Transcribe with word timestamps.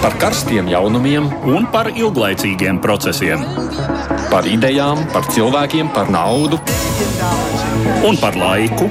par 0.00 0.16
karstiem 0.16 0.68
jaunumiem 0.70 1.26
un 1.44 1.66
par 1.72 1.90
ilglaicīgiem 1.92 2.80
procesiem. 2.80 3.42
Par 4.30 4.46
idejām, 4.48 5.02
par 5.12 5.26
cilvēkiem, 5.28 5.90
par 5.92 6.08
naudu 6.12 6.60
un 8.08 8.16
par 8.20 8.38
laiku. 8.40 8.88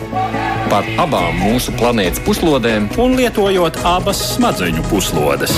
Par 0.69 0.85
abām 1.01 1.39
mūsu 1.41 1.73
planētas 1.79 2.21
puslodēm, 2.21 2.91
un 3.01 3.15
lietojot 3.17 3.79
abas 3.89 4.21
smadzeņu 4.35 4.85
puslodes. 4.91 5.55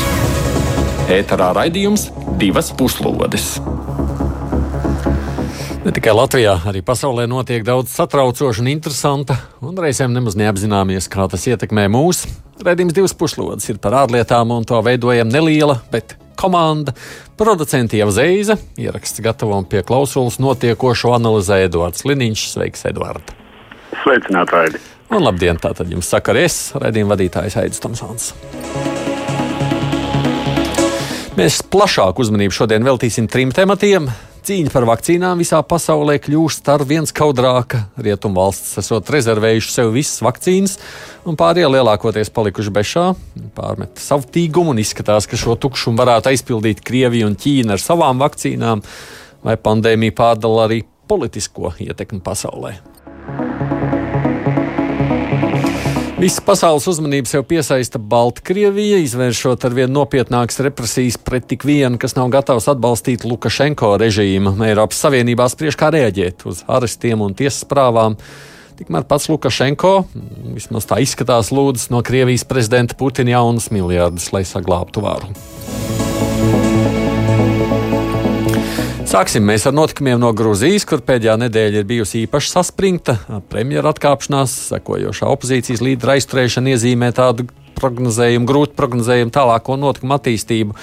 ēterā 1.11 1.49
raidījums 1.57 2.07
divas 2.39 2.71
puslodes. 2.71 3.57
Ne 5.83 5.91
tikai 5.91 6.13
Latvijā, 6.15 6.53
arī 6.69 6.79
pasaulē 6.85 7.25
notiek 7.27 7.65
daudz 7.67 7.91
satraucoša 7.91 8.63
un 8.63 8.69
interesanta, 8.71 9.35
un 9.59 9.75
reizēm 9.75 10.13
nemaz 10.15 10.37
neapzināmies, 10.39 11.09
kā 11.11 11.27
tas 11.27 11.47
ietekmē 11.49 11.89
mūs. 11.91 12.23
Redījums 12.61 12.93
divas 12.93 13.13
puslodes 13.17 13.65
ir 13.71 13.79
par 13.81 13.95
ārlietām, 14.03 14.51
un 14.53 14.65
to 14.67 14.77
veidojam 14.85 15.29
neliela, 15.31 15.79
bet 15.93 16.15
komanda. 16.37 16.93
Producenti 17.37 17.97
jau 17.97 18.11
Zeiza, 18.13 18.57
ieraksts 18.77 19.23
gatavo 19.25 19.57
un 19.57 19.65
pie 19.69 19.81
klausulas 19.85 20.37
notiekošo 20.41 21.15
analizē 21.17 21.63
Edvards 21.65 22.05
Liniņš. 22.05 22.47
Sveiks, 22.53 22.85
Edvard! 22.89 23.33
Sveicināt, 24.03 24.53
Raidi! 24.53 24.81
Un 25.11 25.25
labdien, 25.25 25.57
tātad 25.59 25.89
jums 25.91 26.07
saka 26.07 26.31
arī 26.31 26.45
es, 26.47 26.59
raidījuma 26.77 27.15
vadītājs 27.15 27.57
Aidis 27.59 27.81
Tomsons. 27.83 28.31
Mēs 31.35 31.61
plašāku 31.73 32.23
uzmanību 32.23 32.55
šodien 32.55 32.85
veltīsim 32.85 33.27
trim 33.31 33.51
tematiem 33.55 34.11
Cīņa 34.41 34.71
par 34.73 34.87
vakcīnām 34.89 35.37
visā 35.43 35.59
pasaulē 35.61 36.15
kļūst 36.17 36.69
ar 36.73 36.81
vien 36.89 37.05
skaudrāka. 37.05 37.83
Rietumvalstis 38.01 38.79
esot 38.81 39.11
rezervējuši 39.13 39.69
sev 39.69 39.91
visas 39.93 40.23
vakcīnas, 40.25 40.79
un 41.29 41.37
pārējie 41.37 41.69
lielākoties 41.69 42.33
palikuši 42.33 42.73
bešā, 42.73 43.03
pārmet 43.53 44.01
savu 44.01 44.25
tīgumu 44.33 44.73
un 44.73 44.81
izskatās, 44.81 45.29
ka 45.29 45.37
šo 45.37 45.53
tukšumu 45.61 46.01
varētu 46.01 46.33
aizpildīt 46.33 46.81
Krievija 46.81 47.29
un 47.29 47.37
Ķīna 47.37 47.77
ar 47.77 47.83
savām 47.85 48.23
vakcīnām, 48.25 48.81
vai 49.45 49.59
pandēmija 49.61 50.17
pārdala 50.17 50.65
arī 50.65 50.81
politisko 51.11 51.75
ietekmi 51.85 52.25
pasaulē. 52.25 52.79
Visas 56.21 56.43
pasaules 56.45 56.85
uzmanības 56.85 57.31
jau 57.33 57.39
piesaista 57.41 57.97
Baltkrievija, 57.97 58.99
izvēršot 59.01 59.63
ar 59.65 59.73
vien 59.73 59.89
nopietnākas 59.89 60.59
represijas 60.61 61.15
pret 61.17 61.47
tik 61.49 61.65
vienu, 61.65 61.97
kas 61.97 62.13
nav 62.13 62.29
gatavs 62.35 62.67
atbalstīt 62.69 63.25
Lukašenko 63.25 63.95
režīmu. 64.03 64.53
Eiropas 64.67 65.01
Savienībā 65.01 65.47
spriež, 65.49 65.79
kā 65.81 65.89
rēģēt 65.95 66.45
uz 66.45 66.61
arestiem 66.69 67.25
un 67.25 67.33
tiesas 67.33 67.65
prāvām. 67.65 68.19
Tikmēr 68.77 69.09
pats 69.09 69.31
Lukašenko, 69.33 69.95
vismaz 70.53 70.85
tā 70.91 71.01
izskatās, 71.01 71.49
lūdz 71.49 71.89
no 71.89 72.03
Krievijas 72.05 72.45
prezidenta 72.45 72.99
Putina 73.01 73.39
jaunus 73.39 73.71
miljardus, 73.73 74.29
lai 74.29 74.45
saglābtu 74.45 75.01
varu. 75.01 75.33
Sāksim 79.11 79.43
mēs 79.43 79.65
ar 79.67 79.73
notikumiem 79.75 80.21
no 80.21 80.29
Grūzijas, 80.31 80.85
kur 80.87 81.01
pēdējā 81.03 81.33
nedēļa 81.41 81.81
ir 81.81 81.87
bijusi 81.89 82.21
īpaši 82.21 82.47
saspringta. 82.53 83.17
Premjera 83.51 83.91
atkāpšanās, 83.91 84.53
sekojošā 84.69 85.27
opozīcijas 85.33 85.81
līdera 85.83 86.13
aizturēšana 86.15 86.71
iezīmē 86.71 87.09
tādu 87.17 87.43
prognozējumu, 87.75 88.47
grūtu 88.47 88.77
prognozējumu 88.79 89.33
tālāko 89.35 89.75
notikumu 89.81 90.15
attīstību. 90.15 90.77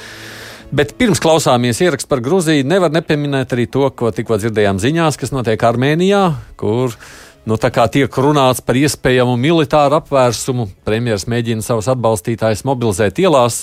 Bet 0.76 0.92
pirms 1.00 1.22
klausāmies 1.24 1.80
ierakstu 1.80 2.10
par 2.10 2.20
Grūziju, 2.26 2.68
nevar 2.68 2.92
nepieminēt 2.92 3.56
arī 3.56 3.64
to, 3.72 3.86
ko 3.96 4.12
tikko 4.12 4.36
dzirdējām 4.42 4.82
ziņās, 4.84 5.16
kas 5.16 5.32
notiek 5.32 5.64
Armēnijā, 5.64 6.22
kur 6.60 6.92
nu, 7.48 7.56
tiek 7.56 8.20
runāts 8.28 8.60
par 8.60 8.76
iespējamu 8.76 9.38
militāru 9.40 10.02
apvērsumu. 10.02 10.68
Premjerministrs 10.84 11.32
mēģina 11.32 11.64
savus 11.64 11.88
atbalstītājus 11.96 12.66
mobilizēt 12.68 13.24
ielās. 13.24 13.62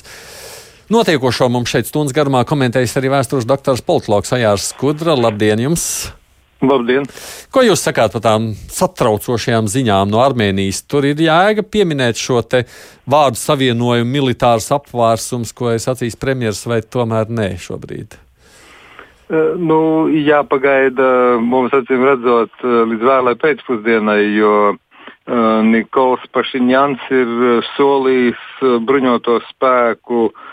Notiekošo 0.86 1.48
mums 1.50 1.72
šeit 1.74 1.88
stundas 1.90 2.14
garumā 2.14 2.44
komentējis 2.46 2.92
arī 3.00 3.10
vēstures 3.10 3.48
doktors 3.50 3.82
Politloks 3.82 4.36
Ajārs 4.38 4.68
Skudra. 4.70 5.16
Labdien 5.18 5.64
jums! 5.64 6.12
Labdien! 6.62 7.08
Ko 7.50 7.64
jūs 7.66 7.82
sakāt 7.88 8.14
par 8.14 8.22
tām 8.22 8.52
satraucošajām 8.54 9.66
ziņām 9.66 10.14
no 10.14 10.22
Armēnijas? 10.22 10.84
Tur 10.86 11.10
ir 11.10 11.26
jēga 11.26 11.66
pieminēt 11.66 12.22
šo 12.22 12.44
vārdu 13.10 13.42
savienojumu, 13.42 14.12
militārs 14.14 14.70
apvērsums, 14.78 15.58
ko 15.58 15.74
es 15.74 15.90
acīs 15.90 16.22
premjeras, 16.22 16.62
vai 16.70 16.84
tomēr 16.86 17.34
nē 17.34 17.50
šobrīd? 17.66 18.20
Uh, 19.26 19.58
nu, 19.58 20.06
jāpagaida 20.14 21.40
mums, 21.42 21.74
acīm 21.74 22.06
redzot, 22.06 22.54
uh, 22.62 22.84
līdz 22.92 23.10
vēlai 23.10 23.40
pēcpusdienai, 23.42 24.22
jo 24.38 24.58
uh, 24.70 25.62
Nikols 25.66 26.30
Pašiņjans 26.30 27.10
ir 27.10 27.38
solījis 27.74 28.52
bruņoto 28.86 29.42
spēku 29.50 30.28
uh, 30.30 30.45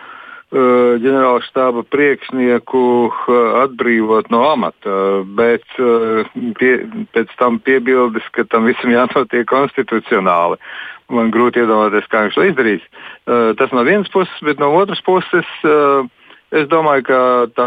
ģenerāla 0.52 1.40
štāba 1.46 1.82
priekšnieku 1.88 2.84
eh, 3.08 3.36
atbrīvot 3.64 4.28
no 4.32 4.42
amata, 4.50 4.96
bet 5.38 5.64
eh, 5.80 6.32
pie, 6.58 6.72
pēc 7.16 7.32
tam 7.40 7.58
piebildes, 7.64 8.26
ka 8.36 8.44
tam 8.52 8.68
visam 8.68 8.92
jānotiek 8.92 9.48
konstitucionāli. 9.48 10.60
Man 11.12 11.32
grūti 11.32 11.60
iedomāties, 11.60 12.08
kā 12.08 12.24
viņš 12.24 12.36
to 12.38 12.44
izdarīs. 12.46 12.84
Tas 13.58 13.72
no 13.76 13.82
vienas 13.84 14.08
puses, 14.08 14.32
bet 14.46 14.60
no 14.62 14.70
otras 14.78 15.02
puses. 15.04 15.48
Es 16.56 16.69
domāju, 16.72 17.04
ka 17.04 17.19
tā 17.52 17.66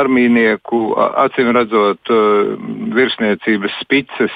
armīnieku, 0.00 0.80
acīm 1.22 1.52
redzot, 1.54 2.10
virsniecības 2.96 3.76
spices 3.84 4.34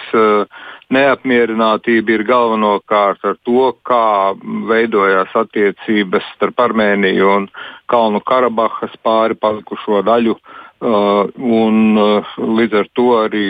neapmierinātība 0.94 2.16
ir 2.16 2.24
galvenokārt 2.28 3.24
ar 3.26 3.36
to, 3.46 3.70
kā 3.86 4.34
veidojās 4.70 5.34
attiecības 5.42 6.26
starp 6.34 6.60
Armēniju 6.66 7.30
un 7.36 7.46
Kalnu 7.90 8.22
Karabahas 8.26 8.94
pāri 9.04 9.38
palikušo 9.38 10.02
daļu. 10.06 10.36
Uh, 10.80 11.28
un, 11.36 11.98
uh, 12.00 12.36
līdz 12.40 12.78
ar 12.80 12.86
to 12.96 13.08
arī 13.20 13.48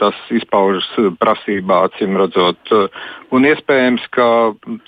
tas 0.00 0.16
izpaužas 0.32 0.86
prasībā, 1.20 1.82
acīm 1.84 2.16
redzot. 2.16 2.72
Uh, 2.72 3.02
un 3.36 3.44
iespējams, 3.44 4.06
ka 4.14 4.28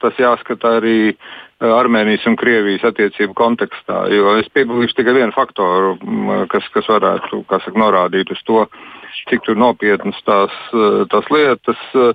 tas 0.01 0.17
jāskata 0.17 0.79
arī 0.79 1.13
uh, 1.13 1.75
Armēnijas 1.77 2.25
un 2.31 2.39
Krievijas 2.41 2.89
attiecību 2.89 3.37
kontekstā. 3.37 4.07
Jo 4.13 4.39
es 4.41 4.49
piebildīšu 4.57 4.97
tikai 4.99 5.19
vienu 5.19 5.37
faktoru, 5.37 5.95
kas, 6.53 6.67
kas 6.75 6.89
varētu 6.91 7.45
saka, 7.53 7.77
norādīt 7.85 8.33
uz 8.33 8.41
to, 8.49 8.65
cik 9.31 9.49
nopietnas 9.57 10.19
tās, 10.27 10.55
eh, 10.73 11.05
tās 11.11 11.31
lietas. 11.31 11.81
Eh, 11.95 12.13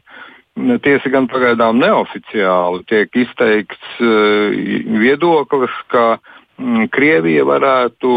tiesa 0.84 1.10
gan 1.10 1.30
pagaidām 1.32 1.80
neoficiāli 1.80 2.84
tiek 2.90 3.10
izteikts 3.16 4.02
eh, 4.04 4.58
viedoklis, 5.00 5.74
ka 5.88 6.20
mm, 6.60 6.90
Krievija 6.92 7.46
varētu 7.48 8.12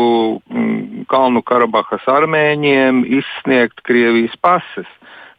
mm, 0.51 1.07
Kalnu 1.11 1.43
Karabahas 1.47 2.05
armēņiem 2.11 3.05
izsniegt 3.21 3.85
Krievijas 3.87 4.35
pases, 4.43 4.91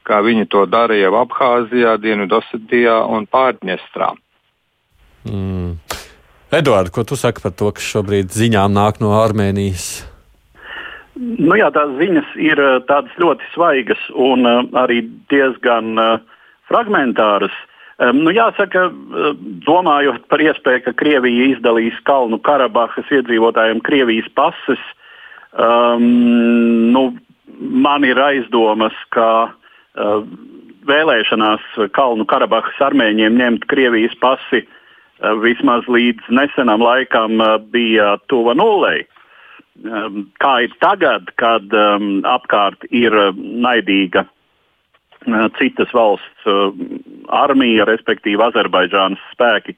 kā 0.06 0.22
viņi 0.24 0.48
to 0.48 0.66
darīja 0.70 1.10
jau 1.10 1.22
Abhāzijā, 1.26 1.98
Dienvidosetijā 2.00 3.02
un 3.10 3.28
Pārņestrā. 3.28 4.14
Mm. 5.26 5.78
Eduards, 6.56 6.94
ko 6.94 7.04
tu 7.04 7.18
saki 7.20 7.42
par 7.44 7.52
to, 7.58 7.72
kas 7.76 7.84
šobrīd 7.84 8.30
ziņām 8.32 8.72
nāk 8.72 9.02
no 9.04 9.16
Armēnijas? 9.18 10.15
Nu 11.16 11.56
jā, 11.56 11.70
tās 11.72 11.94
ziņas 12.00 12.34
ir 12.44 12.60
eh, 12.60 12.80
tādas 12.90 13.14
ļoti 13.22 13.48
svaigas 13.54 14.02
un 14.12 14.44
uh, 14.48 14.66
arī 14.82 15.06
diezgan 15.32 15.96
uh, 15.96 16.20
fragmentāras. 16.72 17.56
Nu, 17.96 18.28
jāsaka, 18.36 18.90
domājot 19.64 20.26
par 20.28 20.42
iespēju, 20.44 20.82
ka 20.84 20.92
Krievija 21.00 21.46
izdalīs 21.54 21.96
Kalnu 22.04 22.42
Karabahas 22.44 23.08
iedzīvotājiem 23.08 23.80
Krievijas 23.88 24.28
pases, 24.36 24.82
um, 25.56 26.04
nu, 26.92 27.06
man 27.56 28.04
ir 28.04 28.20
aizdomas, 28.20 28.98
ka 29.16 29.30
uh, 29.48 30.28
vēlēšanās 30.92 31.88
Kalnu 31.96 32.28
Karabahas 32.28 32.84
armēņiem 32.84 33.40
ņemt 33.40 33.68
Krievijas 33.72 34.20
pasi 34.20 34.66
uh, 34.66 35.32
vismaz 35.40 35.88
līdz 35.88 36.28
nesenam 36.36 36.84
laikam 36.84 37.40
uh, 37.40 37.56
bija 37.72 38.18
tuva 38.28 38.58
nulei. 38.60 39.06
Um, 39.84 40.30
kā 40.40 40.62
ir 40.64 40.72
tagad, 40.80 41.28
kad 41.36 41.74
um, 41.76 42.22
apkārt 42.24 42.86
ir 42.96 43.12
um, 43.12 43.42
naidīga 43.60 44.24
uh, 44.24 45.50
citas 45.60 45.92
valsts 45.92 46.48
uh, 46.48 46.72
armija, 47.28 47.84
respektīvi 47.90 48.40
Azerbaidžānas 48.40 49.20
spēki, 49.34 49.76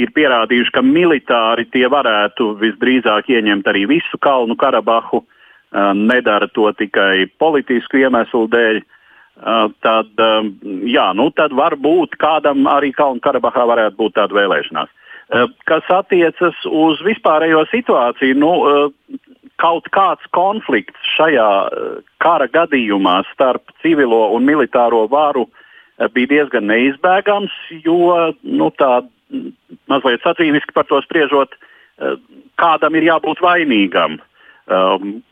ir 0.00 0.12
pierādījuši, 0.16 0.72
ka 0.72 0.80
militāri 0.80 1.66
tie 1.68 1.84
varētu 1.92 2.54
visdrīzāk 2.62 3.28
ieņemt 3.28 3.68
arī 3.68 3.84
visu 3.92 4.16
Kalnu 4.24 4.56
Karabahu, 4.56 5.20
uh, 5.20 5.92
nedara 5.92 6.48
to 6.56 6.72
tikai 6.80 7.28
politisku 7.36 8.00
iemeslu 8.00 8.46
dēļ. 8.56 8.80
Uh, 9.36 9.66
tad, 9.84 10.08
um, 10.16 10.54
jā, 10.88 11.10
nu, 11.12 11.28
tad 11.36 11.52
varbūt 11.52 12.16
kādam 12.16 12.64
arī 12.72 12.94
Kalnu 12.96 13.20
Karabahā 13.20 13.68
varētu 13.68 14.00
būt 14.00 14.16
tāda 14.16 14.40
vēlēšanās. 14.40 14.88
Uh, 15.26 15.48
kas 15.66 15.86
attiecas 15.90 16.54
uz 16.70 17.00
vispārējo 17.02 17.64
situāciju, 17.72 18.36
nu, 18.38 18.52
uh, 18.62 19.22
kaut 19.60 19.88
kāds 19.94 20.24
konflikts 20.36 21.12
šajā 21.16 21.50
eh, 21.66 21.84
kara 22.22 22.48
gadījumā 22.52 23.20
starp 23.32 23.72
civilo 23.82 24.28
un 24.36 24.46
militāro 24.48 25.04
varu 25.10 25.46
eh, 25.48 26.08
bija 26.12 26.32
diezgan 26.34 26.68
neizbēgams, 26.70 27.54
jo 27.84 28.32
nu, 28.42 28.70
tā 28.78 29.00
mazliet 29.90 30.22
sacīviski 30.22 30.74
par 30.76 30.86
to 30.86 31.00
spriežot, 31.02 31.56
kādam 32.60 32.94
ir 32.94 33.08
jābūt 33.08 33.40
vainīgam, 33.42 34.20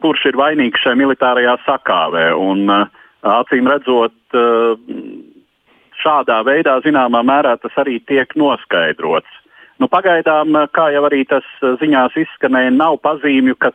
kurš 0.02 0.24
ir 0.32 0.38
vainīgs 0.40 0.82
šajā 0.82 0.98
militārajā 0.98 1.52
sakāvē. 1.62 2.24
Un, 2.34 2.72
acīm 3.22 3.70
redzot, 3.70 4.16
šādā 6.02 6.40
veidā 6.48 6.74
zināmā 6.82 7.22
mērā 7.22 7.54
tas 7.62 7.78
arī 7.84 8.00
tiek 8.02 8.34
noskaidrots. 8.34 9.38
Nu, 9.82 9.88
pagaidām, 9.90 10.54
kā 10.70 10.90
jau 10.94 11.02
arī 11.08 11.24
tas 11.26 11.46
ziņās 11.60 12.14
izskanēja, 12.22 12.70
nav 12.70 13.00
pazīmju, 13.02 13.56
ka 13.58 13.72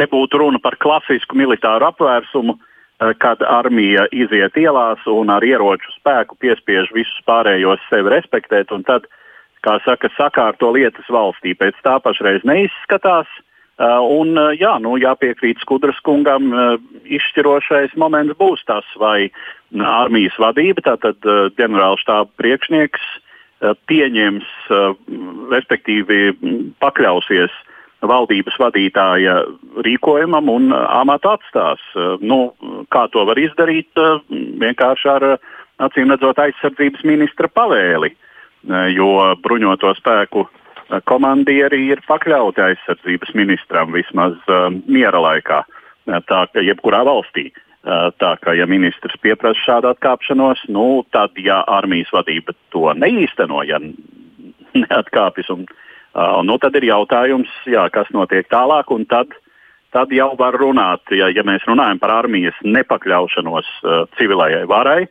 te 0.00 0.06
būtu 0.08 0.40
runa 0.40 0.60
par 0.62 0.78
klasisku 0.80 1.36
militāru 1.36 1.88
apvērsumu, 1.90 2.56
Eh, 2.98 3.12
kad 3.22 3.42
armija 3.46 4.08
iziet 4.10 4.56
ielās 4.58 5.04
un 5.06 5.30
ar 5.30 5.44
ieroču 5.46 5.92
spēku 5.94 6.34
piespiež 6.42 6.88
visus 6.90 7.20
pārējos 7.30 7.84
sevi 7.86 8.10
respektēt, 8.10 8.72
un 8.74 8.82
tad, 8.82 9.06
kā 9.62 9.76
saka, 9.84 10.10
sakārto 10.16 10.72
lietas 10.74 11.06
valstī. 11.06 11.54
Pēc 11.54 11.78
tā 11.86 11.98
pašreiz 12.02 12.42
neizskatās. 12.42 13.30
Uh, 13.78 14.02
un, 14.10 14.32
uh, 14.34 14.50
jā, 14.58 14.72
nu, 14.82 14.96
jāpiekrīt 14.98 15.60
Skudras 15.62 16.00
kungam, 16.02 16.48
uh, 16.50 16.80
izšķirošais 17.06 17.92
moments 17.94 18.34
būs 18.34 18.64
tas, 18.66 18.82
vai 18.98 19.28
armijas 19.70 20.34
vadība, 20.42 20.82
tātad 20.82 21.22
ģenerālštāba 21.54 22.26
priekšnieks, 22.42 23.04
pieņems, 23.60 24.48
respektīvi 25.52 26.20
pakļausies 26.82 27.54
valdības 28.06 28.58
vadītāja 28.62 29.40
rīkojumam 29.82 30.50
un 30.52 30.70
amatu 30.74 31.32
atstās. 31.34 31.82
Nu, 32.22 32.52
kā 32.94 33.08
to 33.12 33.24
var 33.26 33.40
izdarīt? 33.42 33.90
Vienkārši 34.30 35.10
ar 35.10 35.26
acīm 35.82 36.12
redzot 36.14 36.38
aizsardzības 36.42 37.04
ministra 37.06 37.50
pavēli, 37.50 38.12
jo 38.94 39.10
bruņoto 39.42 39.94
spēku 39.98 40.46
komandieri 41.10 41.88
ir 41.90 42.02
pakļauti 42.06 42.62
aizsardzības 42.64 43.34
ministram 43.36 43.92
vismaz 43.92 44.38
miera 44.86 45.20
laikā, 45.20 45.64
tā 46.30 46.44
ka 46.52 46.64
jebkurā 46.64 47.02
valstī. 47.06 47.50
Tā 47.82 48.30
kā 48.42 48.52
ja 48.58 48.66
ministrs 48.66 49.14
pieprasa 49.22 49.60
šādu 49.62 49.92
atkāpšanos, 49.92 50.64
nu, 50.74 51.04
tad, 51.14 51.36
ja 51.38 51.60
armijas 51.70 52.10
vadība 52.12 52.52
to 52.74 52.90
neīsteno, 52.92 53.62
ja 53.64 53.78
neatkāpjas 54.74 55.52
un 55.54 55.62
uh, 55.62 55.76
Uh, 56.18 56.40
nu, 56.42 56.56
tad 56.58 56.74
ir 56.78 56.88
jautājums, 56.88 57.50
jā, 57.68 57.84
kas 57.94 58.08
notiek 58.16 58.48
tālāk. 58.50 58.88
Tad, 59.10 59.34
tad 59.94 60.12
jau 60.14 60.30
var 60.40 60.56
runāt, 60.56 61.04
ja, 61.14 61.28
ja 61.30 61.44
mēs 61.46 61.66
runājam 61.68 62.00
par 62.00 62.14
armijas 62.16 62.56
nepakļaušanos 62.64 63.68
uh, 63.84 64.00
civilajai 64.18 64.64
varai, 64.70 65.02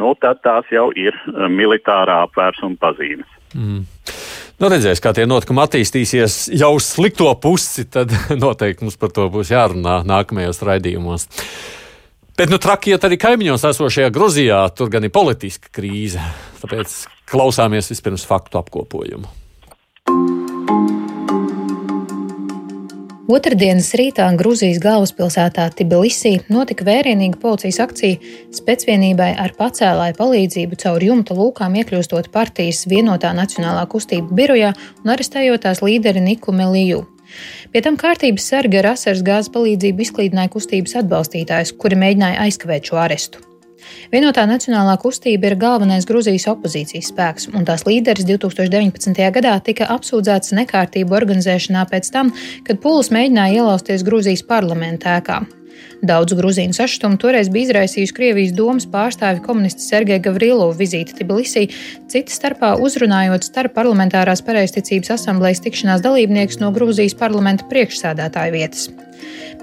nu, 0.00 0.14
tad 0.18 0.40
tās 0.42 0.66
jau 0.72 0.88
ir 0.96 1.16
militārā 1.52 2.22
apvērsuma 2.26 2.80
pazīmes. 2.80 3.28
Mm. 3.52 3.84
Nu, 4.58 4.70
redzēs, 4.72 4.98
kā 5.04 5.12
tie 5.14 5.28
notikumi 5.28 5.62
attīstīsies 5.62 6.48
jau 6.58 6.72
uz 6.80 6.88
slikto 6.96 7.28
pusi, 7.38 7.84
tad 7.86 8.10
noteikti 8.44 8.88
mums 8.88 8.98
par 8.98 9.12
to 9.14 9.28
būs 9.30 9.52
jārunā 9.54 10.00
nākamajos 10.08 10.64
raidījumos. 10.64 11.28
Bet 12.38 12.52
nu, 12.52 12.60
traki 12.62 12.92
iet 12.94 13.02
arī 13.02 13.16
kaimiņos 13.18 13.64
esošajā 13.72 14.12
Gruzijā, 14.14 14.60
tur 14.78 14.92
gan 14.92 15.02
ir 15.02 15.10
politiska 15.10 15.72
krīze. 15.74 16.22
Tāpēc 16.62 16.94
klausāmies 17.26 17.90
vispirms 17.90 18.22
faktu 18.30 18.60
apkopojumu. 18.60 19.26
Otradienas 23.28 23.90
rītā 23.98 24.24
Grūzijas 24.38 24.78
galvaspilsētā 24.80 25.66
Tbilisī 25.76 26.38
notika 26.48 26.86
vērienīga 26.86 27.42
policijas 27.42 27.82
akcija 27.84 28.22
spēcvienībai 28.56 29.32
ar 29.34 29.52
pacēlāju 29.58 30.16
palīdzību 30.22 30.78
caur 30.80 31.04
jumta 31.04 31.36
lūkām 31.36 31.74
iekļūstot 31.82 32.30
partijas 32.32 32.86
vienotā 32.88 33.34
nacionālā 33.36 33.82
kustība 33.90 34.30
birojā 34.30 34.72
un 35.02 35.12
arestējot 35.12 35.66
tās 35.66 35.82
līderi 35.84 36.22
Niku 36.24 36.54
Meliju. 36.54 37.02
Pie 37.72 37.82
tam 37.84 37.98
kārtības 38.00 38.46
sarga 38.52 38.80
ar 38.82 38.92
asaras 38.94 39.24
gāzes 39.26 39.52
palīdzību 39.54 40.04
izklīdināja 40.06 40.52
kustības 40.54 40.96
atbalstītājus, 41.02 41.74
kuri 41.80 42.00
mēģināja 42.00 42.40
aizkavēt 42.46 42.90
šo 42.90 42.98
arestu. 43.02 43.44
Vienotā 44.12 44.44
nacionālā 44.48 44.96
kustība 45.00 45.50
ir 45.50 45.56
galvenais 45.60 46.06
Grūzijas 46.08 46.48
opozīcijas 46.50 47.10
spēks, 47.12 47.48
un 47.54 47.66
tās 47.68 47.84
līderis 47.88 48.26
2019. 48.28 49.20
gadā 49.36 49.54
tika 49.64 49.88
apsūdzēts 49.94 50.54
nekārtību 50.58 51.16
organizēšanā 51.20 51.84
pēc 51.92 52.10
tam, 52.14 52.32
kad 52.66 52.82
Pūlis 52.82 53.12
mēģināja 53.14 53.62
ielausties 53.62 54.04
Grūzijas 54.08 54.44
parlamentā 54.48 55.20
ēkā. 55.78 55.88
Daudzu 56.02 56.36
grūzīnu 56.38 56.76
sašutumu 56.76 57.18
toreiz 57.18 57.48
bija 57.50 57.66
izraisījusi 57.66 58.14
Krievijas 58.14 58.52
domas 58.54 58.86
pārstāvi 58.86 59.42
komunists 59.42 59.88
Sergeja 59.90 60.20
Gavrilovu 60.22 60.76
vizīte 60.78 61.16
Tbilisī, 61.18 61.68
cita 62.06 62.30
starpā 62.30 62.76
uzrunājot 62.78 63.42
starp 63.42 63.74
parlamentārās 63.74 64.42
pareizticības 64.46 65.10
asamblejas 65.16 65.62
tikšanās 65.64 66.04
dalībniekus 66.04 66.60
no 66.62 66.70
Grūzijas 66.70 67.16
parlamenta 67.18 67.66
priekšsēdētāja 67.72 68.54
vietas. 68.54 68.88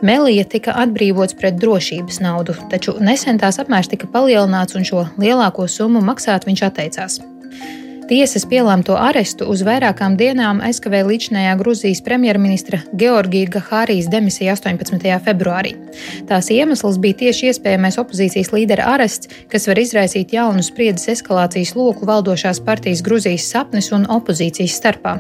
Melija 0.04 0.44
tika 0.44 0.76
atbrīvots 0.76 1.38
pret 1.40 1.56
drošības 1.62 2.20
naudu, 2.20 2.58
taču 2.70 2.98
nesen 3.00 3.40
tās 3.40 3.62
apmērs 3.64 3.88
tika 3.94 4.12
palielināts 4.12 4.76
un 4.76 4.84
šo 4.84 5.08
lielāko 5.16 5.70
summu 5.72 6.04
maksāt 6.04 6.44
viņš 6.50 6.66
atteicās. 6.68 7.22
Tiesas 8.06 8.44
pielēmto 8.46 8.94
arestu 9.02 9.48
uz 9.50 9.64
vairākām 9.66 10.14
dienām 10.20 10.60
aizkavēja 10.68 11.08
līdzinājā 11.08 11.56
Grūzijas 11.58 12.04
premjerministra 12.06 12.78
Georgija 13.02 13.50
Gahārijas 13.56 14.12
demisija 14.14 14.54
18. 14.54 15.08
februārī. 15.26 15.72
Tās 16.30 16.52
iemesls 16.54 17.00
bija 17.02 17.18
tieši 17.24 17.50
iespējamais 17.50 17.98
opozīcijas 17.98 18.54
līdera 18.54 18.92
arests, 18.94 19.32
kas 19.50 19.66
var 19.66 19.82
izraisīt 19.82 20.38
jaunu 20.38 20.62
spriedzes 20.62 21.16
eskalācijas 21.16 21.74
loku 21.74 22.06
valdošās 22.06 22.62
partijas 22.68 23.02
Grūzijas 23.02 23.50
sapnis 23.50 23.90
un 23.90 24.06
opozīcijas 24.06 24.78
starpā. 24.78 25.18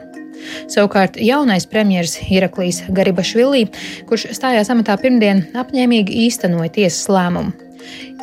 Savukārt 0.69 1.17
jaunais 1.17 1.65
premjerministrs 1.65 2.29
Iraklīs 2.29 2.83
Garibašvilī, 2.93 3.65
kurš 4.05 4.29
stājās 4.37 4.69
amatā 4.69 5.01
pirmdien, 5.01 5.47
apņēmīgi 5.57 6.21
īstenoja 6.27 6.77
tiesas 6.77 7.09
lēmumu. 7.09 7.64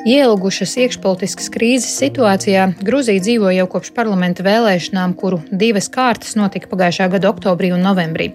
Ielgušas 0.03 0.73
iekšpolitiskas 0.83 1.47
krīzes 1.55 1.93
situācijā 2.01 2.65
Grūzija 2.83 3.23
dzīvo 3.23 3.53
jau 3.55 3.69
kopš 3.71 3.93
parlamenta 3.95 4.43
vēlēšanām, 4.43 5.15
kuru 5.19 5.39
divas 5.55 5.87
kārtas 5.95 6.35
notika 6.35 6.67
pagājušā 6.73 7.07
gada 7.13 7.31
oktobrī 7.31 7.71
un 7.77 7.87
novembrī. 7.87 8.33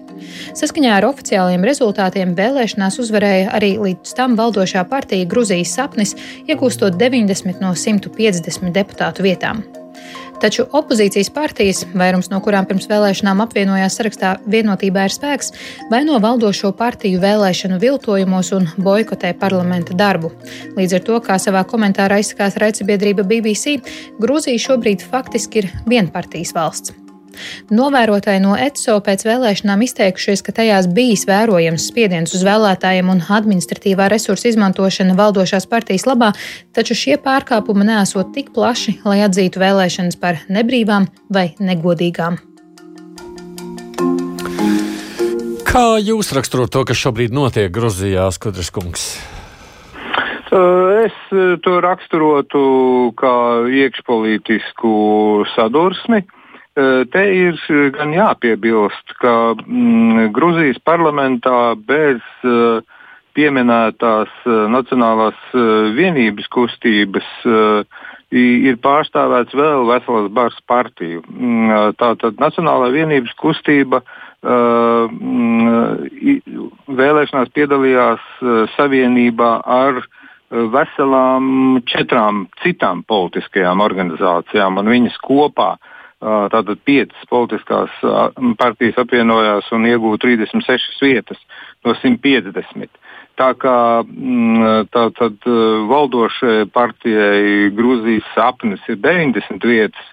Saskaņā 0.56 0.94
ar 0.96 1.08
oficiāliem 1.10 1.66
rezultātiem 1.68 2.32
vēlēšanās 2.38 2.96
uzvarēja 3.04 3.50
arī 3.58 3.74
līdz 3.82 4.16
tam 4.16 4.38
valdošā 4.40 4.86
partija 4.88 5.28
Grūzijas 5.28 5.74
sapnis, 5.76 6.16
iegūstot 6.48 6.96
90 6.96 7.60
no 7.60 7.74
150 7.76 8.72
deputātu 8.72 9.28
vietām. 9.28 9.60
Taču 10.38 10.68
opozīcijas 10.78 11.30
partijas, 11.34 11.80
vairums 11.98 12.30
no 12.30 12.38
kurām 12.44 12.66
pirms 12.68 12.86
vēlēšanām 12.90 13.42
apvienojās 13.42 13.96
sarakstā 13.98 14.36
vienotībā 14.46 15.08
ir 15.08 15.14
spēks, 15.14 15.50
vaino 15.90 16.20
valdošo 16.22 16.70
partiju 16.78 17.18
vēlēšanu 17.24 17.80
viltojumos 17.82 18.52
un 18.54 18.70
boikotē 18.78 19.32
parlamenta 19.40 19.98
darbu. 19.98 20.30
Līdz 20.78 21.00
ar 21.00 21.04
to, 21.10 21.18
kā 21.26 21.40
savā 21.42 21.64
komentārā 21.66 22.20
izsakās 22.22 22.60
raidsabiedrība 22.62 23.26
BBC, 23.26 23.80
Grūzija 24.22 24.62
šobrīd 24.68 25.02
faktiski 25.10 25.64
ir 25.64 25.70
vienpartijas 25.90 26.54
valsts. 26.54 27.07
Novērotāji 27.74 28.42
no 28.44 28.56
ECO 28.58 28.98
pēc 29.04 29.24
vēlēšanām 29.28 29.84
izteikušies, 29.86 30.42
ka 30.46 30.54
tajās 30.60 30.90
bijis 30.94 31.26
vērojams 31.28 31.88
spiediens 31.90 32.34
uz 32.36 32.44
vēlētājiem 32.46 33.12
un 33.12 33.22
administratīvā 33.22 34.10
resursa 34.12 34.50
izmantošana 34.52 35.16
valdošās 35.18 35.68
partijas 35.70 36.08
labā, 36.08 36.32
taču 36.76 36.96
šie 36.98 37.16
pārkāpumi 37.22 37.88
nesot 37.88 38.34
tik 38.34 38.52
plaši, 38.56 38.98
lai 39.08 39.22
atzītu 39.26 39.62
vēlēšanas 39.62 40.20
par 40.20 40.42
nebrīvām 40.48 41.08
vai 41.32 41.50
negodīgām. 41.58 42.38
Kā 45.68 45.98
jūs 46.00 46.32
raksturot 46.32 46.72
to, 46.72 46.80
kas 46.88 46.96
šobrīd 46.96 47.34
notiek 47.36 47.68
Grūzijā, 47.68 48.24
Skudras 48.32 48.70
kungs? 48.72 49.10
Es 50.48 51.16
to 51.62 51.74
raksturotu 51.84 52.62
kā 53.20 53.34
iekšpolitisku 53.68 54.92
sadursmi, 55.52 56.22
Te 57.10 57.22
ir 57.34 57.56
gan 57.96 58.12
jāpiebilst, 58.14 59.16
ka 59.18 59.32
mm, 59.56 60.28
Gruzijas 60.36 60.78
parlamentā 60.86 61.74
bez 61.88 62.20
uh, 62.46 62.84
pieminētās 63.34 64.30
uh, 64.46 64.66
Nacionālās 64.70 65.40
uh, 65.56 65.90
vienības 65.96 66.46
kustības 66.54 67.26
ir 68.28 68.76
pārstāvēts 68.84 69.56
vēl 69.56 69.86
vesels 69.88 70.28
bars 70.36 70.58
partiju. 70.68 71.22
Mm, 71.32 71.96
tātad 71.96 72.36
Nacionālā 72.38 72.90
vienības 72.92 73.32
kustība 73.40 74.02
mm, 74.44 75.88
vēlēšanās 77.00 77.48
piedalījās 77.56 78.20
savienībā 78.76 79.52
ar 79.64 80.04
veselām 80.76 81.80
četrām 81.88 82.46
citām 82.60 83.00
politiskajām 83.08 83.80
organizācijām, 83.80 84.76
un 84.82 84.92
viņas 84.92 85.16
kopā 85.24 85.72
uh, 85.78 85.94
Tātad 86.18 86.80
piecas 86.82 87.28
politiskās 87.30 87.92
partijas 88.58 88.96
apvienojās 88.98 89.68
un 89.76 89.86
iegūta 89.86 90.26
36 90.26 91.02
vietas 91.04 91.38
no 91.86 91.94
150. 91.94 92.90
Tā 93.38 93.52
kā 93.54 93.78
tā, 94.90 95.02
tad, 95.14 95.44
valdošajai 95.92 96.64
partijai 96.74 97.68
Grūzijas 97.76 98.26
sapnis 98.34 98.82
ir 98.90 98.98
90 98.98 99.62
vietas, 99.62 100.08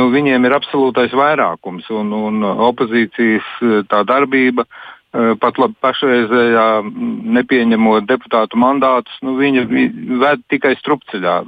nu, 0.00 0.08
viņiem 0.14 0.48
ir 0.48 0.56
absolūtais 0.56 1.12
vairākums 1.12 1.90
un, 1.92 2.14
un 2.16 2.46
opozīcijas 2.70 3.50
tā 3.92 4.00
darbība. 4.08 4.64
Pat 5.10 5.56
labi 5.58 5.74
pašreizējā 5.82 6.64
nepieņemot 7.36 8.06
deputātu 8.06 8.56
mandātus, 8.62 9.16
nu, 9.26 9.34
viņa 9.36 9.66
ved 10.22 10.44
tikai 10.48 10.76
strupceļā. 10.78 11.40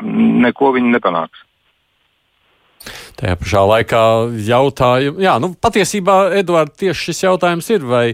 Neko 0.42 0.72
viņi 0.76 0.92
nepanāks. 0.96 1.46
Tajā 3.20 3.38
pašā 3.40 3.64
laikā 3.70 4.02
jautājumu, 4.48 5.22
jā, 5.22 5.36
nu, 5.42 5.52
patiesībā, 5.62 6.18
Edvards, 6.40 6.76
tieši 6.82 7.08
šis 7.08 7.24
jautājums 7.26 7.70
ir, 7.74 7.86
vai, 7.86 8.04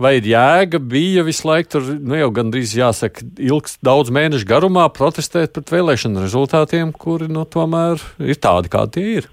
vai 0.00 0.16
jēga, 0.20 0.78
bija 0.78 1.24
visu 1.26 1.48
laiku 1.48 1.76
tur, 1.76 1.92
nu, 1.98 2.16
jau 2.20 2.30
gandrīz 2.38 2.76
jāsaka, 2.78 3.26
ilgs 3.42 3.78
daudz 3.84 4.12
mēnešu 4.14 4.48
garumā 4.48 4.88
protestēt 4.94 5.54
pret 5.56 5.74
vēlēšanu 5.74 6.24
rezultātiem, 6.24 6.94
kuri, 6.94 7.30
nu, 7.32 7.46
tomēr 7.48 8.02
ir 8.22 8.42
tādi, 8.42 8.72
kādi 8.72 8.98
tie 8.98 9.06
ir. 9.20 9.30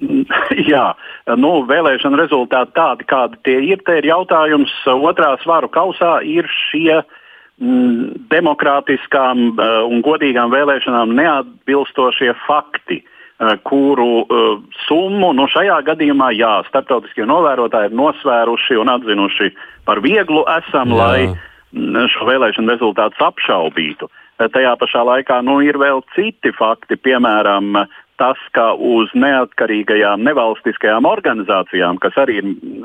Jā, 0.72 0.86
nu, 1.38 1.52
vēlēšana 1.68 2.20
rezultāti 2.20 2.74
tādi, 2.76 3.06
kādi 3.08 3.40
tie 3.46 3.58
ir. 3.72 3.82
Te 3.86 3.98
ir 4.00 4.08
jautājums, 4.08 4.72
otrā 4.88 5.34
svaru 5.42 5.70
kausā 5.72 6.18
ir 6.26 6.48
šie 6.50 7.00
mm, 7.60 8.28
demokrātiskām 8.32 9.52
uh, 9.52 9.80
un 9.88 10.02
godīgām 10.04 10.52
vēlēšanām 10.54 11.14
neatbilstošie 11.18 12.34
fakti. 12.46 13.02
Eh, 13.42 13.56
kuru 13.62 14.22
uh, 14.22 14.60
summu 14.86 15.32
nu, 15.34 15.48
šajā 15.50 15.80
gadījumā, 15.88 16.28
jā, 16.36 16.50
starptautiskie 16.68 17.24
novērotāji 17.26 17.88
ir 17.90 17.96
nosvēruši 17.98 18.76
un 18.78 18.92
atzinuši 18.92 19.48
par 19.88 19.98
vieglu 20.04 20.44
esam, 20.52 20.92
jā. 20.92 20.98
lai 21.00 21.24
mm, 21.26 22.04
šo 22.12 22.28
vēlēšanu 22.28 22.70
rezultātus 22.70 23.24
apšaubītu. 23.26 24.06
Eh, 24.06 24.46
tajā 24.46 24.76
pašā 24.78 25.02
laikā 25.08 25.40
nu, 25.42 25.58
ir 25.64 25.80
vēl 25.82 26.04
citi 26.14 26.54
fakti, 26.54 26.94
piemēram, 27.02 27.80
tas, 28.22 28.38
ka 28.54 28.76
uz 28.78 29.10
neatkarīgajām 29.18 30.22
nevalstiskajām 30.22 31.08
organizācijām, 31.10 31.98
kas 32.04 32.14
arī 32.22 32.38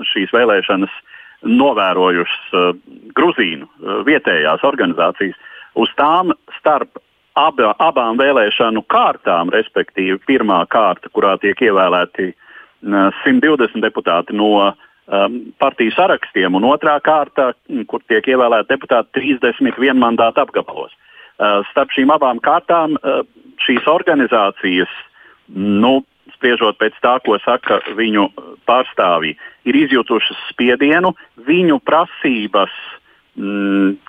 šīs 0.09 0.33
vēlēšanas 0.33 1.01
novērojušas 1.45 2.55
uh, 2.57 2.71
Gruzīnu 3.13 3.69
uh, 3.69 3.99
vietējās 4.09 4.65
organizācijas, 4.65 5.37
uz 5.77 5.93
tām 6.01 6.33
starp 6.57 6.97
aba, 7.37 7.73
abām 7.83 8.17
vēlēšanu 8.19 8.83
kārtām, 8.91 9.51
respektīvi 9.53 10.19
pirmā 10.27 10.63
kārta, 10.71 11.11
kurā 11.13 11.35
tiek 11.41 11.61
ievēlēti 11.69 12.31
120 12.83 13.81
deputāti 13.83 14.35
no 14.37 14.51
um, 14.65 15.39
partiju 15.61 15.93
sarakstiem, 15.95 16.57
un 16.57 16.67
otrā 16.69 16.97
kārta, 17.03 17.51
kur 17.89 18.03
tiek 18.09 18.27
ievēlēti 18.33 18.73
deputāti 18.73 19.21
31 19.21 20.01
mandātu 20.01 20.43
apgabalos. 20.43 20.93
Uh, 21.37 21.61
starp 21.71 21.93
šīm 21.93 22.13
abām 22.13 22.41
kārtām 22.43 22.97
uh, 22.97 23.23
šīs 23.65 23.87
organizācijas, 23.89 24.91
nu, 25.53 26.01
spriežot 26.37 26.77
pēc 26.81 26.97
tā, 27.01 27.17
ko 27.25 27.37
saka 27.41 27.79
viņu 27.97 28.27
pārstāvji, 28.69 29.37
ir 29.69 29.79
izjutušas 29.79 30.37
spiedienu, 30.51 31.13
viņu 31.47 31.79
prasības, 31.87 32.73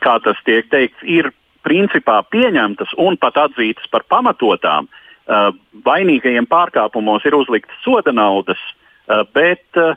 kā 0.02 0.14
tas 0.25 0.38
tiek 0.47 0.68
teikts, 0.73 1.04
ir 1.04 1.30
principā 1.67 2.21
pieņemtas 2.33 2.95
un 2.99 3.19
pat 3.21 3.38
atzītas 3.49 3.88
par 3.93 4.05
pamatotām, 4.11 4.88
uh, 4.88 5.50
vainīgajiem 5.85 6.49
pārkāpumos 6.50 7.27
ir 7.29 7.37
uzliktas 7.38 7.81
soda 7.85 8.15
naudas, 8.15 8.61
uh, 8.61 9.25
bet 9.35 9.81
uh, 9.81 9.95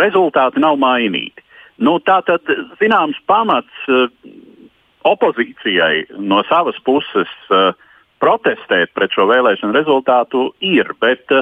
rezultāti 0.00 0.62
nav 0.62 0.78
mainīti. 0.80 1.42
Nu, 1.82 1.98
tā 2.00 2.20
tad 2.24 2.46
zināms 2.78 3.18
pamats 3.26 3.88
opozīcijai 5.04 6.20
no 6.22 6.38
savas 6.48 6.78
puses 6.86 7.28
protestēt 8.22 8.94
pret 8.94 9.12
šo 9.12 9.26
vēlēšanu 9.28 9.74
rezultātu 9.74 10.46
ir, 10.64 10.94
bet 11.02 11.34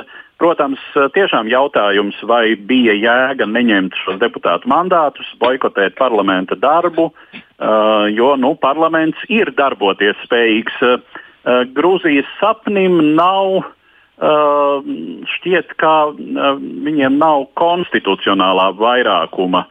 Protams, 0.43 0.81
tiešām 1.15 1.47
jautājums, 1.47 2.17
vai 2.27 2.57
bija 2.59 2.97
jēga 2.99 3.47
neņemt 3.47 3.95
šos 4.01 4.17
deputātu 4.19 4.67
mandātus, 4.73 5.29
boikotēt 5.39 5.95
parlamenta 5.95 6.57
darbu, 6.59 7.13
uh, 7.13 8.09
jo 8.11 8.33
nu, 8.43 8.57
parlaments 8.59 9.23
ir 9.31 9.53
darboties 9.55 10.19
spējīgs. 10.27 10.81
Uh, 10.83 11.21
Grūzijas 11.77 12.27
sapnim 12.41 12.99
nav 13.19 13.63
šķiet, 14.23 15.73
ka 15.83 15.93
viņiem 16.15 17.17
nav 17.19 17.49
konstitucionālā 17.59 18.69
vairākuma, 18.79 19.65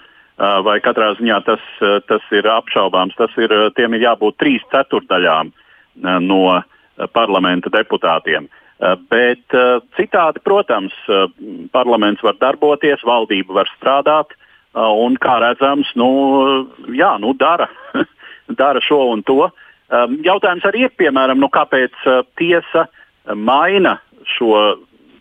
vai 0.66 0.74
katrā 0.84 1.14
ziņā 1.16 1.38
tas, 1.48 1.62
tas 2.10 2.26
ir 2.36 2.50
apšaubāms. 2.52 3.16
Tas 3.16 3.32
ir, 3.40 3.54
tiem 3.78 3.96
ir 3.96 4.10
jābūt 4.10 4.42
trīs 4.44 4.66
ceturdaļām 4.74 5.54
no 6.26 6.42
parlamenta 7.16 7.72
deputātiem. 7.72 8.50
Uh, 8.50 8.61
Eh, 8.61 8.61
bet 8.82 9.54
eh, 9.54 9.80
citādi, 9.98 10.42
protams, 10.44 10.94
eh, 11.08 11.28
parlaments 11.74 12.24
var 12.26 12.38
darboties, 12.42 13.04
valdība 13.06 13.62
var 13.62 13.70
strādāt, 13.78 14.38
un, 14.72 15.18
kā 15.20 15.34
redzams, 15.44 15.90
nu, 16.00 16.08
jā, 16.96 17.12
nu, 17.20 17.34
dara, 17.36 17.68
dara 18.62 18.80
šo 18.80 19.02
un 19.12 19.20
to. 19.28 19.50
Jautājums 20.24 20.64
arī 20.64 20.86
ir, 20.86 20.94
piemēram, 20.96 21.42
nu, 21.44 21.50
kāpēc 21.52 21.98
tiesa 22.40 22.86
maina 23.36 23.98
šo 24.38 24.62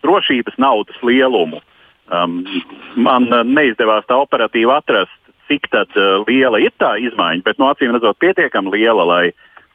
drošības 0.06 0.54
naudas 0.62 1.02
lielumu. 1.02 1.58
Um, 2.14 2.44
man 2.94 3.26
neizdevās 3.50 4.06
tā 4.06 4.20
operatīvi 4.22 4.70
atrast, 4.70 5.18
cik 5.50 5.66
tad, 5.74 5.98
liela 6.30 6.62
ir 6.62 6.70
tā 6.78 6.92
izmaiņa, 7.02 7.42
bet 7.42 7.58
no 7.58 7.66
nu, 7.66 7.74
acīm 7.74 7.90
redzot, 7.96 8.22
pietiekami 8.22 8.70
liela, 8.76 9.02
lai, 9.02 9.24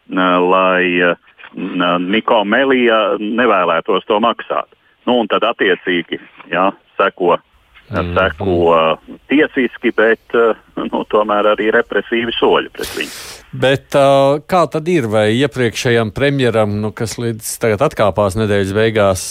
lai 0.07 0.87
uh, 1.03 1.19
Niko 1.55 2.43
Melija 2.43 3.15
nevēlētos 3.19 4.07
to 4.09 4.19
maksāt. 4.24 4.67
Nu, 5.05 5.19
un 5.21 5.29
tad 5.29 5.45
attiecīgi 5.45 6.19
jā, 6.51 6.65
seko, 6.97 7.38
mm. 7.91 8.12
seko 8.17 8.57
tiesiski, 9.31 9.93
bet 9.95 10.35
nu, 10.81 11.03
tomēr 11.12 11.53
arī 11.53 11.69
represīvi 11.75 12.33
soļi 12.35 12.74
pret 12.75 12.93
viņu. 12.97 13.15
Bet, 13.55 13.95
uh, 13.95 14.41
kā 14.50 14.65
tad 14.71 14.89
ir? 14.91 15.07
Vai 15.12 15.29
iepriekšējam 15.38 16.12
premjeram, 16.15 16.79
nu, 16.81 16.91
kas 16.95 17.15
līdz 17.21 17.55
tagad 17.62 17.85
atkāpās 17.88 18.35
nedēļas 18.35 18.75
beigās, 18.75 19.25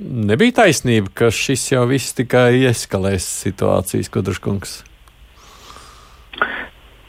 nebija 0.00 0.64
taisnība, 0.64 1.12
ka 1.14 1.30
šis 1.34 1.68
jau 1.76 1.84
viss 1.90 2.16
tikai 2.18 2.64
eskalēs 2.72 3.28
situācijas, 3.44 4.10
Kudruškungs? 4.10 4.80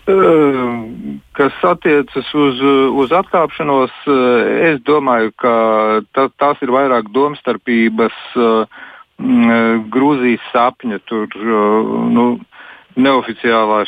Kas 0.06 1.58
attiecas 1.64 2.30
uz, 2.34 2.62
uz 3.04 3.12
atkāpšanos, 3.14 3.92
es 4.72 4.80
domāju, 4.88 5.34
ka 5.38 5.54
ta, 6.16 6.28
tās 6.42 6.62
ir 6.66 6.74
vairāk 6.74 7.12
domstarpības 7.14 8.18
Grūzijas 9.94 10.48
sapņa. 10.50 11.02
Tur, 11.06 11.28
nu, 12.16 12.26
neoficiālā 12.98 13.84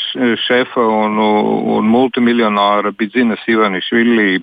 šefa 0.45 0.83
un, 0.85 1.17
un 1.17 1.89
multimiljonāra 1.89 2.93
Bidzinas 2.95 3.41
Ivanišvili 3.49 4.37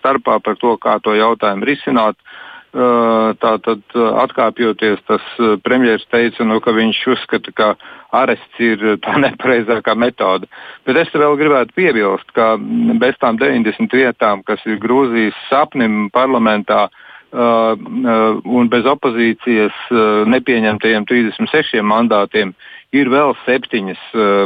starpā 0.00 0.40
par 0.42 0.58
to, 0.60 0.74
kā 0.82 0.98
to 1.04 1.14
jautājumu 1.16 1.70
risināt. 1.70 2.18
Uh, 2.18 2.55
Tātad, 2.76 3.80
atkāpjoties, 3.96 5.00
tas 5.08 5.22
premjerministrs 5.64 6.10
teica, 6.12 6.44
nu, 6.44 6.58
ka 6.60 6.74
viņš 6.76 6.98
uzskata, 7.14 7.54
ka 7.56 7.68
arests 8.12 8.60
ir 8.60 8.82
tā 9.00 9.16
nepareizākā 9.24 9.94
metode. 9.96 10.50
Bet 10.84 11.00
es 11.00 11.14
vēl 11.14 11.38
gribētu 11.40 11.72
piebilst, 11.78 12.28
ka 12.36 12.54
bez 13.00 13.16
tām 13.22 13.40
90 13.40 13.96
vietām, 13.96 14.44
kas 14.44 14.60
ir 14.68 14.80
Grūzijas 14.82 15.38
sapnim 15.48 16.10
parlamentā, 16.12 16.88
Uh, 17.36 17.74
uh, 17.74 18.38
un 18.46 18.68
bez 18.70 18.86
opozīcijas 18.86 19.74
uh, 19.90 20.22
nepieņemtajiem 20.30 21.04
36 21.10 21.82
mandātiem 21.82 22.52
ir 22.94 23.10
vēl 23.10 23.34
septiņas 23.42 24.04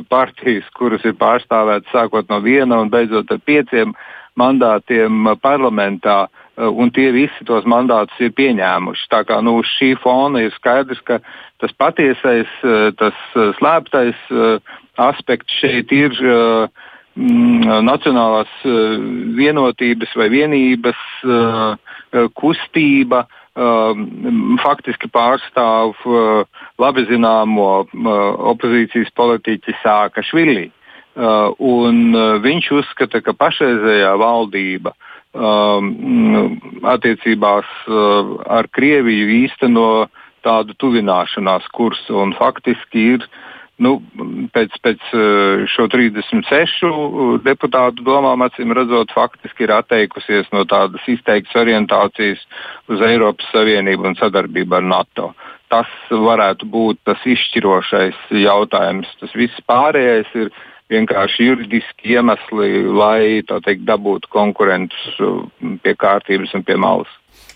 partijas, 0.08 0.64
kuras 0.75 1.04
ir 1.04 1.12
pārstāvētas 1.20 1.92
sākot 1.92 2.32
no 2.32 2.40
viena 2.40 2.80
un 2.80 2.88
beidzot 2.90 3.30
ar 3.30 3.38
pieciem 3.44 3.92
mandātiem 4.40 5.28
parlamentā. 5.44 6.25
Eh, 6.60 6.68
un 6.68 6.90
tie 6.92 7.08
visi 7.14 7.46
tos 7.48 7.64
mandātus 7.68 8.20
ir 8.20 8.34
pieņēmuši. 8.36 9.08
Tā 9.12 9.22
kā 9.28 9.38
nu, 9.44 9.60
uz 9.62 9.70
šī 9.78 9.94
fona 10.02 10.42
ir 10.44 10.52
skaidrs, 10.58 11.00
ka 11.08 11.20
tas 11.62 11.72
patiesais, 11.80 12.50
eh, 12.60 12.90
tas 13.00 13.16
eh, 13.34 13.52
slēptais 13.56 14.20
aspekts 15.00 15.54
šeit 15.62 15.92
ir 15.96 16.12
mm, 16.20 17.80
nacionālās 17.86 18.50
vienotības 19.38 20.12
vai 20.18 20.26
vienības 20.28 20.98
kustība. 22.36 23.22
Faktiski 24.60 25.08
pārstāv 25.08 25.96
labi 26.80 27.06
zināmo 27.08 27.70
opozīcijas 28.52 29.08
politiķi 29.16 29.74
Sākašvili. 29.80 30.68
Un 31.16 32.20
viņš 32.44 32.70
uzskata, 32.82 33.22
ka 33.24 33.34
pašreizējā 33.40 34.12
valdība 34.20 34.92
uh, 34.92 35.09
attiecībās 35.34 37.66
uh, 37.87 38.42
ar 38.50 38.66
Krieviju 38.75 39.28
īsteno 39.44 40.08
tādu 40.42 40.75
tuvināšanās 40.80 41.68
kursu. 41.70 42.18
Faktiski 42.38 43.14
ir 43.14 43.26
nu, 43.78 44.00
pēc, 44.52 44.75
pēc 44.82 44.99
uh, 45.14 45.62
šo 45.70 45.87
36 45.92 46.90
deputātu 47.46 48.02
domām, 48.02 48.42
acīm 48.42 48.75
redzot, 48.75 49.14
faktiski 49.14 49.68
ir 49.68 49.76
atteikusies 49.78 50.50
no 50.52 50.64
tādas 50.64 51.06
izteiktas 51.06 51.54
orientācijas 51.62 52.42
uz 52.90 53.00
Eiropas 53.00 53.46
Savienību 53.54 54.10
un 54.10 54.18
sadarbību 54.18 54.80
ar 54.80 54.82
NATO. 54.82 55.30
Tas 55.70 55.87
varētu 56.10 56.66
būt 56.66 56.99
tas 57.06 57.22
izšķirošais 57.22 58.18
jautājums. 58.34 59.06
Tas 59.20 59.30
viss 59.38 59.62
pārējais 59.70 60.26
ir 60.34 60.50
vienkārši 60.90 61.49
juridiski 61.49 62.14
iemesli, 62.16 62.85
lai 62.90 63.42
teikt, 63.47 63.87
dabūtu 63.88 64.30
konkurentus 64.32 65.18
pie 65.85 65.94
kārtības 65.99 66.54
un 66.59 66.66
pie 66.66 66.76
malas. 66.80 67.11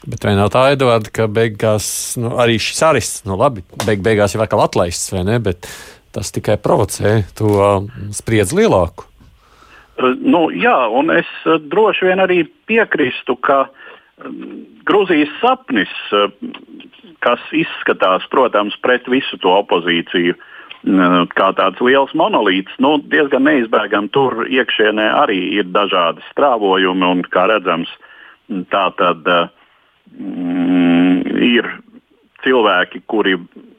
Bet 0.04 0.26
vai 0.26 0.34
nav 0.36 0.50
tā, 0.52 0.66
Edvards, 0.74 1.10
ka 1.16 1.26
beigās 1.32 1.86
nu, 2.20 2.34
arī 2.40 2.58
šis 2.60 2.82
arists, 2.84 3.24
nu 3.28 3.38
labi, 3.40 3.64
beig, 3.86 4.02
beigās 4.04 4.34
jau 4.36 4.42
atkal 4.44 4.64
atlaists, 4.66 5.10
vai 5.14 5.24
ne? 5.24 5.38
Bet 5.42 5.68
tas 6.14 6.30
tikai 6.34 6.58
provocē 6.60 7.22
to 7.38 7.86
spriedzi 8.14 8.60
lielāku. 8.60 9.08
Nu, 10.20 10.48
jā, 10.50 10.76
un 10.90 11.12
es 11.14 11.28
droši 11.70 12.10
vien 12.10 12.22
arī 12.22 12.42
piekrīstu, 12.68 13.38
ka 13.40 13.64
Grūzijas 14.86 15.30
sapnis, 15.40 15.90
kas 17.24 17.42
izskatās, 17.56 18.26
protams, 18.30 18.76
pret 18.84 19.08
visu 19.10 19.38
to 19.42 19.50
opozīciju, 19.62 20.36
kā 20.84 21.48
tāds 21.56 21.80
liels 21.80 22.12
monolīts, 22.14 22.72
nu, 22.78 22.98
diezgan 23.08 23.46
neizbēgami 23.48 24.10
tur 24.12 24.44
iekšienē 24.44 25.06
arī 25.24 25.38
ir 25.60 25.70
dažādi 25.72 26.20
strāvojumi, 26.30 27.04
un, 27.08 27.22
kā 27.24 27.46
redzams, 27.48 27.88
tā 28.68 28.90
tad 28.98 29.24
mm, 30.12 31.22
ir 31.40 31.70
cilvēki, 32.44 33.00
kuri 33.08 33.38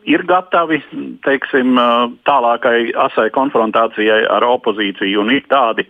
ir 0.10 0.24
gatavi 0.26 0.82
teiksim, 1.26 1.78
tālākai 2.26 2.92
asai 3.08 3.30
konfrontācijai 3.34 4.26
ar 4.32 4.46
opozīciju, 4.48 5.22
un 5.22 5.34
ir 5.34 5.46
tādi, 5.52 5.86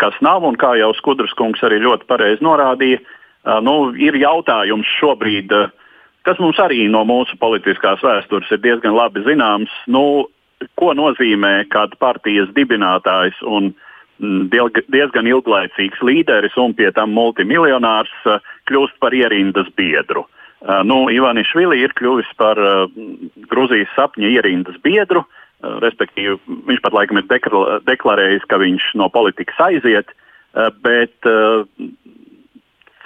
kas 0.00 0.16
nav. 0.20 0.44
Un 0.44 0.58
kā 0.60 0.74
jau 0.80 0.92
Skudras 0.98 1.32
kungs 1.38 1.62
arī 1.64 1.80
ļoti 1.82 2.08
pareizi 2.10 2.44
norādīja, 2.44 3.00
nu, 3.64 3.76
ir 3.96 4.16
jautājums 4.20 4.88
šobrīd, 5.00 5.52
kas 6.28 6.38
mums 6.42 6.60
arī 6.62 6.86
no 6.92 7.04
mūsu 7.08 7.38
politiskās 7.40 8.04
vēstures 8.04 8.52
ir 8.52 8.62
diezgan 8.62 8.94
labi 8.96 9.24
zināms. 9.26 9.72
Nu, 9.90 10.28
ko 10.78 10.92
nozīmē 10.96 11.68
kāda 11.72 11.98
partijas 12.00 12.50
dibinātājs 12.56 13.38
un 13.42 13.72
Mm, 14.22 14.46
diezgan 14.92 15.26
ilglaicīgs 15.26 16.02
līderis 16.06 16.54
un 16.60 16.76
pie 16.78 16.92
tam 16.94 17.10
multimiljonārs 17.16 18.12
uh, 18.30 18.38
kļūst 18.70 19.00
par 19.02 19.14
ierindas 19.16 19.66
biedru. 19.78 20.22
Uh, 20.62 20.82
nu, 20.86 21.08
Ivanišvili 21.10 21.80
ir 21.82 21.94
kļuvis 21.98 22.30
par 22.38 22.60
uh, 22.60 22.84
Grūzijas 23.50 23.90
sapņa 23.96 24.30
ierindas 24.36 24.78
biedru, 24.84 25.24
respektīvi 25.62 26.40
viņš 26.66 26.80
pat 26.82 26.94
laikam 26.96 27.20
ir 27.20 27.26
deklarējis, 27.86 28.46
ka 28.50 28.58
viņš 28.58 28.86
no 28.98 29.06
politikas 29.14 29.60
aiziet, 29.62 30.08
bet 30.82 31.28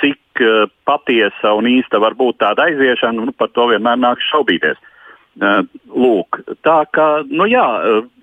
cik 0.01 0.41
patiesa 0.89 1.53
un 1.53 1.69
īsta 1.69 2.01
var 2.01 2.17
būt 2.17 2.39
tāda 2.41 2.65
aiziešana, 2.71 3.27
nu, 3.29 3.35
par 3.37 3.53
to 3.53 3.67
vienmēr 3.69 4.01
nāks 4.01 4.25
šaubīties. 4.33 4.81
Lūk, 5.37 6.39
tā 6.65 6.79
kā, 6.97 7.07
nu 7.29 7.45
jā, 7.51 7.67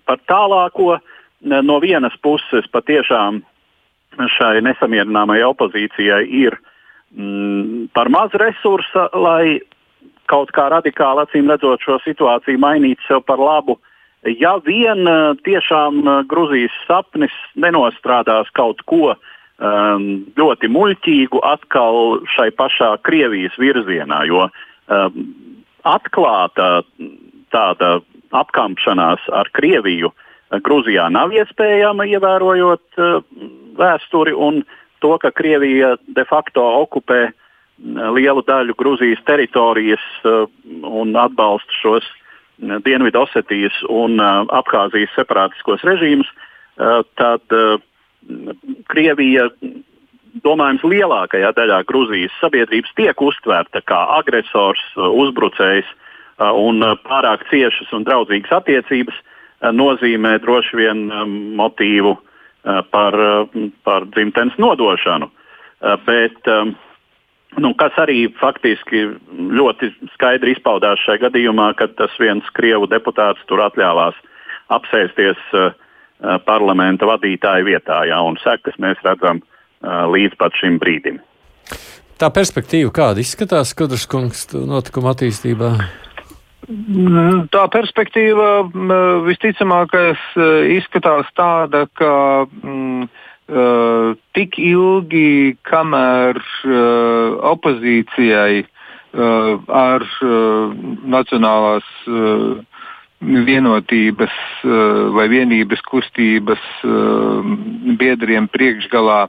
par 0.10 0.18
tālāko 0.26 0.96
no 1.44 1.80
vienas 1.84 2.16
puses 2.24 2.66
patiešām 2.74 3.44
šai 4.38 4.62
nesamierināmajai 4.66 5.46
opozīcijai 5.50 6.24
ir 6.30 6.58
mm, 7.16 7.90
par 7.94 8.10
maz 8.14 8.34
resursa, 8.40 9.10
lai 9.14 9.60
kaut 10.30 10.54
kā 10.56 10.70
radikāli 10.72 11.26
acīm 11.26 11.50
redzot 11.52 11.82
šo 11.84 12.00
situāciju 12.04 12.62
mainītu 12.62 13.02
sev 13.08 13.24
par 13.28 13.42
labu. 13.42 13.78
Ja 14.40 14.56
vien 14.64 15.08
eh, 15.08 15.34
tiešām 15.44 16.00
eh, 16.02 16.20
Grūzijas 16.30 16.76
sapnis 16.88 17.34
nenostrādās 17.60 18.52
kaut 18.56 18.82
ko 18.88 19.16
um, 19.16 20.06
ļoti 20.40 20.70
muļķīgu 20.72 21.42
atkal 21.44 22.22
šai 22.32 22.50
pašā 22.56 22.94
Krievijas 23.04 23.58
virzienā, 23.60 24.24
jo 24.30 24.48
um, 24.48 25.26
atklāta 25.88 26.84
tāda 27.54 28.00
apkampšanās 28.34 29.26
ar 29.32 29.50
Krieviju 29.54 30.12
Grūzijā 30.64 31.08
nav 31.14 31.34
iespējama, 31.34 32.06
ievērojot 32.14 33.00
uh, 33.02 33.22
vēsturi 33.80 34.34
un 34.38 34.62
to, 35.02 35.16
ka 35.22 35.32
Krievija 35.34 35.96
de 36.08 36.26
facto 36.30 36.64
okupē 36.84 37.26
lielu 38.14 38.44
daļu 38.46 38.76
Grūzijas 38.78 39.24
teritorijas 39.28 40.04
uh, 40.24 40.46
un 40.88 41.16
atbalsta 41.18 41.80
šos 41.82 42.10
Dienvidu 42.86 43.24
Osetijas 43.26 43.76
un 43.90 44.22
Abhāzijas 44.22 45.12
separātiskos 45.18 45.82
režīmus, 45.84 46.30
tad 47.18 47.56
Krievija 48.94 49.48
domājams, 50.42 50.84
lielākajā 50.88 51.52
daļā 51.58 51.84
Grūzijas 51.90 52.34
sabiedrības 52.42 52.94
tiek 52.98 53.22
uztvērta 53.22 53.84
kā 53.86 54.00
agresors, 54.18 54.82
uzbrucējs 54.98 55.90
un 56.58 56.82
pārāk 57.06 57.46
ciešas 57.52 57.94
un 57.94 58.08
draudzīgas 58.08 58.58
attiecības. 58.62 59.20
Nozīmē 59.74 60.38
droši 60.44 60.76
vien 60.76 61.06
motīvu 61.60 62.18
par, 62.92 63.16
par 63.86 64.08
dzimtenes 64.12 64.58
nodošanu. 64.60 65.30
Bet, 66.08 66.50
nu, 67.60 67.72
kas 67.80 67.96
arī 68.02 68.26
faktiski 68.40 69.06
ļoti 69.60 69.92
skaidri 70.16 70.58
izpaudās 70.58 71.00
šajā 71.06 71.28
gadījumā, 71.28 71.74
kad 71.80 71.96
tas 72.00 72.12
viens 72.20 72.48
krievu 72.58 72.90
deputāts 72.92 73.44
tur 73.48 73.64
atļāvās 73.64 74.20
apsēsties 74.74 75.40
parlamenta 76.48 77.08
vadītāja 77.08 77.66
vietā, 77.68 78.04
jā, 78.08 78.20
un 78.24 78.40
sekas 78.44 78.80
mēs 78.80 79.00
redzam 79.04 79.44
līdz 79.84 80.40
pat 80.40 80.56
šim 80.60 80.80
brīdim. 80.82 81.20
Tā 82.20 82.30
perspektīva 82.32 82.92
kāda 82.94 83.24
izskatās, 83.24 83.74
Kudras 83.76 84.06
kungs, 84.08 84.46
notikuma 84.54 85.12
attīstībā? 85.12 85.74
Mm, 86.70 87.50
tā 87.52 87.66
perspektīva 87.74 88.64
visticamāk 89.26 89.96
izskatās 90.72 91.28
tāda, 91.36 91.84
ka 92.00 92.14
mm, 92.48 93.10
tik 94.38 94.56
ilgi, 94.62 95.58
kamēr 95.68 96.40
opozīcijai 97.52 98.64
ar 99.14 100.06
nacionālās 101.18 101.90
vienotības 103.24 104.40
vai 105.16 105.28
vienības 105.32 105.84
kustības 105.88 106.64
biedriem 108.00 108.48
priekšgalā 108.52 109.26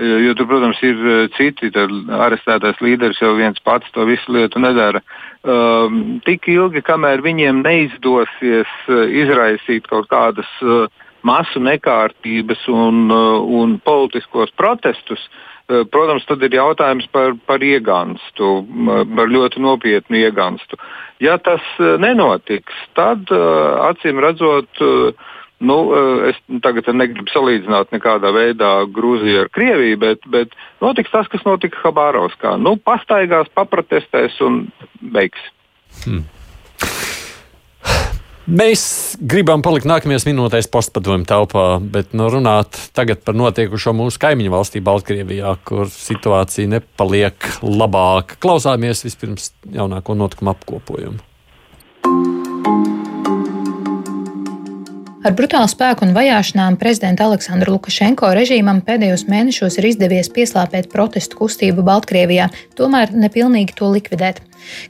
Jo 0.00 0.32
tur, 0.34 0.48
protams, 0.48 0.80
ir 0.82 1.28
citi. 1.36 1.68
Arestētais 2.16 2.80
līderis 2.80 3.20
jau 3.20 3.34
viens 3.36 3.60
pats 3.64 3.90
to 3.92 4.06
visu 4.08 4.32
lietu 4.32 4.62
nedara. 4.62 5.02
Um, 5.42 6.20
tik 6.24 6.48
ilgi, 6.48 6.80
kamēr 6.86 7.22
viņiem 7.22 7.60
neizdosies 7.66 8.72
izraisīt 8.88 9.88
kaut 9.90 10.08
kādas 10.10 10.48
uh, 10.62 10.86
masu 11.26 11.60
nekārtības 11.62 12.64
un, 12.72 13.08
uh, 13.12 13.42
un 13.60 13.76
politiskos 13.84 14.54
protestus, 14.56 15.22
uh, 15.28 15.82
protams, 15.92 16.24
tad 16.30 16.42
ir 16.46 16.56
jautājums 16.56 17.06
par, 17.12 17.36
par 17.46 17.62
iegānstu, 17.62 18.52
par 19.16 19.34
ļoti 19.34 19.62
nopietnu 19.62 20.22
iegānstu. 20.24 20.80
Ja 21.22 21.36
tas 21.38 21.62
nenotiks, 21.78 22.74
tad 22.98 23.30
acīm 23.30 24.18
redzot, 24.24 24.80
Nu, 25.62 25.78
eh, 25.94 26.32
es 26.32 26.60
tagad 26.64 26.90
negribu 26.90 27.30
salīdzināt 27.30 27.94
nekādā 27.94 28.32
veidā 28.34 28.72
Grūziju 28.90 29.44
ar 29.44 29.50
Krieviju, 29.54 30.00
bet, 30.02 30.26
bet 30.26 30.56
notiks 30.82 31.12
tas, 31.14 31.30
kas 31.30 31.44
notika 31.46 31.78
Habārovskā. 31.84 32.56
Nu, 32.58 32.74
pastaigās, 32.76 33.50
paprotestēs 33.54 34.40
un 34.42 34.64
beigs. 35.14 35.50
Hmm. 36.02 36.24
Mēs 38.50 38.82
gribam 39.22 39.62
palikt 39.62 39.86
nākamajās 39.86 40.26
minūtēs 40.26 40.66
postpadomu 40.72 41.22
telpā, 41.30 41.78
bet 41.94 42.10
nu, 42.18 42.26
runāt 42.32 42.74
tagad 42.96 43.22
par 43.22 43.38
notiekušo 43.38 43.94
mūsu 43.94 44.18
kaimiņu 44.24 44.50
valstī, 44.50 44.82
Baltkrievijā, 44.82 45.54
kur 45.62 45.86
situācija 45.86 46.72
nepaliek 46.74 47.38
labāka. 47.62 48.40
Klausāmies 48.42 49.06
vispirms 49.06 49.52
jaunāko 49.70 50.18
notikumu 50.18 50.56
apkopojumu. 50.56 51.22
Ar 55.22 55.36
brutālu 55.38 55.68
spēku 55.70 56.02
un 56.02 56.16
vajāšanām 56.16 56.74
prezidenta 56.80 57.28
Aleksandra 57.28 57.70
Lukašenko 57.70 58.32
režīmam 58.34 58.80
pēdējos 58.82 59.28
mēnešos 59.30 59.76
ir 59.78 59.86
izdevies 59.92 60.26
pieslāpēt 60.34 60.88
protestu 60.90 61.38
kustību 61.38 61.84
Baltkrievijā, 61.86 62.48
tomēr 62.74 63.12
nepilnīgi 63.14 63.76
to 63.78 63.92
likvidēt. 63.94 64.40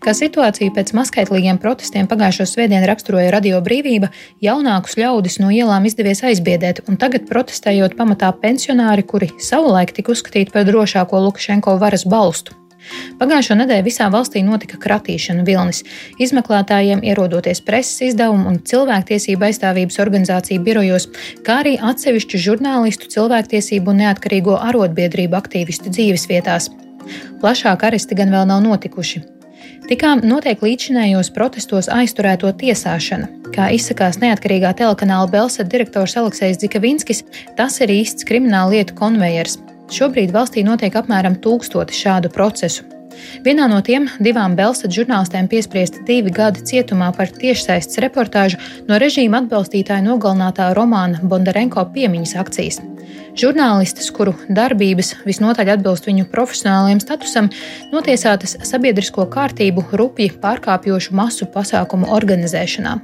Kā 0.01 0.15
situāciju 0.17 0.73
pēc 0.73 0.95
maskaitlīgiem 0.97 1.61
protestiem 1.61 2.09
pagājušo 2.09 2.49
svētdienu 2.49 2.89
raksturoja 2.89 3.35
Radio 3.37 3.61
Brīvība, 3.61 4.09
jaunākus 4.41 4.97
ļaudis 5.03 5.37
no 5.45 5.53
ielām 5.53 5.85
izdevies 5.85 6.25
aizbiedēt, 6.25 6.81
un 6.89 6.97
tagad 6.97 7.29
protestējot 7.29 7.99
pamatā 8.01 8.33
pensionāri, 8.33 9.05
kuri 9.05 9.29
savulaik 9.37 9.93
tika 9.93 10.17
uzskatīti 10.17 10.57
par 10.57 10.65
drošāko 10.65 11.21
Lukašenko 11.29 11.77
varas 11.85 12.09
balstu. 12.09 12.57
Pagājušo 13.21 13.57
nedēļu 13.61 13.87
visā 13.87 14.09
valstī 14.13 14.43
notika 14.45 14.79
kratīšana 14.83 15.45
vilnis. 15.47 15.83
Izmeklētājiem 16.23 17.05
ierodoties 17.07 17.63
preses 17.65 18.01
izdevumu 18.11 18.49
un 18.51 18.61
cilvēktiesību 18.69 19.49
aizstāvības 19.49 20.01
organizāciju 20.03 20.63
birojos, 20.67 21.09
kā 21.47 21.61
arī 21.63 21.77
atsevišķu 21.79 22.41
žurnālistu, 22.47 23.11
cilvēktiesību 23.15 23.95
un 23.95 24.03
neatkarīgo 24.07 24.59
arotbiedrību 24.71 25.39
aktīvistu 25.39 25.93
dzīves 25.95 26.27
vietās. 26.31 26.71
Plašāk 27.43 27.87
aresti 27.87 28.19
gan 28.19 28.35
vēl 28.35 28.49
nav 28.51 28.63
notikuši. 28.67 29.23
Tikām 29.91 30.23
notiek 30.27 30.63
līdzinējos 30.63 31.33
protestos 31.35 31.89
aizturēto 31.91 32.53
tiesāšana. 32.61 33.27
Kā 33.53 33.67
izsakās 33.75 34.21
neatkarīgā 34.23 34.71
telekanāla 34.79 35.29
Belsa 35.31 35.67
direktors 35.67 36.15
Aleksējs 36.17 36.63
Dzikavinskis, 36.63 37.25
tas 37.59 37.81
ir 37.83 37.93
īsts 37.93 38.27
krimināla 38.29 38.79
lietu 38.79 38.97
konvejers. 38.97 39.59
Šobrīd 39.91 40.31
valstī 40.35 40.63
notiek 40.67 40.95
apmēram 40.95 41.39
tūkstoti 41.43 41.97
šādu 41.97 42.31
procesu. 42.33 42.85
Vienā 43.45 43.67
no 43.71 43.81
tiem 43.85 44.09
divām 44.25 44.55
Belsat 44.57 44.93
žurnālistēm 44.95 45.49
piespriesti 45.51 46.05
divi 46.09 46.33
gadi 46.35 46.63
cietumā 46.69 47.11
par 47.17 47.33
tiešsaistes 47.35 48.01
reportāžu 48.05 48.61
no 48.89 48.99
režīma 49.03 49.43
atbalstītāja 49.43 50.05
nogalinātā 50.07 50.71
Romāna 50.79 51.21
Bondarenko 51.23 51.85
piemiņas 51.95 52.37
akcijas. 52.45 52.81
Žurnālistes, 53.33 54.11
kuru 54.13 54.35
darbības 54.53 55.15
visnotaļ 55.25 55.71
atbilst 55.79 56.05
viņu 56.05 56.27
profesionālajiem 56.33 57.01
statusam, 57.01 57.49
notiesātas 57.93 58.59
sabiedrisko 58.69 59.25
kārtību 59.33 59.87
rupji 59.97 60.35
pārkāpjošu 60.43 61.17
masu 61.17 61.49
pasākumu 61.55 62.11
organizēšanā. 62.13 62.99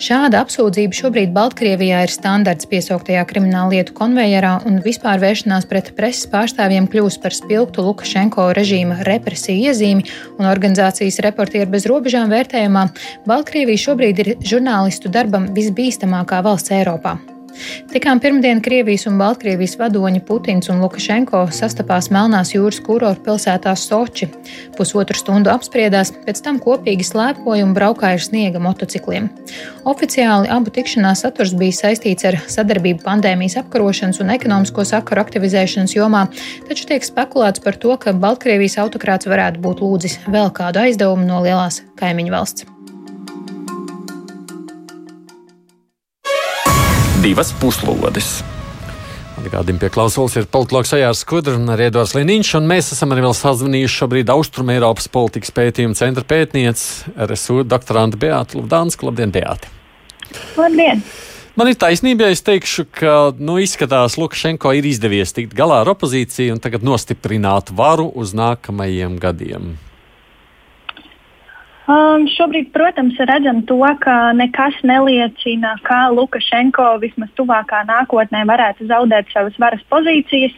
Šāda 0.00 0.40
apsūdzība 0.42 0.96
šobrīd 0.96 1.34
Baltkrievijā 1.36 2.00
ir 2.06 2.10
standarts 2.10 2.66
piesauktajā 2.70 3.26
krimināla 3.30 3.76
lietu 3.76 3.94
konvejerā, 3.94 4.56
un 4.66 4.80
vispār 4.82 5.20
vēršanās 5.22 5.68
pret 5.70 5.92
preses 5.98 6.26
pārstāvjiem 6.32 6.88
kļūst 6.90 7.20
par 7.22 7.36
spilgtu 7.36 7.84
Lukašenko 7.84 8.48
režīma 8.56 9.02
represiju 9.06 9.68
iezīmi, 9.68 10.08
un 10.40 10.48
organizācijas 10.50 11.20
reportieri 11.28 11.70
bez 11.76 11.86
robežām 11.90 12.32
vērtējumā 12.32 12.88
Baltkrievija 13.28 13.84
šobrīd 13.84 14.24
ir 14.24 14.34
žurnālistu 14.42 15.12
darbam 15.12 15.52
visbīstamākā 15.54 16.42
valsts 16.48 16.74
Eiropā. 16.74 17.18
Tikām 17.92 18.20
pirmdien 18.22 18.60
Krievijas 18.64 19.06
un 19.08 19.18
Baltkrievijas 19.20 19.76
vadoņi 19.78 20.22
Putins 20.26 20.70
un 20.72 20.80
Lukašenko 20.82 21.44
sastapās 21.54 22.10
Melnās 22.14 22.54
jūras 22.54 22.80
kurorta 22.84 23.22
pilsētā 23.26 23.74
Soči. 23.78 24.28
Pusotru 24.74 25.16
stundu 25.18 25.52
apspriedās, 25.52 26.12
pēc 26.26 26.42
tam 26.44 26.58
kopīgi 26.62 27.06
slēpoja 27.06 27.66
un 27.66 27.74
braukāja 27.76 28.18
ar 28.18 28.24
sniega 28.24 28.62
motocikliem. 28.62 29.30
Oficiāli 29.88 30.50
abu 30.52 30.74
tikšanās 30.74 31.24
saturs 31.24 31.54
bija 31.58 31.78
saistīts 31.78 32.26
ar 32.28 32.40
sadarbību 32.50 33.04
pandēmijas 33.06 33.58
apkarošanas 33.62 34.20
un 34.24 34.34
ekonomisko 34.34 34.86
sakaru 34.90 35.24
aktivizēšanas 35.24 35.96
jomā, 35.96 36.26
taču 36.68 36.90
tiek 36.90 37.06
spekulēts 37.06 37.62
par 37.64 37.78
to, 37.80 37.94
ka 38.00 38.16
Baltkrievijas 38.26 38.80
autokrāts 38.82 39.30
varētu 39.30 39.62
būt 39.64 39.84
lūdzis 39.84 40.20
vēl 40.26 40.50
kādu 40.54 40.86
aizdevumu 40.88 41.28
no 41.28 41.44
lielās 41.46 41.84
kaimiņu 42.00 42.34
valsts. 42.34 42.73
Divas 47.24 47.54
puslodes. 47.56 48.42
Atgādījumi 49.40 49.80
pie 49.80 49.88
klausulas 49.92 50.34
ir 50.36 50.44
politologs 50.52 50.92
Ajārs 50.92 51.22
Skudrs 51.24 51.56
un 51.56 51.72
arī 51.72 51.88
Edvards 51.88 52.12
Liniņš, 52.16 52.50
un 52.58 52.66
mēs 52.68 52.92
esam 52.92 53.14
arī 53.14 53.24
vēl 53.24 53.34
sazvanījuši 53.38 54.00
šobrīd 54.02 54.32
Austrum 54.34 54.72
Eiropas 54.74 55.08
politikas 55.12 55.54
pētījuma 55.56 55.96
centra 55.96 56.24
pētniece 56.28 57.14
RSU 57.24 57.62
doktoranta 57.64 58.20
Beāta 58.20 58.58
Lubdānska. 58.58 59.08
Labdien, 59.08 59.32
Beāti! 59.34 59.72
Labdien! 60.58 61.00
Man 61.56 61.70
ir 61.70 61.78
taisnība, 61.80 62.28
ja 62.28 62.34
es 62.34 62.44
teikšu, 62.44 62.84
ka 62.92 63.16
nu, 63.38 63.56
izskatās, 63.62 64.18
Lukašenko 64.20 64.74
ir 64.76 64.88
izdevies 64.90 65.32
tikt 65.32 65.56
galā 65.56 65.80
ar 65.84 65.94
opozīciju 65.94 66.58
un 66.58 66.62
tagad 66.62 66.84
nostiprināt 66.84 67.72
varu 67.72 68.10
uz 68.20 68.34
nākamajiem 68.36 69.16
gadiem. 69.22 69.74
Um, 71.84 72.22
šobrīd, 72.32 72.70
protams, 72.72 73.18
redzam 73.28 73.58
to, 73.68 73.76
ka 74.00 74.32
nekas 74.32 74.78
neliecina, 74.88 75.74
ka 75.84 76.08
Lukašenko 76.16 76.94
vismaz 77.02 77.28
tuvākā 77.36 77.82
nākotnē 77.84 78.40
varētu 78.48 78.88
zaudēt 78.88 79.28
savas 79.34 79.58
varas 79.60 79.84
pozīcijas. 79.92 80.56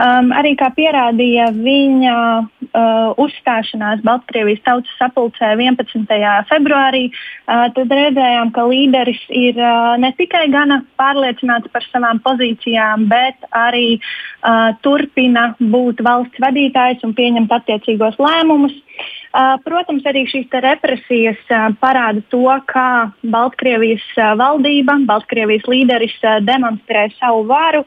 Um, 0.00 0.32
arī 0.32 0.54
kā 0.56 0.70
pierādīja 0.72 1.50
viņa 1.52 2.16
uh, 2.16 3.12
uzstāšanās 3.20 4.00
Baltkrievijas 4.02 4.64
tautas 4.64 4.96
sapulcē 4.96 5.52
11. 5.60 6.08
februārī, 6.48 7.04
uh, 7.12 7.68
tad 7.76 7.92
redzējām, 7.92 8.56
ka 8.56 8.64
līderis 8.72 9.20
ir 9.28 9.60
uh, 9.60 9.92
ne 10.00 10.14
tikai 10.16 10.46
gana 10.56 10.80
pārliecināts 10.96 11.68
par 11.68 11.84
savām 11.92 12.24
pozīcijām, 12.24 13.10
bet 13.12 13.44
arī 13.52 13.98
uh, 14.00 14.72
turpina 14.80 15.50
būt 15.60 16.00
valsts 16.00 16.40
vadītājs 16.42 17.04
un 17.04 17.12
pieņemt 17.20 17.60
attiecīgos 17.60 18.16
lēmumus. 18.16 18.72
Uh, 18.72 19.11
protams, 19.64 20.04
arī 20.08 20.26
šīs 20.28 20.52
represijas 20.64 21.40
parāda 21.80 22.20
to, 22.32 22.44
kā 22.68 23.12
Baltkrievijas 23.24 24.04
valdība, 24.40 24.98
Baltkrievijas 25.08 25.64
līderis 25.70 26.18
demonstrē 26.44 27.08
savu 27.18 27.46
varu. 27.48 27.86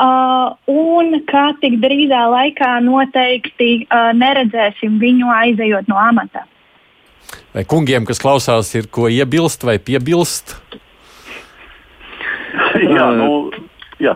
Uh, 0.00 0.54
un 0.70 1.18
ka 1.28 1.50
tik 1.60 1.74
drīzā 1.82 2.20
laikā 2.30 2.76
noteikti 2.86 3.82
uh, 3.82 4.12
neredzēsim 4.16 5.00
viņu 5.02 5.28
aizejot 5.34 5.90
no 5.90 5.98
amata. 6.00 6.46
Vai 7.52 7.64
kungiem, 7.68 8.06
kas 8.08 8.22
klausās, 8.22 8.70
ir 8.78 8.86
ko 8.88 9.10
iebilst 9.10 9.66
vai 9.66 9.76
piebilst? 9.82 10.54
jā, 12.78 13.10
nu, 13.18 13.50
jā, 14.00 14.14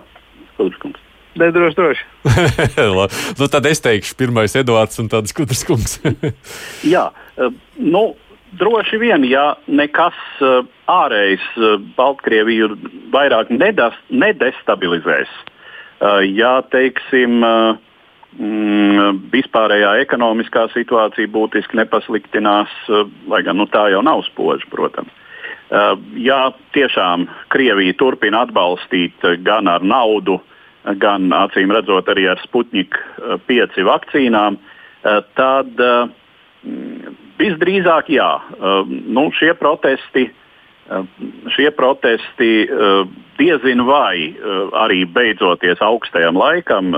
Skudrs. 0.55 0.79
Nē, 0.87 1.14
droši, 1.35 1.77
droši. 1.81 2.05
nu, 3.39 3.49
tad 3.49 3.67
es 3.67 3.83
teikšu, 3.83 4.17
pirmais 4.19 4.55
Edvards 4.57 4.99
un 5.03 5.09
tad 5.11 5.29
Skudrs 5.31 5.65
kungs. 5.67 5.99
Jā, 6.95 7.09
eh, 7.39 7.51
nu, 7.83 8.05
droši 8.59 9.01
vien, 9.03 9.27
ja 9.27 9.55
nekas 9.67 10.19
eh, 10.41 10.61
ārējs 10.91 11.49
eh, 11.57 11.75
Baltkrieviju 11.97 12.75
vairāk 13.15 13.51
nedas, 13.55 13.97
nedestabilizēs, 14.11 15.33
ja, 16.35 16.59
teiksim, 16.69 17.39
mm, 17.41 19.21
vispārējā 19.33 19.93
ekonomiskā 20.03 20.67
situācija 20.75 21.31
būtiski 21.33 21.79
nepasliktinās, 21.79 22.73
lai 23.31 23.41
gan 23.47 23.57
nu, 23.57 23.65
tā 23.71 23.87
jau 23.95 24.03
nav 24.05 24.21
spoža, 24.27 24.67
protams. 24.69 25.15
Ja 26.21 26.51
tiešām 26.77 27.25
Krievija 27.55 27.95
turpina 27.97 28.43
atbalstīt 28.45 29.25
gan 29.47 29.71
ar 29.71 29.87
naudu, 29.87 30.35
uh, 30.43 30.54
gan 31.01 31.33
acīm 31.33 31.73
redzot 31.73 32.09
arī 32.13 32.29
ar 32.31 32.41
Sputnik 32.45 32.97
5 33.49 33.79
eh, 33.79 33.85
vakcīnām, 33.89 34.59
eh, 34.59 35.21
tad 35.39 35.81
eh, 35.81 36.09
visdrīzāk 37.41 38.11
jā, 38.15 38.31
nu, 38.89 39.29
šie 39.35 39.53
protesti. 39.59 40.31
Šie 41.49 41.71
protesti 41.73 42.69
diezinu 43.41 43.87
vai 43.89 44.37
arī 44.77 44.99
beidzoties 45.09 45.81
augstajam 45.81 46.37
laikam, 46.37 46.93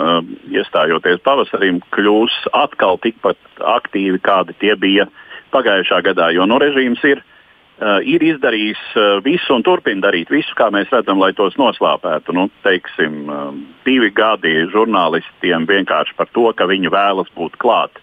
iestājoties 0.50 1.22
pavasarim, 1.22 1.78
kļūs 1.94 2.34
atkal 2.58 2.98
tikpat 3.02 3.38
aktīvi, 3.62 4.18
kādi 4.26 4.58
tie 4.58 4.74
bija 4.74 5.06
pagājušā 5.54 6.02
gadā. 6.10 6.32
Jo 6.34 6.48
nu, 6.50 6.58
režīms 6.62 7.02
ir 7.06 7.22
uh, 7.22 7.35
ir 8.08 8.22
izdarījis 8.24 8.82
uh, 8.96 9.18
visu 9.24 9.52
un 9.52 9.64
turpina 9.66 10.06
darīt 10.06 10.30
visu, 10.32 10.54
kā 10.56 10.70
mēs 10.72 10.88
redzam, 10.92 11.20
lai 11.20 11.32
tos 11.36 11.58
noslāpētu. 11.60 12.32
Nu, 12.36 12.46
teiksim, 12.64 13.18
uh, 13.28 13.50
divi 13.84 14.08
gadi 14.16 14.54
žurnālistiem 14.72 15.66
vienkārši 15.68 16.16
par 16.16 16.30
to, 16.32 16.48
ka 16.56 16.68
viņi 16.70 16.92
vēlas 16.92 17.28
būt 17.36 17.58
klāt 17.60 18.00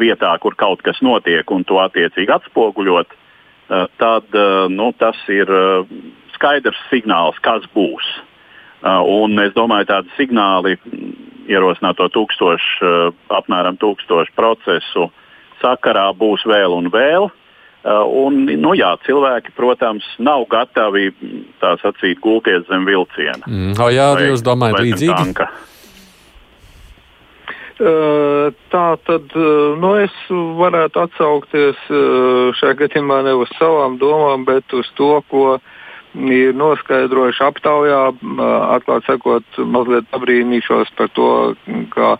vietā, 0.00 0.32
kur 0.40 0.56
kaut 0.56 0.80
kas 0.86 1.02
notiek 1.04 1.50
un 1.52 1.66
to 1.68 1.76
attiecīgi 1.82 2.32
atspoguļot, 2.32 3.12
tad 4.00 4.36
nu, 4.72 4.86
tas 4.98 5.18
ir 5.30 5.50
skaidrs 6.32 6.78
signāls, 6.88 7.36
kas 7.44 7.66
būs. 7.74 8.06
Un 8.80 9.36
es 9.44 9.52
domāju, 9.52 9.90
tādi 9.90 10.14
signāli 10.16 10.78
ierosināto 11.52 12.08
tūkstošu, 12.14 12.94
apmēram 13.28 13.76
tūkstošu 13.82 14.32
procesu 14.34 15.10
sakarā 15.60 16.08
būs 16.16 16.46
vēl 16.48 16.78
un 16.78 16.88
vēl. 16.94 17.28
Uh, 17.80 18.04
un, 18.26 18.42
nu, 18.60 18.74
jā, 18.76 18.90
cilvēki, 19.06 19.54
protams, 19.56 20.04
nav 20.20 20.44
gatavi 20.52 21.06
tā 21.62 21.72
sacīt, 21.80 22.18
gulties 22.20 22.66
zem 22.68 22.84
vilciena. 22.84 23.46
Mm, 23.48 23.72
o, 23.80 23.88
jā, 23.88 24.10
vai, 24.18 24.26
jūs 24.28 24.44
domājat 24.44 24.82
līdzīgi? 24.84 25.14
Tanka. 25.16 25.48
Uh, 27.80 28.52
tā 28.68 28.84
tad 29.08 29.32
uh, 29.32 29.78
nu, 29.80 29.94
es 30.02 30.12
varētu 30.60 31.00
atsaukties 31.06 31.80
šajā 32.60 32.76
gadījumā 32.82 33.22
ne 33.24 33.32
uz 33.40 33.48
savām 33.56 33.96
domām, 34.02 34.44
bet 34.44 34.76
uz 34.76 34.90
to, 35.00 35.14
ko 35.32 35.56
ir 36.20 36.52
noskaidrojuši 36.58 37.44
aptaujā. 37.46 38.02
Atklāti 38.76 39.08
sakot, 39.08 39.60
mazliet 39.64 40.12
apbrīnīšos 40.16 40.92
par 40.98 41.08
to, 41.16 41.30
ka 41.94 42.16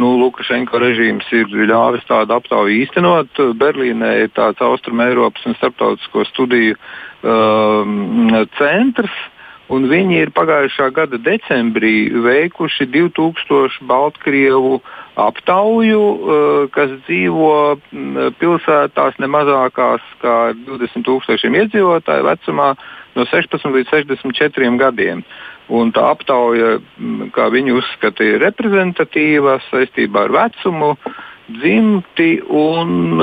nu, 0.00 0.14
Lukašenko 0.20 0.80
režīms 0.80 1.28
ir 1.36 1.50
ļāvis 1.70 2.06
tādu 2.08 2.38
aptauju 2.38 2.78
īstenot. 2.82 3.42
Berlīnē 3.60 4.14
ir 4.24 4.32
tāds 4.36 4.62
Austrum 4.64 5.02
Eiropas 5.04 5.44
un 5.48 5.58
starptautisko 5.58 6.24
studiju 6.30 6.78
um, 7.22 8.32
centrs. 8.58 9.14
Un 9.70 9.84
viņi 9.86 10.16
ir 10.24 10.32
pagājušā 10.34 10.88
gada 10.90 11.18
decembrī 11.22 12.10
veikuši 12.24 12.88
2000 12.90 13.84
Baltkrievu 13.86 14.80
aptauju, 15.20 16.00
kas 16.74 16.96
dzīvo 17.06 17.52
pilsētās 18.40 19.20
ne 19.22 19.28
mazākās 19.30 20.08
kā 20.24 20.36
20 20.66 21.06
tūkstošiem 21.06 21.60
iedzīvotāju 21.60 22.26
vecumā 22.26 22.72
no 23.14 23.26
16 23.30 23.70
līdz 23.76 23.94
64 23.94 24.74
gadiem. 24.80 25.22
Un 25.70 25.92
tā 25.94 26.08
aptauja, 26.10 26.78
kā 27.34 27.46
viņi 27.54 27.76
uzskata, 27.78 28.26
ir 28.26 28.42
reprezentatīva 28.42 29.60
saistībā 29.68 30.26
ar 30.26 30.34
vecumu, 30.34 30.96
dzimti 31.60 32.40
un 32.46 33.22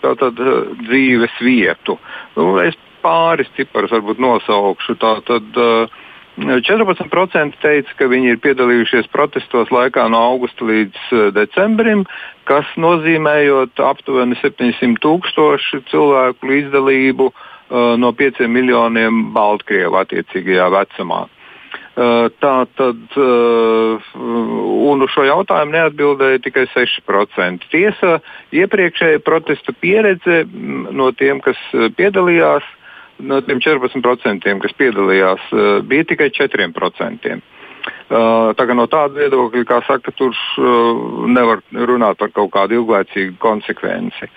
tātad, 0.00 0.40
dzīves 0.86 1.36
vietu. 1.44 1.98
Nu, 2.36 2.54
es 2.64 2.76
pāris 3.04 3.50
ciparus 3.58 3.92
varbūt 3.92 4.20
nosaukšu. 4.22 4.96
Tātad, 5.02 5.60
14% 6.36 7.60
teica, 7.62 7.94
ka 7.98 8.08
viņi 8.12 8.34
ir 8.34 8.40
piedalījušies 8.44 9.08
protestos 9.12 9.72
laikā 9.72 10.04
no 10.12 10.20
augusta 10.32 10.68
līdz 10.68 11.32
decembrim, 11.36 12.04
kas 12.48 12.68
nozīmējot 12.80 13.80
aptuveni 13.84 14.36
700 14.42 15.00
tūkstošu 15.04 15.84
cilvēku 15.92 16.50
līdzdalību 16.52 17.30
no 18.00 18.12
5 18.16 18.44
miljoniem 18.52 19.30
Baltkrievu 19.36 19.98
attiecīgajā 20.04 20.68
vecumā. 20.76 21.24
Uh, 21.96 22.26
tā 22.44 22.66
tad, 22.76 22.98
uh, 23.16 24.08
un 24.20 25.00
uz 25.00 25.12
šo 25.14 25.22
jautājumu 25.24 25.72
neatbildēja 25.72 26.42
tikai 26.44 26.66
6%. 26.74 27.70
Tiesa, 27.72 28.18
iepriekšēja 28.52 29.22
protesta 29.24 29.72
pieredze 29.72 30.42
no 30.92 31.08
tiem, 31.16 31.40
kas 31.40 31.56
piedalījās, 31.96 32.66
no 33.24 33.40
tiem 33.48 33.64
14%, 33.64 34.44
kas 34.66 34.76
piedalījās, 34.76 35.48
bija 35.88 36.08
tikai 36.12 36.28
4%. 36.36 37.40
Tā 38.06 38.66
no 38.76 38.86
tāda 38.90 39.22
viedokļa, 39.22 39.64
kā 39.66 39.80
saka, 39.86 40.12
tur 40.18 40.36
nevar 41.32 41.62
runāt 41.72 42.20
par 42.20 42.30
kaut 42.34 42.52
kādu 42.54 42.80
ilglaicīgu 42.80 43.38
konsekvenci. 43.42 44.28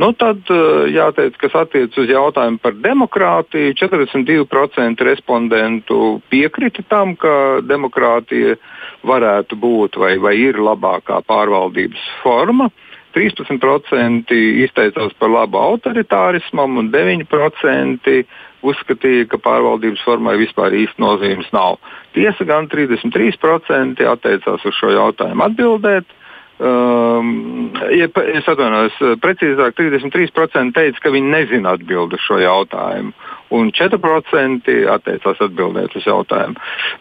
Nu, 0.00 0.08
tad 0.16 0.48
jāteic, 0.88 1.34
kas 1.36 1.56
attiecas 1.64 1.98
uz 2.00 2.08
jautājumu 2.08 2.60
par 2.62 2.76
demokrātiju, 2.80 3.74
42% 3.76 5.04
respondentu 5.04 5.98
piekrita 6.32 6.84
tam, 6.88 7.12
ka 7.20 7.60
demokrātija 7.68 8.56
varētu 9.04 9.58
būt 9.60 9.98
vai, 10.00 10.14
vai 10.22 10.38
ir 10.40 10.62
labākā 10.62 11.20
pārvaldības 11.28 12.06
forma. 12.22 12.70
13% 13.12 14.32
izteicās 14.64 15.12
par 15.20 15.28
labu 15.28 15.60
autoritārismam 15.60 16.78
un 16.80 16.88
9% 16.94 18.16
uzskatīja, 18.62 19.26
ka 19.28 19.40
pārvaldības 19.42 20.04
formai 20.06 20.38
vispār 20.40 20.72
īsti 20.78 21.02
nozīmes 21.02 21.50
nav. 21.52 21.76
Tiesa 22.16 22.46
gan 22.48 22.70
33% 22.72 24.06
atteicās 24.08 24.64
uz 24.64 24.78
šo 24.78 24.94
jautājumu 24.94 25.44
atbildēt. 25.48 26.18
Um, 26.62 27.72
ja, 27.90 28.06
es 28.06 28.46
atvainojos, 28.46 28.94
precīzāk, 29.18 29.74
33% 29.74 30.76
teica, 30.76 31.00
ka 31.02 31.10
viņi 31.10 31.32
nezina 31.32 31.72
atbildi 31.74 32.14
uz 32.14 32.22
šo 32.22 32.38
jautājumu, 32.38 33.10
un 33.58 33.72
4% 33.74 34.76
atteicās 34.94 35.42
atbildēt 35.42 35.96
uz 35.98 36.06
jautājumu. 36.06 36.54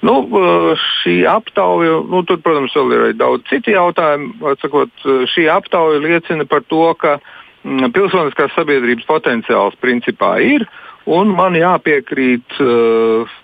Nu, 0.08 0.16
uh, 0.26 0.88
šī 1.04 1.20
aptauja, 1.30 2.00
nu, 2.10 2.24
tur, 2.26 2.42
protams, 2.42 2.74
vēl 2.74 2.96
ir 3.12 3.18
daudz 3.20 3.46
citu 3.52 3.76
jautājumu. 3.76 4.34
Atsakot, 4.56 5.06
šī 5.30 5.46
aptauja 5.54 6.02
liecina 6.08 6.50
par 6.50 6.66
to, 6.66 6.88
ka 6.98 7.20
mm, 7.20 7.94
pilsoniskās 7.94 8.58
sabiedrības 8.58 9.06
potenciāls 9.10 9.78
principā 9.84 10.40
ir. 10.42 10.66
Un 11.12 11.36
man 11.38 11.54
jāpiekrīt 11.58 12.58
uh, 12.66 13.38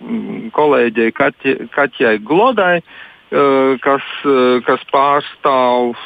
kolēģei 0.57 1.13
Kaķai 1.13 2.17
Glodai, 2.25 2.79
uh, 2.81 3.05
kas, 3.83 4.05
kas 4.63 4.83
pārstāv 4.93 5.97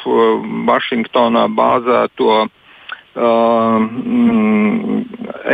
Vašingtonā 0.66 1.44
bāzēto 1.54 2.48
mm, 3.14 5.04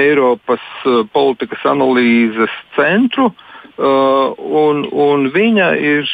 Eiropas 0.01 0.65
politikas 1.13 1.67
analīzes 1.69 2.55
centru. 2.77 3.33
Uh, 3.79 4.35
un, 4.43 4.81
un 4.91 5.29
viņa 5.31 5.69
ir 5.79 6.09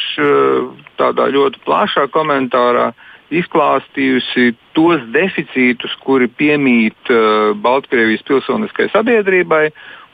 tādā 1.01 1.25
ļoti 1.33 1.63
plašā 1.65 2.03
komentārā 2.13 2.91
izklāstījusi 3.33 4.51
tos 4.77 5.01
deficītus, 5.15 5.95
kuri 6.05 6.29
piemīt 6.29 7.09
uh, 7.09 7.57
Baltkrievijas 7.57 8.21
pilsoniskajai 8.27 8.93
sabiedrībai, 8.93 9.63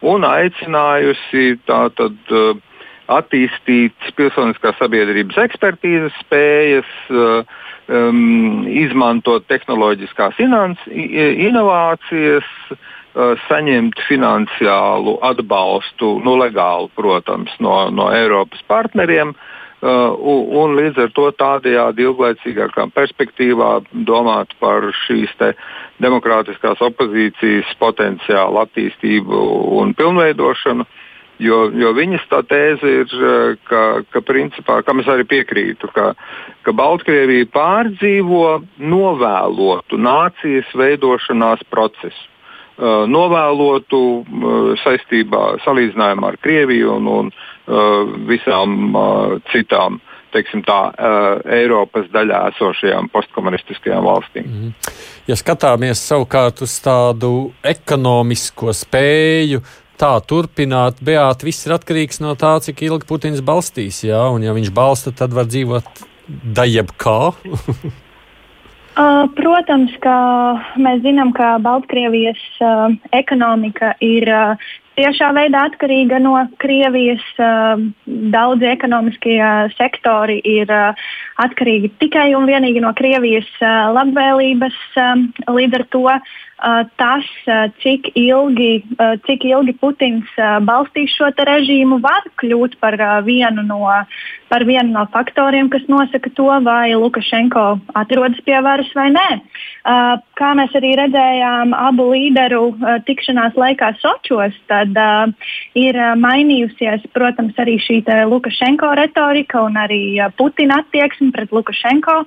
un 0.08 0.24
aicinājusi 0.24 1.58
tātad, 1.68 2.16
uh, 2.32 2.56
attīstīt 3.12 4.12
pilsoniskās 4.18 4.78
sabiedrības 4.80 5.40
ekspertīzes 5.46 6.16
spējas, 6.22 6.92
uh, 7.10 7.44
um, 7.88 8.68
izmantot 8.68 9.48
tehnoloģiskās 9.52 10.40
inovācijas, 10.42 12.50
uh, 12.72 13.34
saņemt 13.48 14.02
finansiālu 14.08 15.18
atbalstu, 15.32 16.20
nu, 16.26 16.38
legālu, 16.42 16.92
protams, 16.96 17.54
no, 17.60 17.90
no 17.94 18.12
Eiropas 18.14 18.64
partneriem. 18.70 19.36
Uh, 19.36 19.62
Uh, 19.82 20.14
un 20.62 20.76
līdz 20.78 21.00
ar 21.02 21.08
to 21.18 21.24
tādajādi 21.34 22.04
ilglaicīgākā 22.06 22.84
perspektīvā 22.94 23.80
domāt 24.06 24.52
par 24.62 24.86
šīs 24.94 25.32
demokrātiskās 25.98 26.84
opozīcijas 26.86 27.72
potenciālu 27.82 28.60
attīstību 28.62 29.40
un 29.80 29.96
pilnveidošanu. 29.98 30.86
Jo, 31.42 31.64
jo 31.74 31.92
viņas 31.98 32.26
tā 32.30 32.44
tēze 32.46 32.90
ir, 33.02 33.14
uh, 33.18 33.54
ka, 33.66 33.84
ka 34.14 34.22
principā, 34.26 34.82
kam 34.86 35.02
es 35.02 35.10
arī 35.10 35.26
piekrītu, 35.30 35.90
ka, 35.96 36.12
ka 36.66 36.74
Baltkrievija 36.78 37.50
pārdzīvo 37.54 38.44
novēlotu 38.78 39.98
nācijas 39.98 40.70
veidošanās 40.78 41.66
procesu. 41.74 42.28
Uh, 42.82 43.04
novēlotu 43.10 43.98
uh, 44.22 44.70
saistībā, 44.82 45.58
salīdzinājumā 45.66 46.32
ar 46.32 46.38
Krieviju 46.42 46.96
un, 46.98 47.10
un 47.12 47.34
Uh, 47.72 48.08
visām 48.26 48.96
uh, 48.98 49.36
citām 49.52 50.00
teiksim, 50.34 50.64
tā, 50.66 50.80
uh, 50.90 51.44
Eiropas 51.46 52.08
daļā 52.10 52.40
esošajām 52.50 53.12
postkomunistiskajām 53.14 54.02
valstīm. 54.02 54.48
Mm. 54.48 54.72
Ja 55.30 55.38
skatāmies 55.38 56.02
savukārt 56.02 56.64
uz 56.66 56.74
tādu 56.82 57.52
ekonomisko 57.62 58.74
spēju, 58.74 59.62
tā 60.02 60.12
turpināt, 60.28 61.02
Beata, 61.06 61.46
viss 61.46 61.68
ir 61.68 61.76
atkarīgs 61.78 62.22
no 62.24 62.34
tā, 62.40 62.56
cik 62.66 62.82
ilgi 62.88 63.08
Putins 63.10 63.44
balstīs. 63.46 64.02
Jā? 64.08 64.24
Un, 64.34 64.46
ja 64.46 64.56
viņš 64.58 64.74
balsta, 64.76 65.14
tad 65.16 65.36
var 65.38 65.50
dzīvot 65.52 66.08
dajab 66.58 66.96
kā. 67.02 67.20
Uh, 68.92 69.24
protams, 69.38 69.94
ka 70.04 70.14
mēs 70.76 71.00
zinām, 71.06 71.30
ka 71.32 71.54
Baltkrievijas 71.64 72.42
uh, 72.60 72.92
ekonomika 73.16 73.94
ir 74.04 74.28
uh, 74.28 74.66
tiešā 75.02 75.32
veidā 75.36 75.66
atkarīga 75.70 76.20
no 76.22 76.36
Krievijas. 76.62 77.24
Daudzi 78.06 78.70
ekonomiskie 78.70 79.40
sektori 79.78 80.40
ir 80.46 80.72
atkarīgi 81.42 81.92
tikai 82.02 82.30
un 82.38 82.48
vienīgi 82.50 82.84
no 82.84 82.94
Krievijas 82.98 83.50
labvēlības. 83.98 84.80
Līdz 85.50 85.80
ar 85.80 85.86
to 85.96 86.06
tas, 86.98 87.26
cik 87.82 88.12
ilgi, 88.16 88.84
cik 89.26 89.46
ilgi 89.50 89.74
Putins 89.82 90.30
balstīs 90.68 91.14
šo 91.16 91.32
režīmu, 91.34 92.00
var 92.04 92.28
kļūt 92.42 92.78
par 92.82 92.98
vienu 93.26 93.64
no, 93.66 93.82
par 94.52 94.66
vienu 94.68 94.94
no 94.94 95.06
faktoriem, 95.14 95.72
kas 95.74 95.88
nosaka 95.90 96.30
to, 96.38 96.50
vai 96.66 96.94
Lukašenko 96.94 97.66
atrodas 97.98 98.42
pie 98.46 98.60
varas 98.62 98.92
vai 98.96 99.10
nē. 99.16 99.30
Kā 100.38 100.52
mēs 100.58 100.76
arī 100.78 100.94
redzējām 101.00 101.74
abu 101.78 102.12
līderu 102.14 102.76
tikšanās 103.08 103.58
laikā 103.58 103.96
Sočos, 104.02 104.54
tad 104.70 104.91
ir 105.78 106.00
mainījusies, 106.22 107.08
protams, 107.16 107.56
arī 107.62 107.78
šī 107.82 108.02
Lukašenko 108.30 108.92
retorika 109.00 109.62
un 109.64 109.80
arī 109.80 110.20
Putina 110.38 110.82
attieksme 110.82 111.32
pret 111.32 111.52
Lukašenko. 111.52 112.24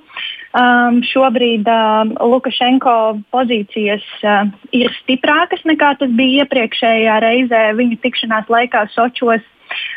Um, 0.55 1.01
šobrīd 1.03 1.67
uh, 1.67 2.13
Lukašenko 2.23 2.91
pozīcijas 3.33 4.05
uh, 4.23 4.45
ir 4.71 4.93
stiprākas 5.01 5.65
nekā 5.67 5.89
tas 5.99 6.13
bija 6.15 6.45
iepriekšējā 6.45 7.17
reizē 7.19 7.63
viņa 7.75 7.99
tikšanās 8.05 8.47
laikā 8.53 8.85
Sočos. 8.93 9.43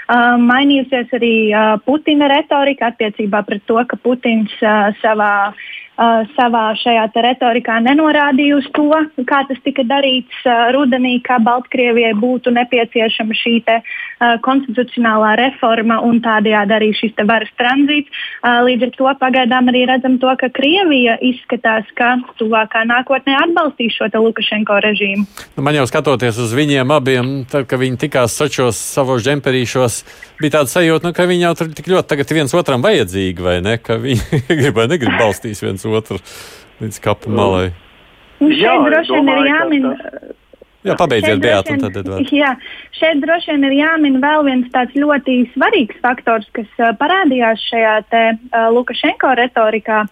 Uh, 0.08 0.34
mainījusies 0.42 1.14
arī 1.14 1.34
uh, 1.52 1.76
Putina 1.86 2.26
retorika 2.32 2.88
attiecībā 2.90 3.44
pret 3.46 3.62
to, 3.70 3.78
ka 3.86 4.00
Putins 4.02 4.50
uh, 4.64 4.90
savā 4.98 5.30
uh, 5.52 6.26
savā 6.34 6.64
šajā 6.82 7.06
retorikā 7.28 7.78
nenorādīja 7.86 8.58
uz 8.58 8.66
to, 8.74 8.90
kā 9.30 9.44
tas 9.46 9.62
tika 9.62 9.86
darīts 9.86 10.42
uh, 10.42 10.72
rudenī, 10.74 11.20
ka 11.22 11.38
Baltkrievijai 11.38 12.16
būtu 12.18 12.50
nepieciešama 12.58 13.38
šī 13.44 13.58
te, 13.68 13.78
uh, 13.78 14.07
konstitucionālā 14.44 15.34
reforma 15.40 16.00
un 16.06 16.20
tādējādi 16.24 16.74
arī 16.74 16.90
šis 16.96 17.14
varas 17.28 17.50
tranzīts. 17.60 18.10
Uh, 18.42 18.60
līdz 18.66 18.88
ar 18.88 18.92
to 18.96 19.12
pagaidām 19.20 19.70
arī 19.72 19.84
redzam 19.90 20.18
to, 20.22 20.30
ka 20.40 20.50
Krievija 20.54 21.18
izskatās, 21.24 21.88
ka 21.98 22.16
tuvākā 22.40 22.84
nākotnē 22.88 23.36
atbalstīs 23.44 23.96
šo 23.98 24.10
Lukašenko 24.18 24.78
režīmu. 24.84 25.26
Nu, 25.56 25.64
man 25.66 25.76
jau 25.78 25.86
skatoties 25.88 26.38
uz 26.42 26.54
viņiem 26.56 26.90
abiem, 26.94 27.32
tad, 27.50 27.68
kad 27.70 27.80
viņi 27.82 28.00
tikās 28.06 28.36
sočos 28.38 28.78
savos 28.78 29.24
džemperīšos, 29.26 30.00
bija 30.42 30.58
tāda 30.58 30.72
sajūta, 30.72 31.08
nu, 31.08 31.16
ka 31.16 31.28
viņi 31.28 31.46
jau 31.46 31.54
tur 31.60 31.72
tik 31.76 31.90
ļoti 31.92 32.12
tagad 32.14 32.34
viens 32.38 32.56
otram 32.58 32.84
vajadzīgi, 32.84 33.44
vai 33.44 33.58
ne? 33.64 33.76
Ka 33.82 34.00
viņi 34.02 34.42
grib 34.60 34.78
vai 34.78 34.88
negrib 34.90 35.18
balstīs 35.20 35.62
viens 35.64 35.86
otru 35.86 36.18
līdz 36.82 37.00
kapu 37.04 37.34
malai. 37.34 37.70
Nu, 38.38 38.50
šeit 38.54 38.84
droši 38.86 39.16
vien 39.16 39.32
ir 39.34 39.48
jāmin. 39.50 39.88
Tas... 39.88 40.36
Jā, 40.86 40.94
pabeidziet, 40.94 41.40
Beata, 41.42 41.74
un 41.74 41.80
tad 41.82 41.96
Edvards. 41.98 42.32
Jā, 42.42 42.52
šeit 42.94 43.18
droši 43.24 43.50
vien 43.50 43.66
ir 43.66 43.78
jāmin 43.80 44.20
vēl 44.22 44.44
viens 44.46 44.68
tāds 44.74 44.94
ļoti 44.94 45.40
svarīgs 45.56 45.98
faktors, 46.04 46.46
kas 46.54 46.68
uh, 46.78 46.92
parādījās 47.00 47.64
šajā 47.66 47.94
te 48.12 48.26
uh, 48.34 48.68
Lukašenko 48.74 49.32
retorikā. 49.40 50.04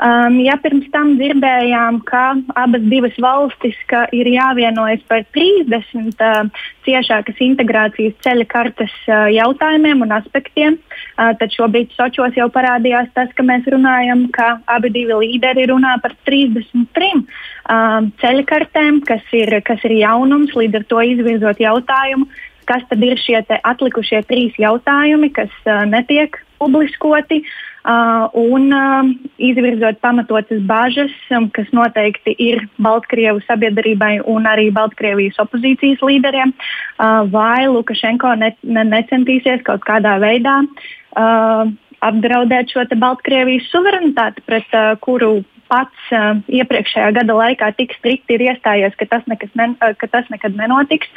Um, 0.00 0.38
ja 0.40 0.54
pirms 0.56 0.86
tam 0.94 1.14
dzirdējām, 1.18 1.98
ka 2.08 2.22
abas 2.56 2.84
divas 2.88 3.16
valstis 3.20 3.76
ir 4.16 4.30
jāvienojas 4.32 5.02
par 5.08 5.26
30 5.36 6.22
uh, 6.24 6.62
ciešākas 6.86 7.40
integrācijas 7.44 8.16
ceļa 8.24 8.46
kartes 8.48 8.94
uh, 9.08 9.26
jautājumiem 9.32 10.00
un 10.04 10.14
aspektiem, 10.16 10.78
uh, 10.80 11.34
tad 11.40 11.52
šobrīd 11.52 11.92
Sočos 11.96 12.36
jau 12.36 12.48
parādījās 12.52 13.12
tas, 13.16 13.32
ka 13.36 13.44
mēs 13.44 13.68
runājam, 13.72 14.28
ka 14.36 14.54
abi 14.72 14.92
divi 14.94 15.16
līderi 15.20 15.68
runā 15.68 15.98
par 16.00 16.16
33 16.28 17.24
uh, 17.68 18.00
ceļa 18.22 18.44
kartēm, 18.48 19.00
kas 19.08 19.24
ir, 19.36 19.52
kas 19.66 19.82
ir 19.88 19.98
jaunums, 20.00 20.54
līdz 20.56 20.80
ar 20.80 20.86
to 20.92 21.02
izvirzot 21.14 21.62
jautājumu, 21.62 22.28
kas 22.70 22.84
tad 22.90 23.02
ir 23.02 23.18
šie 23.18 23.40
atlikušie 23.60 24.22
trīs 24.28 24.56
jautājumi, 24.60 25.32
kas 25.34 25.52
uh, 25.66 25.82
netiek 25.88 26.38
publiskoti. 26.60 27.42
Uh, 27.80 28.26
un 28.36 28.66
uh, 28.76 29.06
izvirzot 29.40 30.02
pamatotas 30.04 30.60
bažas, 30.68 31.14
um, 31.32 31.46
kas 31.48 31.70
noteikti 31.72 32.34
ir 32.36 32.66
Baltkrievu 32.76 33.40
sabiedrībai 33.46 34.18
un 34.28 34.44
arī 34.44 34.66
Baltkrievijas 34.76 35.40
opozīcijas 35.40 36.02
līderiem, 36.04 36.52
uh, 36.52 37.24
vai 37.32 37.64
Lukašenko 37.72 38.34
ne, 38.42 38.50
ne, 38.68 38.84
necentīsies 38.84 39.64
kaut 39.64 39.80
kādā 39.88 40.18
veidā 40.20 40.58
uh, 40.60 41.72
apdraudēt 42.04 42.68
šo 42.68 42.84
Baltkrievijas 43.00 43.72
suverenitāti, 43.72 44.44
pret 44.44 44.76
uh, 44.76 44.92
kuru 45.00 45.38
pats 45.70 46.10
uh, 46.14 46.40
iepriekšējā 46.50 47.12
gada 47.20 47.36
laikā 47.36 47.70
tik 47.78 47.94
strikti 47.98 48.36
ir 48.36 48.46
iestājies, 48.50 48.96
ka 48.98 49.06
tas, 49.10 49.26
ne, 49.30 49.70
uh, 49.72 49.94
ka 49.98 50.10
tas 50.10 50.28
nekad 50.32 50.58
nenotiks. 50.58 51.10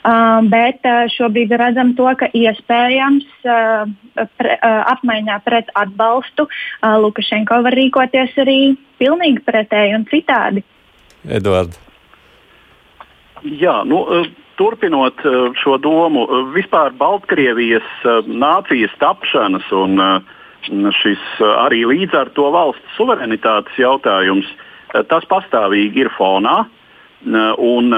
Uh, 0.00 0.40
bet 0.48 0.80
uh, 0.88 1.04
šobrīd 1.12 1.52
redzam 1.60 1.92
to, 1.98 2.08
ka 2.16 2.30
iespējams 2.32 3.28
uh, 3.44 3.84
pre, 4.40 4.56
uh, 4.56 4.80
apmaiņā 4.94 5.36
pret 5.44 5.68
atbalstu 5.76 6.46
uh, 6.48 6.96
Lukašenko 7.04 7.60
var 7.66 7.76
rīkoties 7.76 8.38
arī 8.40 8.58
pilnīgi 9.00 9.44
pretēji 9.44 9.96
un 9.98 10.08
citādi. 10.08 10.64
Edvards. 11.28 11.76
Jā, 13.44 13.80
nu, 13.88 14.02
turpinot 14.60 15.22
šo 15.56 15.78
domu, 15.80 16.26
vispār 16.52 16.92
Baltkrievijas 17.00 17.86
nācijas 18.28 18.92
tapšanas 19.00 19.68
un 19.72 19.96
uh, 19.96 20.36
šis 20.68 21.22
arī 21.64 21.84
līdz 21.88 22.16
ar 22.16 22.30
to 22.36 22.50
valsts 22.52 22.96
suverenitātes 22.96 23.78
jautājums, 23.78 24.48
tas 25.08 25.24
pastāvīgi 25.30 26.04
ir 26.04 26.10
fonā. 26.16 26.64
Un 27.60 27.92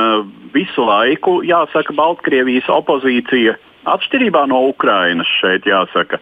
visu 0.54 0.84
laiku, 0.84 1.40
jāsaka, 1.46 1.94
Baltkrievijas 1.94 2.68
opozīcija, 2.72 3.54
atšķirībā 3.86 4.46
no 4.50 4.64
Ukrainas 4.72 5.30
šeit 5.40 5.66
jāsaka, 5.66 6.18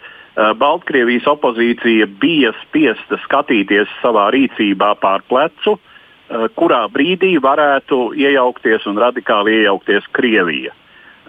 Baltkrievijas 0.60 1.26
opozīcija 1.28 2.06
bija 2.20 2.52
spiesta 2.62 3.18
skatīties 3.24 3.88
savā 4.02 4.28
rīcībā 4.34 4.94
pār 5.00 5.24
plecu, 5.28 5.78
kurā 6.56 6.84
brīdī 6.92 7.34
varētu 7.42 8.12
iejaukties 8.14 8.86
un 8.86 9.00
radikāli 9.02 9.62
iejaukties 9.62 10.06
Krievija. 10.14 10.76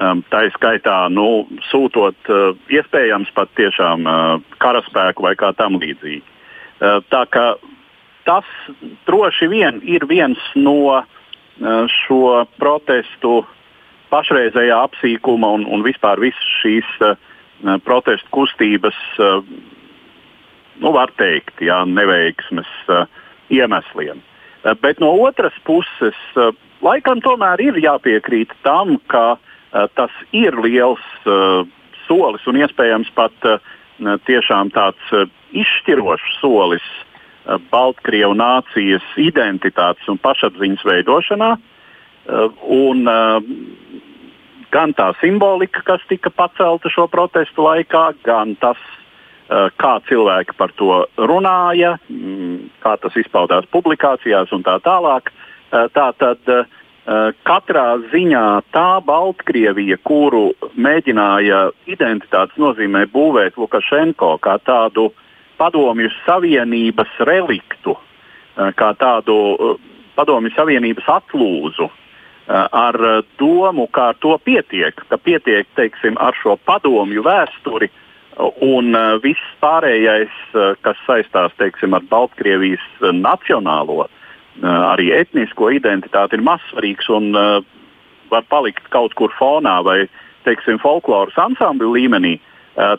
Um, 0.02 0.24
tā 0.34 0.48
ir 0.48 0.54
skaitā 0.56 0.96
nu, 1.14 1.44
sūtot 1.70 2.30
uh, 2.34 2.56
iespējams 2.74 3.30
pat 3.38 3.52
tiešām 3.60 4.08
uh, 4.10 4.40
karaspēku 4.64 5.22
vai 5.28 5.36
kā 5.38 5.52
tam 5.60 5.76
līdzīgi. 5.78 6.24
Uh, 6.82 7.04
tā 7.14 7.22
kā 7.30 7.44
tas 8.26 8.48
droši 9.06 9.50
vien 9.52 9.78
ir 9.86 10.08
viens 10.10 10.42
no 10.58 11.04
šo 11.62 12.48
protestu 12.58 13.44
pašreizējā 14.10 14.78
apsīkuma 14.88 15.52
un, 15.60 15.66
un 15.70 15.84
vispār 15.86 16.18
visas 16.22 16.48
šīs 16.62 16.88
protestu 17.86 18.32
kustības, 18.34 18.98
nu, 20.82 20.94
var 20.96 21.14
teikt, 21.22 21.62
jā, 21.62 21.84
neveiksmes 21.86 22.72
iemesliem. 23.54 24.24
Bet 24.82 25.04
no 25.04 25.12
otras 25.22 25.58
puses, 25.70 26.18
laikam 26.82 27.22
tomēr 27.22 27.62
ir 27.62 27.78
jāpiekrīt 27.84 28.56
tam, 28.66 28.98
ka 29.12 29.26
uh, 29.36 29.42
Eh, 29.42 29.50
tas 29.72 30.12
ir 30.36 30.58
liels 30.64 31.04
uh, 31.26 31.64
solis 32.08 32.44
un 32.48 32.60
iespējams 32.60 33.12
pat 33.16 33.48
uh, 33.48 33.62
tiešām 34.28 34.72
tāds 34.76 35.12
izšķirošs 35.56 36.38
solis 36.42 36.86
Baltkrievu 37.72 38.36
nācijas 38.38 39.06
identitātes 39.18 40.08
un 40.12 40.20
pašapziņas 40.22 40.84
veidošanā. 40.86 41.50
Un, 42.70 43.02
gan 44.72 44.94
tā 44.94 45.08
simbolika, 45.20 45.82
kas 45.86 46.06
tika 46.08 46.30
pacelta 46.30 46.90
šo 46.94 47.08
protestu 47.10 47.66
laikā, 47.66 48.04
gan 48.24 48.54
tas, 48.62 48.78
kā 49.50 49.96
cilvēki 50.08 50.56
par 50.58 50.74
to 50.78 51.02
runāja, 51.18 51.96
mm, 52.14 52.70
kā 52.86 52.94
tas 53.02 53.18
izpaudās 53.18 53.66
publikācijās 53.74 54.54
un 54.54 54.62
tā 54.64 54.78
tālāk. 54.86 55.34
Tā 55.72 56.08
tad, 56.22 56.46
uh, 56.46 56.62
Eh, 56.62 56.80
katrā 57.48 57.86
ziņā 58.12 58.46
tā 58.76 58.90
Baltkrievija, 59.06 59.98
kuru 60.06 60.52
mēģināja 60.78 61.72
identitātes 61.90 62.58
nozīmē 62.62 63.06
būvēt 63.12 63.58
Lukašenko 63.58 64.36
kā 64.44 64.58
tādu 64.66 65.10
padomju 65.58 66.12
savienības 66.26 67.18
reliktu, 67.28 67.98
eh, 67.98 68.72
kā 68.78 68.94
tādu 69.00 69.38
eh, 69.56 69.76
padomju 70.16 70.54
savienības 70.56 71.10
atlūzu, 71.20 71.90
ar 72.52 72.98
domu, 73.40 73.86
ka 73.88 74.10
ar 74.12 74.16
to 74.20 74.34
pietiek, 74.44 74.96
ka 75.08 75.18
pietiek 75.18 75.68
teiksim, 75.78 76.18
ar 76.20 76.36
šo 76.36 76.58
padomju 76.66 77.22
vēsturi 77.24 77.88
un 78.66 78.98
viss 79.24 79.54
pārējais, 79.62 80.34
kas 80.82 80.98
saistās 81.06 81.54
teiksim, 81.62 81.94
ar 81.94 82.04
Baltkrievijas 82.10 82.84
nacionālo 83.00 84.02
uh, 84.02 84.10
Eh, 84.12 84.20
arī 84.60 85.12
etnisko 85.16 85.72
identitāti 85.72 86.38
ir 86.38 86.44
mazsvarīgs 86.46 87.08
un 87.14 87.32
uh, 87.38 87.62
var 88.32 88.44
palikt 88.52 88.90
kaut 88.94 89.16
kur 89.20 89.34
fonā 89.38 89.80
vai 89.86 90.06
teiksim, 90.46 90.80
folkloras 90.82 91.38
ansambļu 91.40 91.92
līmenī. 91.96 92.38
Uh, 92.76 92.96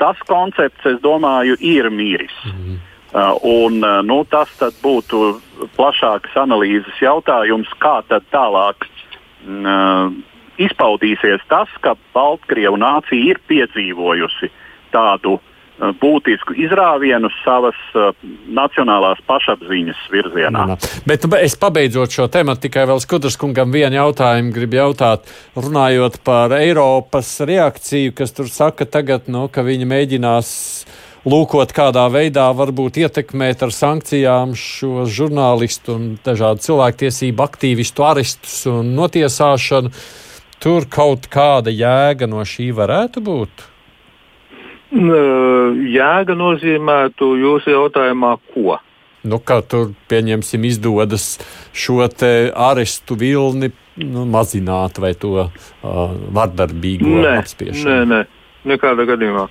tas 0.00 0.18
koncepts, 0.28 0.84
es 0.86 1.00
domāju, 1.04 1.56
ir 1.60 1.90
miris. 1.90 2.34
Mm. 2.48 2.78
Uh, 3.16 3.34
un, 3.46 3.80
uh, 3.84 4.02
nu, 4.04 4.22
tas 4.28 4.50
būtu 4.82 5.38
plašāks 5.76 6.36
analīzes 6.36 7.00
jautājums, 7.00 7.70
kā 7.80 8.00
tālāk 8.10 8.88
uh, 8.88 10.10
izpaudīsies 10.58 11.44
tas, 11.48 11.70
ka 11.84 11.94
Baltkrievu 12.16 12.80
nācija 12.80 13.34
ir 13.34 13.42
piedzīvojusi 13.48 14.50
tādu 14.92 15.36
Uh, 15.36 15.52
būtisku 15.76 16.56
izrāvienu 16.56 17.28
savas 17.42 17.76
uh, 17.94 18.12
nacionālās 18.48 19.20
pašapziņas 19.28 20.06
virzienā. 20.12 20.66
No, 20.72 20.76
no. 20.76 20.92
Bet 21.08 21.26
es 21.42 21.56
pabeidzot 21.60 22.14
šo 22.16 22.28
tematu, 22.32 22.64
tikai 22.66 22.86
vēl 22.88 23.02
Skudraskungam 23.02 23.74
vienu 23.74 24.00
jautājumu 24.00 24.54
gribu 24.56 24.80
jautāt, 24.80 25.28
runājot 25.56 26.22
par 26.24 26.54
Eiropas 26.56 27.34
reakciju, 27.44 28.14
kas 28.16 28.32
tur 28.36 28.48
saka 28.52 28.88
tagad, 28.88 29.28
nu, 29.28 29.46
ka 29.52 29.66
viņi 29.66 29.88
mēģinās 29.90 30.54
lūkot, 31.26 31.74
kādā 31.76 32.06
veidā 32.12 32.46
varbūt 32.56 33.00
ietekmēt 33.02 33.66
ar 33.66 33.74
sankcijām 33.74 34.56
šo 34.56 35.04
žurnālistu 35.10 35.96
un 35.98 36.10
dažādu 36.24 36.64
cilvēktiesību 36.70 37.46
aktīvistu 37.50 38.06
arestus 38.06 38.62
un 38.70 38.94
notiesāšanu. 38.96 39.92
Tur 40.62 40.86
kaut 40.88 41.26
kāda 41.28 41.68
jēga 41.68 42.30
no 42.30 42.40
šī 42.48 42.70
varētu 42.74 43.20
būt? 43.20 43.66
Jēga 44.92 46.36
nozīmētu 46.38 47.32
jūsu 47.40 47.72
jautājumā, 47.74 48.36
ko? 48.52 48.78
Nu, 49.26 49.40
kā 49.42 49.58
tur 49.66 49.90
pieņemsim, 50.06 50.64
izdodas 50.68 51.36
šo 51.74 52.04
arestu 52.06 53.16
vilni 53.18 53.72
nu, 53.96 54.24
mazināt 54.30 55.00
vai 55.02 55.14
to 55.18 55.32
uh, 55.42 55.50
vardarbīgo 56.36 57.22
nē, 57.24 57.38
apspiešanu? 57.42 57.88
Nē, 57.90 58.04
nē, 58.12 58.20
nekādā 58.70 59.06
gadījumā. 59.08 59.48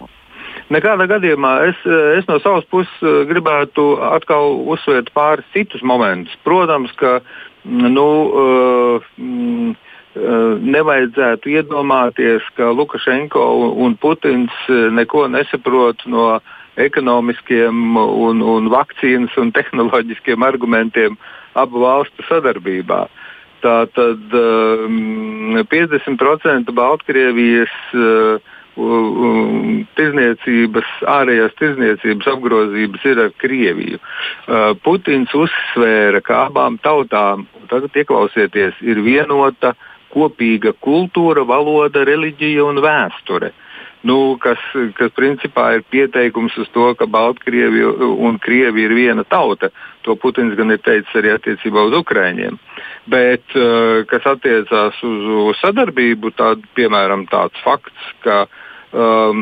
Nekādā 0.71 1.05
gadījumā 1.09 1.51
es, 1.67 1.81
es 2.17 2.25
no 2.29 2.39
savas 2.41 2.65
puses 2.71 3.27
gribētu 3.29 3.97
atkal 4.15 4.63
uzsvērt 4.71 5.11
pāris 5.13 5.45
citus 5.53 5.83
momentus. 5.85 6.33
Protams, 6.47 6.93
ka 6.97 7.19
nu, 7.65 8.07
uh, 8.31 9.75
nevajadzētu 10.15 11.51
iedomāties, 11.51 12.45
ka 12.55 12.69
Lukašenko 12.71 13.43
un 13.83 13.97
Putins 13.99 14.53
neko 14.69 15.27
nesaprot 15.27 16.05
no 16.07 16.39
ekonomiskiem 16.79 17.97
un, 17.99 18.41
un 18.41 18.71
vakcīnas 18.71 19.35
un 19.39 19.51
tehnoloģiskiem 19.55 20.43
argumentiem 20.43 21.17
abu 21.55 21.83
valstu 21.83 22.25
sadarbībā. 22.29 23.05
Tātad 23.63 24.35
um, 24.35 25.55
50% 25.71 26.73
Baltkrievijas 26.75 27.73
uh, 27.95 28.51
tirzniecības, 29.95 30.89
ārējās 31.07 31.55
tirzniecības 31.61 32.27
apgrozības 32.33 33.05
ir 33.07 33.21
ar 33.23 33.33
Krieviju. 33.39 34.01
Uh, 34.01 34.73
Putins 34.83 35.31
uzsvēra, 35.33 36.21
ka 36.21 36.45
abām 36.49 36.77
tautām, 36.83 37.47
tagad 37.71 37.95
ieklausieties, 38.03 38.83
ir 38.83 39.01
vienota 39.05 39.73
kopīga 40.15 40.73
kultūra, 40.87 41.43
valoda, 41.45 42.07
reliģija 42.07 42.65
un 42.65 42.81
vēsture. 42.83 43.51
Uh, 43.51 43.61
nu, 44.05 44.17
kas, 44.41 44.61
kas 44.97 45.13
principā 45.17 45.69
ir 45.77 45.85
pieteikums 45.89 46.55
uz 46.61 46.69
to, 46.73 46.91
ka 46.97 47.07
Baltkrievija 47.09 47.89
un 48.27 48.37
Krievija 48.41 48.89
ir 48.89 48.95
viena 48.97 49.25
tauta. 49.27 49.71
To 50.05 50.15
Putins 50.21 50.53
gan 50.57 50.73
ir 50.73 50.83
teicis 50.85 51.17
arī 51.17 51.33
attiecībā 51.33 51.87
uz 51.89 51.97
Ukraiņiem. 52.03 52.59
Bet, 53.09 53.45
uh, 53.57 54.03
kas 54.09 54.27
attiecās 54.35 55.01
uz, 55.05 55.25
uz 55.49 55.63
sadarbību, 55.63 56.33
tad, 56.37 56.61
piemēram, 56.77 57.25
tāds 57.31 57.57
fakts, 57.65 58.11
ka 58.25 58.45
um, 58.45 59.41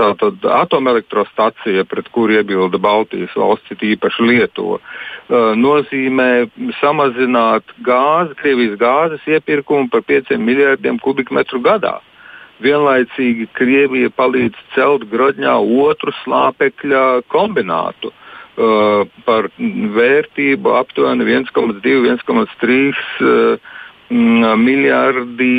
tātad 0.00 0.48
atomelektrostacija, 0.62 1.84
pret 1.88 2.08
kuru 2.12 2.40
iebilda 2.40 2.80
Baltijas 2.80 3.36
valsts, 3.36 3.76
ir 3.76 3.86
īpaši 3.94 4.28
Lietuva, 4.32 4.80
uh, 4.80 5.07
nozīmē 5.28 6.48
samazināt 6.80 7.64
gāzi, 7.84 8.36
Krievijas 8.40 8.78
gāzes 8.80 9.26
iepirkumu 9.28 9.90
par 9.92 10.00
5 10.08 10.38
miljardiem 10.40 10.98
kubikmetru 11.04 11.60
gadā. 11.60 11.98
Vienlaicīgi 12.64 13.46
Krievija 13.54 14.10
palīdz 14.10 14.56
celt 14.74 15.04
Grodņā 15.10 15.54
otru 15.84 16.14
slāpekļa 16.24 17.02
kombinātu 17.30 18.10
uh, 18.10 19.04
par 19.28 19.50
vērtību 19.98 20.72
aptuveni 20.80 21.28
1,2-1,3 21.28 22.96
uh, 23.20 23.76
miljardi, 24.56 25.52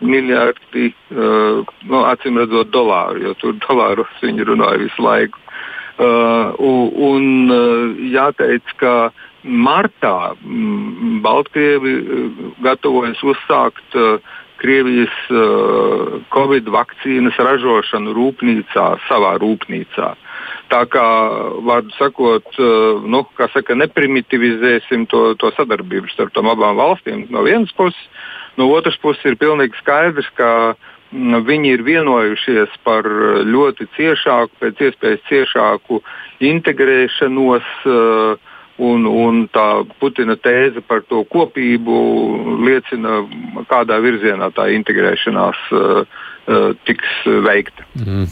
miljardi 0.00 0.88
uh, 1.12 1.60
nu, 1.84 2.02
acīm 2.08 2.40
redzot, 2.40 2.72
dolāru, 2.72 3.22
jo 3.28 3.36
tur 3.38 3.60
dolāros 3.68 4.18
viņi 4.24 4.48
runāja 4.48 4.82
visu 4.86 5.06
laiku. 5.06 5.41
Uh, 6.00 6.54
un 6.56 7.52
uh, 7.52 7.92
jāteic, 8.08 8.64
ka 8.80 9.12
martā 9.44 10.32
mm, 10.40 11.18
Baltkrievi 11.24 11.92
uh, 12.00 12.46
gatavojas 12.64 13.20
uzsākt 13.20 13.98
uh, 14.00 14.16
Krievijas 14.62 15.12
uh, 15.28 16.22
Covid 16.32 16.70
vakcīnas 16.72 17.36
ražošanu 17.36 18.14
rūpnīcā, 18.16 18.86
savā 19.08 19.34
rūpnīcā. 19.42 20.08
Tā 20.72 20.80
kā, 20.88 21.06
vārdu 21.68 21.92
sakot, 21.98 22.48
uh, 22.56 23.04
nu, 23.04 23.26
kā 23.36 23.50
saka, 23.52 23.76
neprimitivizēsim 23.76 25.04
to, 25.12 25.34
to 25.36 25.52
sadarbību 25.58 26.08
starp 26.14 26.40
abām 26.40 26.80
valstīm 26.80 27.26
no 27.28 27.44
vienas 27.44 27.74
puses, 27.76 28.00
no 28.56 28.70
otras 28.72 28.96
puses 29.02 29.28
ir 29.28 29.36
pilnīgi 29.36 29.76
skaidrs, 29.82 30.30
ka 30.40 30.72
mm, 30.72 30.91
viņi 31.12 31.74
ir 31.76 31.84
vienojušies 31.86 32.78
par 32.86 33.06
ļoti 33.44 33.88
ciešāku, 33.96 34.56
pēc 34.62 34.86
iespējas 34.88 35.28
ciešāku 35.28 36.00
integrēšanos 36.52 37.68
uh, 37.86 38.48
Un, 38.80 39.04
un 39.04 39.44
tā 39.52 39.84
Putina 40.00 40.34
tēze 40.40 40.80
par 40.88 41.02
to 41.04 41.22
kopību 41.28 41.96
liecina, 42.64 43.20
kādā 43.68 43.98
virzienā 44.00 44.48
tā 44.56 44.70
integrēšanās 44.78 45.60
uh, 45.76 46.00
uh, 46.02 46.72
tiks 46.88 47.12
veikta. 47.44 47.84
Mm. 48.00 48.26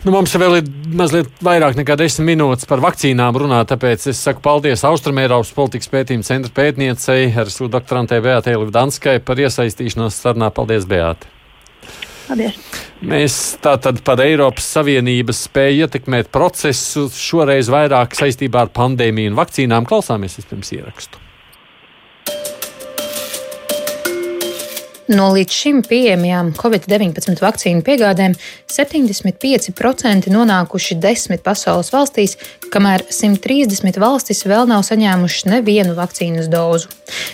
Nu, 0.00 0.14
mums 0.16 0.34
vēl 0.34 0.58
ir 0.58 0.68
mazliet 0.96 1.30
vairāk 1.44 1.78
nekā 1.78 1.94
desmit 2.00 2.32
minūtes 2.32 2.66
par 2.68 2.82
vakcīnām 2.82 3.36
runāt, 3.40 3.70
tāpēc 3.70 4.08
es 4.10 4.20
saku 4.20 4.42
paldies 4.44 4.84
Austrumēropas 4.88 5.52
politikas 5.54 5.92
pētījuma 5.92 6.26
centra 6.26 6.54
pētniecei, 6.56 7.28
ar 7.30 7.52
doktorantē 7.52 8.18
Beatai 8.24 8.56
Livdanskai 8.58 9.20
par 9.22 9.44
iesaistīšanos 9.44 10.18
sarunā. 10.18 10.50
Paldies, 10.56 10.88
Beāte! 10.88 11.39
Paldies! 12.30 12.58
Mēs 13.10 13.36
tātad 13.64 13.98
par 14.06 14.20
Eiropas 14.22 14.68
Savienības 14.76 15.46
spēju 15.48 15.86
ietekmēt 15.88 16.28
procesu 16.30 17.08
šoreiz 17.10 17.70
vairāk 17.72 18.14
saistībā 18.14 18.66
ar 18.66 18.70
pandēmiju 18.76 19.32
un 19.32 19.40
vakcīnām 19.40 19.88
klausāmies 19.88 20.38
vispirms 20.38 20.70
ierakstu. 20.76 21.29
No 25.10 25.32
līdz 25.34 25.50
šim 25.50 25.78
pieejamajām 25.82 26.52
Covid-19 26.54 27.40
vakcīnu 27.42 27.82
piegādēm 27.82 28.36
75% 28.70 30.30
nonākuši 30.30 30.96
desmit 31.02 31.42
pasaules 31.42 31.90
valstīs, 31.90 32.36
kamēr 32.70 33.02
130 33.10 33.98
valstis 33.98 34.44
vēl 34.46 34.68
nav 34.70 34.84
saņēmušas 34.86 35.48
nevienu 35.50 35.96
vakcīnas 35.96 36.46
dozu. 36.52 36.92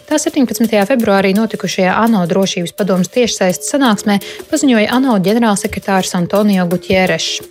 Tā 0.08 0.16
17. 0.16 0.72
februārī 0.88 1.34
notikušajā 1.36 1.98
ANO 2.00 2.22
drošības 2.30 2.72
padomus 2.78 3.12
tiešsaistes 3.12 3.68
sanāksmē 3.74 4.22
paziņoja 4.48 4.94
ANO 4.96 5.18
ģenerālsekretārs 5.26 6.14
Antonio 6.16 6.64
Gutierrešs. 6.70 7.42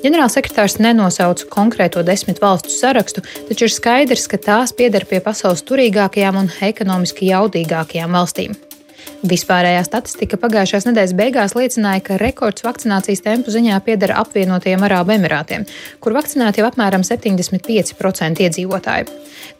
Ģenerālsekretārs 0.00 0.78
nenosauca 0.80 1.50
konkrēto 1.52 2.00
desmit 2.06 2.40
valstu 2.40 2.72
sarakstu, 2.72 3.26
taču 3.50 3.68
ir 3.68 3.76
skaidrs, 3.76 4.24
ka 4.32 4.40
tās 4.40 4.72
pieder 4.72 5.04
pie 5.04 5.20
pasaules 5.20 5.66
turīgākajām 5.68 6.40
un 6.46 6.48
ekonomiski 6.64 7.28
jaudīgākajām 7.34 8.16
valstīm. 8.16 8.56
Vispārējā 9.24 9.80
statistika 9.86 10.36
pagājušās 10.40 10.84
nedēļas 10.90 11.14
beigās 11.16 11.54
liecināja, 11.56 12.02
ka 12.04 12.18
rekords 12.20 12.64
vakcinācijas 12.66 13.24
tempu 13.24 13.54
ziņā 13.54 13.78
pieder 13.86 14.12
apvienotajiem 14.12 14.84
Arābu 14.84 15.14
Emirātiem, 15.16 15.64
kur 16.04 16.16
vakcinēti 16.16 16.60
jau 16.60 16.68
apmēram 16.68 17.06
75% 17.06 18.44
iedzīvotāju. 18.44 19.08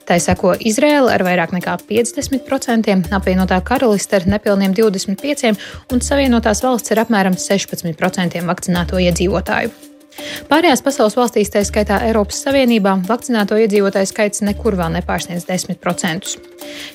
Tā 0.07 0.21
seko 0.23 0.53
Izraela 0.61 1.17
ar 1.17 1.25
vairāk 1.27 1.57
nekā 1.57 1.79
50%, 1.89 2.95
apvienotā 3.17 3.59
karaliste 3.67 4.21
ar 4.21 4.29
nepilniem 4.37 4.77
25% 4.77 5.93
un 5.93 6.05
Savienotās 6.05 6.63
valsts 6.67 6.95
ar 6.95 7.07
apmēram 7.07 7.41
16% 7.41 8.47
vakcinēto 8.47 9.03
iedzīvotāju. 9.09 9.86
Pārējās 10.51 10.83
pasaules 10.85 11.17
valstīs, 11.19 11.51
tā 11.53 11.63
skaitā 11.67 11.99
Eiropas 12.07 12.39
Savienībā, 12.45 12.95
vakcinēto 13.09 13.59
iedzīvotāju 13.61 14.09
skaits 14.09 14.45
nekur 14.47 14.77
vēl 14.79 14.95
nepārsniedz 14.97 15.47
10%. 15.49 16.37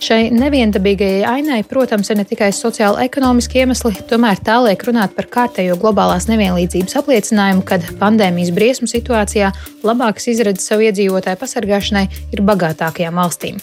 Šai 0.01 0.22
neviendabīgajai 0.34 1.26
ainai, 1.30 1.61
protams, 1.67 2.09
ir 2.11 2.19
ne 2.19 2.26
tikai 2.28 2.49
sociāli-ekonomiski 2.55 3.61
iemesli, 3.63 3.93
tomēr 4.09 4.41
tā 4.45 4.57
liek 4.65 4.86
runāt 4.88 5.15
par 5.17 5.30
kārtējo 5.32 5.78
globālās 5.82 6.28
nevienlīdzības 6.32 6.97
apliecinājumu, 7.01 7.65
kad 7.67 7.86
pandēmijas 8.01 8.53
briesmu 8.55 8.89
situācijā 8.91 9.53
labākas 9.88 10.32
izredzes 10.34 10.72
savu 10.72 10.89
iedzīvotāju 10.89 11.41
pasargāšanai 11.41 12.07
ir 12.32 12.45
bagātākajām 12.47 13.22
valstīm. 13.22 13.61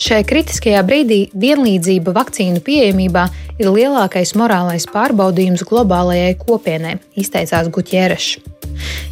Šai 0.00 0.22
kritiskajā 0.24 0.80
brīdī 0.88 1.26
vienlīdzība 1.36 2.14
vakcīnu 2.16 2.62
pieejamībā 2.64 3.26
ir 3.60 3.68
lielākais 3.68 4.30
morālais 4.32 4.86
pārbaudījums 4.88 5.60
globālajai 5.68 6.38
kopienai, 6.40 6.94
izteicās 7.20 7.68
Gutjērešs. 7.68 8.38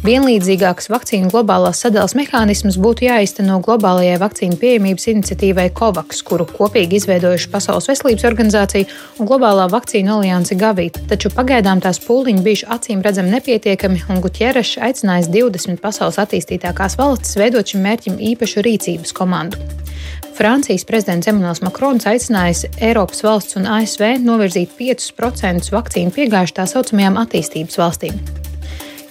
Vienlīdzīgāks 0.01 0.89
vakcīnu 0.89 1.29
globālās 1.29 1.83
sadales 1.83 2.15
mehānisms 2.17 2.79
būtu 2.81 3.05
jāizteno 3.05 3.59
globālajai 3.61 4.15
vakcīnu 4.23 4.57
pieejamības 4.57 5.05
iniciatīvai 5.11 5.67
COVAX, 5.77 6.23
kuru 6.25 6.47
kopīgi 6.49 6.97
izveidojuši 6.97 7.51
Pasaules 7.53 7.89
veselības 7.91 8.25
organizācija 8.31 8.89
un 9.19 9.29
Globālā 9.29 9.67
vakcīnu 9.69 10.15
alianse 10.15 10.57
Gavīt. 10.57 10.97
Taču 11.11 11.29
pagaidām 11.35 11.83
tās 11.85 12.01
pūliņi 12.01 12.41
bijuši 12.47 12.69
acīm 12.79 13.05
redzami 13.05 13.35
nepietiekami, 13.35 14.07
un 14.09 14.23
Gutjērešs 14.25 14.79
aicinājis 14.89 15.29
20 15.37 15.83
pasaules 15.85 16.17
attīstītākās 16.25 16.97
valstis 16.97 17.37
veidot 17.37 17.75
šim 17.75 17.85
mērķim 17.85 18.17
īpašu 18.33 18.65
rīcības 18.65 19.13
komandu. 19.13 19.61
Francijas 20.39 20.85
prezidents 20.87 21.27
Emmanuels 21.27 21.59
Makrons 21.59 22.05
aicinājis 22.07 22.61
Eiropas 22.79 23.19
valsts 23.25 23.57
un 23.59 23.65
ASV 23.67 24.21
novirzīt 24.23 24.71
5% 24.77 25.73
vakcīnu 25.73 26.13
piegājuši 26.15 26.55
tā 26.55 26.63
saucamajām 26.71 27.17
attīstības 27.19 27.75
valstīm. 27.75 28.21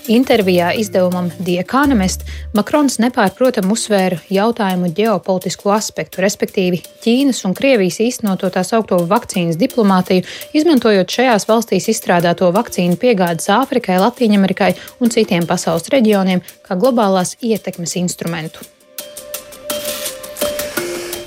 Intervijā 0.08 0.70
izdevumam 0.80 1.28
The 1.36 1.58
Economist 1.60 2.24
Makrons 2.56 2.96
nepārprotam 3.04 3.68
uzsvēra 3.74 4.22
jautājumu 4.32 4.88
ģeopolitisko 4.96 5.74
aspektu, 5.76 6.24
respektīvi 6.24 6.80
Ķīnas 7.04 7.42
un 7.44 7.52
Krievijas 7.60 8.00
īstenoto 8.06 8.48
tā 8.48 8.64
saucamo 8.64 9.04
vakcīnas 9.12 9.60
diplomātiju, 9.60 10.24
izmantojot 10.56 11.12
šajās 11.12 11.44
valstīs 11.52 11.90
izstrādāto 11.92 12.48
vakcīnu 12.56 12.96
piegādes 12.96 13.52
Āfrikai, 13.52 14.00
Latvijai 14.00 14.72
un 15.04 15.12
citiem 15.12 15.44
pasaules 15.44 15.92
reģioniem 15.92 16.40
kā 16.64 16.80
globālās 16.80 17.36
ietekmes 17.44 17.98
instrumentu. 18.00 18.64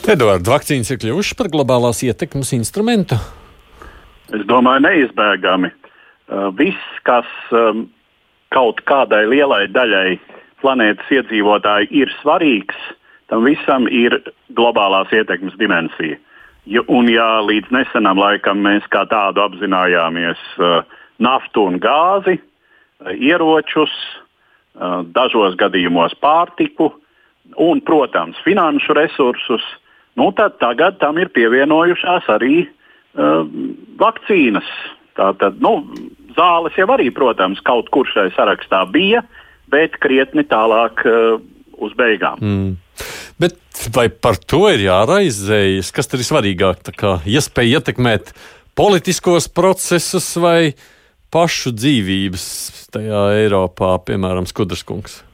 Edvards, 0.09 0.49
vakcīnas 0.49 0.89
ir 0.89 0.97
kļuvušas 0.97 1.37
par 1.37 1.47
globālās 1.53 1.99
ietekmes 2.01 2.55
instrumentu? 2.57 3.19
Es 4.33 4.41
domāju, 4.49 4.81
neizbēgami. 4.87 5.69
Uh, 5.69 6.47
viss, 6.57 6.95
kas 7.05 7.27
um, 7.53 7.83
kaut 8.49 8.81
kādai 8.89 9.27
lielai 9.29 9.67
daļai 9.69 10.15
planētas 10.63 11.11
iedzīvotāji 11.13 11.91
ir 12.01 12.09
svarīgs, 12.21 12.79
tam 13.29 13.45
visam 13.45 13.85
ir 13.91 14.15
globālās 14.57 15.11
ietekmes 15.13 15.53
dimensija. 15.61 16.17
Ja, 16.65 16.81
un 16.89 17.09
ja 17.11 17.41
līdz 17.45 17.69
nesenam 17.73 18.17
laikam 18.21 18.63
mēs 18.65 18.87
kā 18.89 19.03
tādu 19.11 19.43
apzinājāmies 19.45 20.41
uh, 20.57 20.81
naftu 21.21 21.67
un 21.69 21.77
gāzi, 21.83 22.39
uh, 22.41 23.13
ieročus, 23.13 23.93
dažos 25.11 25.57
gadījumos 25.59 26.13
pārtiku 26.23 26.93
un, 27.59 27.81
protams, 27.83 28.37
finanšu 28.45 28.95
resursus, 28.95 29.65
nu, 30.21 30.29
tad 30.37 30.59
tagad 30.61 30.99
tam 31.01 31.17
ir 31.21 31.31
pievienojušās 31.33 32.29
arī 32.31 32.65
uh, 32.65 33.47
vakcīnas. 34.01 34.67
Tātad, 35.17 35.57
nu, 35.63 35.81
zāles 36.37 36.77
jau 36.79 36.87
arī, 36.93 37.09
protams, 37.13 37.61
kaut 37.67 37.89
kur 37.93 38.07
šai 38.09 38.29
sarakstā 38.35 38.83
bija, 38.93 39.23
bet 39.71 39.97
krietni 40.03 40.45
tālāk 40.47 41.03
uh, 41.09 41.41
uz 41.81 41.97
beigām. 41.97 42.39
Mm. 42.39 42.71
Bet 43.41 43.57
vai 43.95 44.07
par 44.13 44.37
to 44.37 44.67
ir 44.69 44.85
jāraizējas? 44.85 45.89
Kas 45.95 46.11
tur 46.11 46.21
ir 46.21 46.27
svarīgāk? 46.27 46.85
Iespēja 47.25 47.81
ietekmēt 47.81 48.35
politiskos 48.77 49.49
procesus 49.49 50.29
vai 50.39 50.75
pašu 51.33 51.73
dzīvības 51.73 52.45
tajā 52.93 53.25
Eiropā, 53.41 53.95
piemēram, 54.05 54.45
Skudraskungs? 54.49 55.21
Uh, 55.21 55.30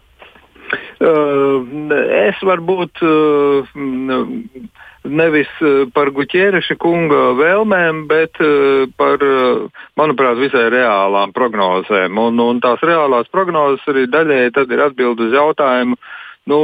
es 0.98 2.40
varbūt 2.42 3.02
uh, 3.06 3.72
nevis 5.08 5.50
par 5.94 6.12
Guķēreša 6.16 6.78
kunga 6.82 7.34
vēlmēm, 7.38 8.06
bet 8.10 8.40
uh, 8.44 8.86
par, 8.98 9.22
manuprāt, 10.00 10.40
visai 10.42 10.68
reālām 10.74 11.34
prognozēm. 11.38 12.18
Un, 12.18 12.40
un 12.42 12.62
tās 12.64 12.82
reālās 12.82 13.30
prognozes 13.34 13.86
arī 13.88 14.08
daļēji 14.10 14.56
ir 14.66 14.86
atbild 14.90 15.22
uz 15.22 15.38
jautājumu, 15.38 16.00
nu, 16.48 16.60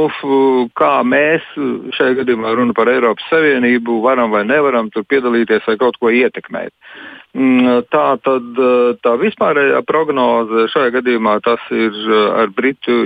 kā 0.78 0.92
mēs 1.06 1.46
šajā 1.94 2.20
gadījumā 2.22 2.54
runa 2.56 2.76
par 2.76 2.90
Eiropas 2.90 3.26
Savienību 3.30 4.00
varam 4.04 4.32
vai 4.34 4.44
nevaram 4.48 4.90
tur 4.90 5.06
piedalīties 5.08 5.66
vai 5.68 5.78
kaut 5.80 6.00
ko 6.00 6.10
ietekmēt. 6.10 6.72
Mm, 6.72 6.93
tā 7.34 8.06
tad 8.22 8.58
tā 9.02 9.12
vispārējā 9.18 9.80
prognoze 9.88 10.68
šajā 10.70 10.92
gadījumā 11.00 11.40
tas 11.42 11.62
ir 11.74 11.96
ar 12.38 12.52
britu 12.54 13.02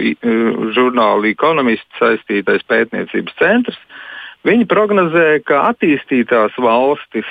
žurnālu 0.77 1.31
Economist 1.33 1.89
saistītais 1.97 2.67
pētniecības 2.69 3.39
centrs. 3.41 3.79
Viņi 4.47 4.69
prognozē, 4.71 5.41
ka 5.49 5.65
attīstītās 5.73 6.55
valstis 6.61 7.27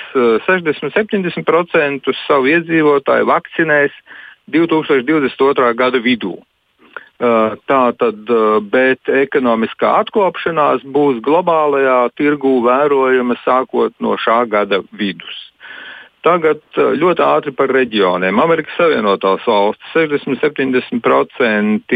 60-70% 0.46 2.12
savu 2.26 2.50
iedzīvotāju 2.50 3.30
vakcinēs 3.30 3.94
2022. 4.52 5.72
gada 5.78 6.02
vidū. 6.02 6.36
Tā 7.18 7.80
tad, 7.98 8.30
bet 8.70 9.10
ekonomiskā 9.10 9.96
atkopšanās 10.04 10.84
būs 10.86 11.18
globālajā 11.24 12.10
tirgū 12.18 12.60
vērojama 12.66 13.38
sākot 13.42 13.94
no 13.98 14.14
šā 14.20 14.44
gada 14.50 14.82
vidus. 14.92 15.47
Tagad 16.28 16.60
ļoti 17.00 17.22
ātri 17.24 17.52
par 17.56 17.72
reģioniem. 17.72 18.36
Amerikas 18.42 18.76
Savienotās 18.76 19.46
valstis 19.48 19.94
60-70% 19.96 21.94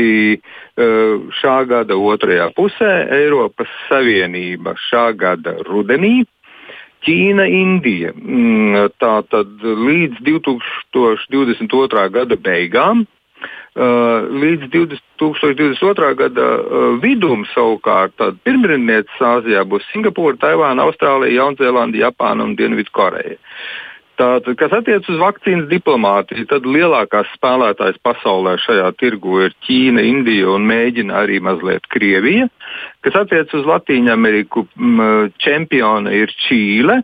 šā 1.42 1.56
gada 1.68 1.98
otrajā 2.00 2.46
pusē, 2.56 2.92
Eiropas 3.12 3.68
Savienība 3.90 4.72
šā 4.88 5.12
gada 5.20 5.52
rudenī, 5.68 6.22
Ķīna, 7.02 7.44
Indija. 7.50 8.12
Mm, 8.14 8.94
tātad 9.02 9.48
līdz 9.60 10.22
2022. 10.24 12.06
gada 12.14 12.36
beigām 12.38 13.04
Uh, 13.72 14.28
līdz 14.28 14.66
2022. 14.68 16.08
gada 16.18 16.48
vidum 17.00 17.46
savukārt 17.54 18.20
pirmrindnieces 18.44 19.22
Āzijā 19.24 19.62
būs 19.64 19.86
Singapūra, 19.94 20.36
Taivāna, 20.42 20.84
Austrālija, 20.84 21.38
Jaunzēlanda, 21.38 21.96
Japāna 22.02 22.44
un 22.44 22.52
Dienvidkoreja. 22.58 23.38
Tātad, 24.20 24.56
kas 24.60 24.74
attiecas 24.76 25.08
uz 25.08 25.20
vakcīnas 25.22 25.70
diplomātiju, 25.70 26.44
tad 26.50 26.66
lielākās 26.68 27.30
spēlētājas 27.38 27.96
pasaulē 28.04 28.58
šajā 28.60 28.90
tirgu 29.00 29.38
ir 29.46 29.54
Ķīna, 29.64 30.04
Indija 30.04 30.50
un 30.52 30.66
mēģina 30.68 31.16
arī 31.22 31.40
mazliet 31.40 31.88
Krievija. 31.92 32.50
Kas 33.00 33.16
attiecas 33.22 33.56
uz 33.56 33.68
Latviju 33.68 34.12
Ameriku, 34.12 34.66
čempione 35.40 36.12
ir 36.18 36.34
Čīle. 36.44 37.00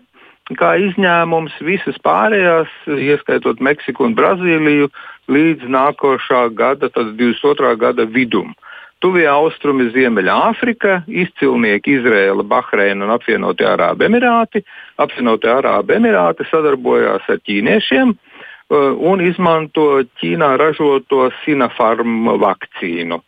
Kā 0.57 0.75
izņēmums 0.81 1.57
visas 1.65 1.97
pārējās, 2.05 2.71
ieskaitot 2.89 3.61
Meksiku 3.65 4.05
un 4.05 4.15
Brazīliju, 4.17 4.89
līdz 5.33 5.69
nākošā 5.69 6.47
gada, 6.57 6.89
tad 6.93 7.17
22. 7.17 7.75
gada 7.81 8.09
vidum. 8.09 8.53
Tuvie 8.99 9.29
austrumi 9.31 9.93
Ziemeļāfrika, 9.95 11.05
izcilnieki 11.07 11.99
Izraela, 12.01 12.43
Bahreina 12.43 13.07
un 13.07 13.15
apvienotie 13.15 13.67
Arābu 13.71 14.09
Emirāti. 14.09 14.65
Apvienotie 14.99 15.53
Arābu 15.53 15.95
Emirāti 15.95 16.47
sadarbojās 16.51 17.29
ar 17.31 17.39
ķīniešiem 17.47 18.11
uh, 18.11 18.91
un 18.99 19.23
izmanto 19.23 20.03
Ķīnā 20.19 20.57
ražoto 20.59 21.29
Sinopharm 21.45 22.33
vakcīnu. 22.43 23.21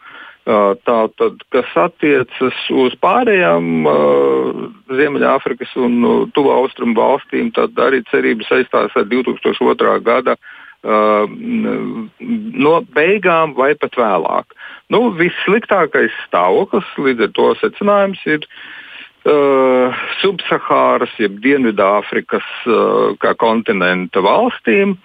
Uh, 0.51 0.73
Tātad, 0.83 1.39
kas 1.55 1.75
attiecas 1.79 2.64
uz 2.75 2.97
pārējām 3.05 3.87
uh, 3.87 4.64
Ziemeļāfrikas 4.91 5.77
un 5.79 6.01
Tuvu 6.35 6.51
Austrumu 6.57 6.99
valstīm, 6.99 7.53
tad 7.55 7.79
arī 7.79 8.03
cerības 8.11 8.51
saistās 8.51 8.99
ar 8.99 9.07
2002. 9.07 10.01
gada 10.03 10.35
Uh, 10.35 10.59
no 10.83 12.74
beigām 12.97 13.55
vai 13.55 13.74
pat 13.76 13.97
vēlāk. 14.01 14.55
Nu, 14.91 15.11
vissliktākais 15.16 16.14
stāvoklis 16.26 16.89
līdz 16.97 17.26
ar 17.28 17.35
to 17.37 17.49
secinājums 17.61 18.22
ir 18.26 18.47
uh, 19.28 20.01
Subsahāras, 20.22 21.12
jeb 21.20 21.41
Dienvidāfrikas 21.45 22.47
uh, 22.66 23.12
kā 23.20 23.35
kontinenta 23.37 24.24
valstīm, 24.24 24.97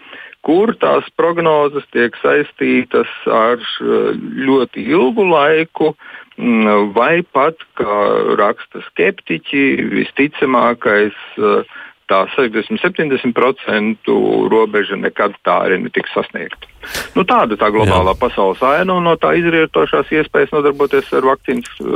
kur 0.45 0.75
tās 0.79 1.07
prognozes 1.17 1.85
tiek 1.91 2.15
saistītas 2.21 3.11
ar 3.27 3.59
uh, 3.59 4.13
ļoti 4.15 4.87
ilgu 4.95 5.27
laiku, 5.27 5.91
mm, 6.39 6.93
vai 6.95 7.19
pat, 7.35 7.59
kā 7.75 7.99
raksta 8.39 8.79
skeptiķi, 8.91 9.65
visticamākais 9.91 11.19
uh, 11.41 11.75
tā 12.11 12.21
60-70% 12.35 14.15
robeža 14.51 14.97
nekad 14.99 15.35
tā 15.45 15.57
arī 15.65 15.79
netiks 15.85 16.13
sasniegta. 16.13 16.69
Nu, 17.17 17.25
tāda 17.25 17.57
tā 17.57 17.71
globālā 17.73 18.13
jā. 18.13 18.19
pasaules 18.21 18.61
aina 18.65 18.93
un 18.99 19.07
no 19.07 19.15
tā 19.17 19.33
izrietošās 19.39 20.11
iespējas 20.13 20.53
nodarboties 20.53 21.09
ar 21.17 21.25
vakcīnas 21.31 21.71
uh, 21.81 21.87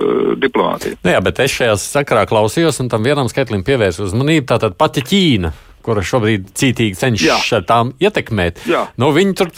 diplomātiju. 0.42 0.98
Nu 1.06 1.14
jā, 1.14 1.22
bet 1.26 1.42
es 1.46 1.54
šajā 1.54 1.78
sakarā 1.84 2.26
klausījos 2.30 2.82
un 2.82 2.90
tam 2.90 3.06
vienam 3.06 3.30
skaitlim 3.30 3.66
pievērsu 3.68 4.08
uzmanību. 4.10 4.48
Tātad 4.50 4.78
pati 4.80 5.06
Ķīna 5.06 5.54
kura 5.90 6.06
šobrīd 6.06 6.52
cītīgi 6.58 6.98
cenšas 7.00 7.50
ar 7.58 7.66
tām 7.68 7.94
ietekmēt. 8.02 8.62
Jā. 8.70 8.86
Nu, 9.02 9.10
viņi 9.16 9.36
tur 9.40 9.52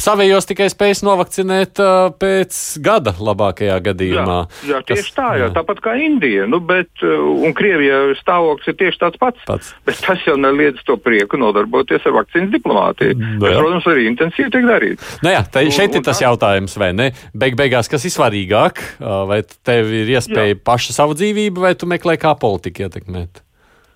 savējos 0.00 0.48
tikai 0.48 0.70
spējas 0.72 1.04
novakcinēt 1.04 1.80
uh, 1.82 2.08
pēc 2.20 2.60
gada 2.84 3.14
labākajā 3.18 3.76
gadījumā. 3.84 4.38
Jā, 4.64 4.70
jā 4.72 4.82
tieši 4.88 5.04
kas, 5.04 5.12
tā, 5.18 5.28
jā. 5.36 5.44
Jā. 5.44 5.50
tāpat 5.58 5.82
kā 5.84 5.96
Indija. 6.00 6.48
Nu, 6.50 6.60
bet, 6.64 6.90
un 7.04 7.54
Krievija 7.56 8.00
stāvoklis 8.20 8.72
ir 8.72 8.78
tieši 8.80 9.02
tāds 9.02 9.20
pats. 9.20 9.44
pats. 9.48 9.72
Bet 9.84 10.00
tas 10.04 10.24
jau 10.26 10.36
neliedz 10.40 10.82
to 10.88 10.96
prieku 11.00 11.40
nodarboties 11.40 12.06
ar 12.08 12.16
vakcīnas 12.20 12.52
diplomātiju. 12.54 13.18
Nu, 13.20 13.38
bet, 13.44 13.58
protams, 13.60 13.88
arī 13.92 14.08
intensīvi 14.10 14.52
tiek 14.54 14.68
darīts. 14.68 15.14
Nu, 15.24 15.32
jā, 15.34 15.44
tā, 15.44 15.64
šeit 15.68 15.92
un, 15.92 16.00
ir 16.00 16.06
tas 16.06 16.20
tā... 16.20 16.28
jautājums, 16.28 16.78
vai 16.80 16.92
ne? 16.96 17.10
Beig 17.36 17.58
beigās, 17.60 17.90
kas 17.92 18.06
ir 18.08 18.14
svarīgāk? 18.14 18.82
Vai 19.28 19.42
tev 19.66 19.92
ir 19.92 20.14
iespēja 20.16 20.54
jā. 20.54 20.60
paša 20.64 20.96
savu 21.02 21.16
dzīvību, 21.18 21.66
vai 21.68 21.74
tu 21.78 21.90
meklē 21.90 22.16
kā 22.20 22.34
politiku 22.40 22.88
ietekmēt? 22.88 23.43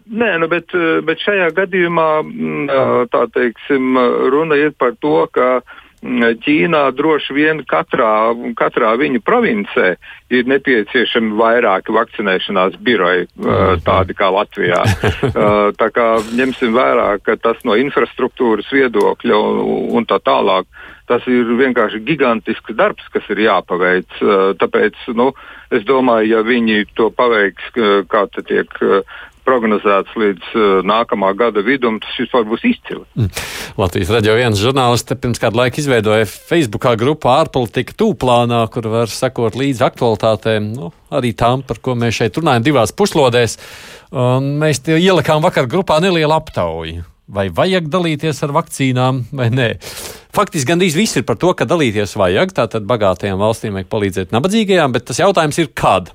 Nē, 0.08 0.38
nu, 0.40 0.48
bet, 0.48 0.72
eh, 0.72 1.00
bet 1.04 1.20
šajā 1.20 1.50
gadījumā 1.56 2.08
mm, 2.22 2.70
tā 3.12 3.26
teiksim, 3.34 3.98
runa 4.32 4.56
ir 4.56 4.72
par 4.78 4.94
to, 5.02 5.26
ka 5.32 5.60
mm, 5.60 6.38
Ķīnā 6.44 6.82
droši 6.96 7.36
vien 7.36 7.60
katrā, 7.68 8.32
katrā 8.56 8.94
viņa 8.96 9.20
provincē 9.26 9.90
ir 10.32 10.48
nepieciešami 10.48 11.36
vairāki 11.36 11.92
vakcinēšanās 11.92 12.78
biroji, 12.80 13.28
mhm. 13.36 13.82
tādi 13.84 14.16
kā 14.16 14.30
Latvijā. 14.32 14.80
Tā 15.80 15.88
kā 15.92 16.08
ņemsim 16.40 16.72
vērā, 16.76 17.10
ka 17.24 17.36
tas 17.36 17.60
no 17.68 17.76
infrastruktūras 17.76 18.70
viedokļa 18.72 19.42
un, 19.92 20.08
tā 20.08 20.20
tālāk. 20.24 20.68
Tas 21.08 21.24
ir 21.24 21.48
vienkārši 21.56 22.02
gigantisks 22.04 22.74
darbs, 22.76 23.06
kas 23.12 23.24
ir 23.32 23.40
jāpaveic. 23.40 24.18
Tāpēc 24.60 25.06
nu, 25.16 25.30
es 25.72 25.86
domāju, 25.88 26.34
ja 26.34 26.42
viņi 26.44 26.82
to 26.96 27.08
paveiks, 27.16 27.72
kā 28.12 28.26
tiek 28.36 28.76
prognozēts 29.48 30.16
līdz 30.20 30.52
uh, 30.52 30.68
nākamā 30.86 31.32
gada 31.38 31.64
vidum, 31.64 31.98
tas 32.04 32.20
vispār 32.20 32.46
būs 32.48 32.66
izcili. 32.68 33.04
Mm. 33.16 33.42
Latvijas 33.80 34.12
radio 34.12 34.36
viens 34.36 34.60
žurnālists 34.60 35.16
pirms 35.18 35.40
kāda 35.42 35.62
laika 35.62 35.80
izveidoja 35.80 36.28
Facebookā 36.28 36.94
grupu 37.00 37.32
ārpolitika 37.32 37.96
tūplānā, 37.98 38.62
kur 38.74 38.90
var 38.92 39.12
sekot 39.12 39.58
līdzi 39.58 39.86
aktualitātēm, 39.88 40.72
nu, 40.76 40.92
arī 41.14 41.32
tām, 41.36 41.64
par 41.66 41.80
ko 41.82 41.96
mēs 41.98 42.20
šeit 42.20 42.40
runājam, 42.40 42.68
divās 42.68 42.94
puslodēs. 42.96 43.58
Un 44.12 44.56
mēs 44.60 44.84
ielikām 44.88 45.44
vakar 45.44 45.68
grupā 45.70 46.00
nelielu 46.04 46.36
aptauju. 46.36 47.06
vai 47.28 47.48
vajag 47.52 47.88
dalīties 47.92 48.40
ar 48.46 48.54
vakcīnām 48.56 49.22
vai 49.36 49.48
nē. 49.52 49.68
Faktiski 50.34 50.70
gandrīz 50.70 50.96
viss 50.96 51.18
ir 51.18 51.26
par 51.28 51.38
to, 51.40 51.52
ka 51.56 51.66
dalīties 51.68 52.16
vajag. 52.18 52.54
Tātad 52.56 52.86
bagātajām 52.88 53.40
valstīm 53.40 53.76
vajag 53.76 53.90
palīdzēt 53.92 54.34
nabadzīgajām, 54.34 54.94
bet 54.94 55.08
tas 55.08 55.20
jautājums 55.20 55.60
ir 55.60 55.72
kad. 55.76 56.12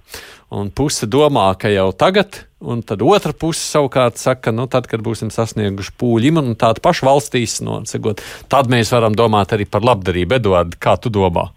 Un 0.54 0.70
puse 0.70 1.08
domā, 1.10 1.48
ka 1.58 1.72
jau 1.74 1.88
tagad, 1.98 2.44
un 2.62 2.84
tad 2.86 3.02
otra 3.02 3.34
puse 3.34 3.64
savukārt 3.66 4.20
saka, 4.22 4.52
nu, 4.54 4.68
tad, 4.70 4.86
kad 4.92 5.02
būsim 5.02 5.32
sasnieguši 5.34 5.96
pūļu 5.98 6.30
imunitāti 6.30 6.84
pašu 6.84 7.08
valstīs, 7.08 7.58
nocegot, 7.66 8.22
tad 8.54 8.70
mēs 8.70 8.94
varam 8.94 9.18
domāt 9.18 9.56
arī 9.56 9.66
par 9.66 9.82
labdarību. 9.88 10.38
Eduard, 10.38 10.76
kā 10.78 10.94
tu 11.02 11.10
domā? 11.14 11.48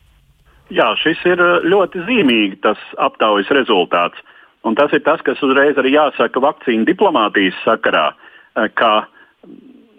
Jā, 0.73 0.95
šis 1.03 1.21
ir 1.29 1.43
ļoti 1.69 2.07
zīmīgi 2.09 2.57
tas 2.65 2.81
aptaujas 2.97 3.53
rezultāts. 3.55 4.23
Un 4.67 4.75
tas 4.75 4.91
ir 4.97 5.05
tas, 5.07 5.21
kas 5.23 5.43
uzreiz 5.45 5.77
arī 5.79 5.93
jāsaka 5.95 6.41
vakcīnu 6.43 6.89
diplomātijas 6.89 7.59
sakarā, 7.67 8.09
ka 8.81 8.93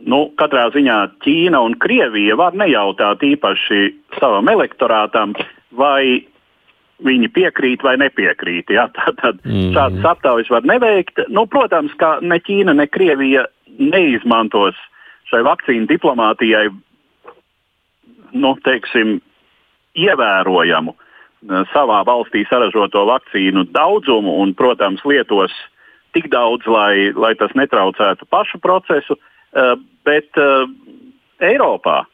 nu, 0.10 0.26
katrā 0.41 0.66
ziņā 0.74 0.98
Ķīna 1.24 1.62
un 1.64 1.78
Krievija 1.80 2.36
var 2.39 2.58
nejautāt 2.58 3.24
īpaši 3.24 3.84
savam 4.18 4.50
elektorātam, 4.52 5.38
vai 5.78 6.26
viņi 7.06 7.30
piekrīt 7.34 7.84
vai 7.86 7.95
nepiekrīt. 8.02 8.72
Ja? 8.74 8.88
Tad 9.22 9.41
mm. 9.45 9.72
šādas 9.76 10.10
aptaujas 10.14 10.52
var 10.54 10.68
neveikt. 10.68 11.22
Nu, 11.30 11.45
protams, 11.50 11.93
ka 12.02 12.18
ne 12.22 12.39
Ķīna, 12.41 12.76
ne 12.78 12.88
Krievija 12.89 13.48
neizmantos 13.78 14.78
šai 15.30 15.43
vakcīnu 15.45 15.89
diplomātijai 15.89 16.70
nu, 18.38 18.54
teiksim, 18.64 19.18
ievērojamu 19.98 20.93
uh, 20.93 21.64
savā 21.74 22.02
valstī 22.08 22.43
saražoto 22.50 23.06
vakcīnu 23.10 23.68
daudzumu 23.76 24.38
un, 24.43 24.54
protams, 24.58 25.04
lietos 25.08 25.54
tik 26.16 26.30
daudz, 26.34 26.66
lai, 26.72 27.12
lai 27.14 27.34
tas 27.39 27.54
netraucētu 27.58 28.28
pašu 28.32 28.62
procesu. 28.64 29.18
Uh, 29.58 29.76
bet 30.08 30.39
uh, 30.41 30.70
Eiropā, 31.43 32.06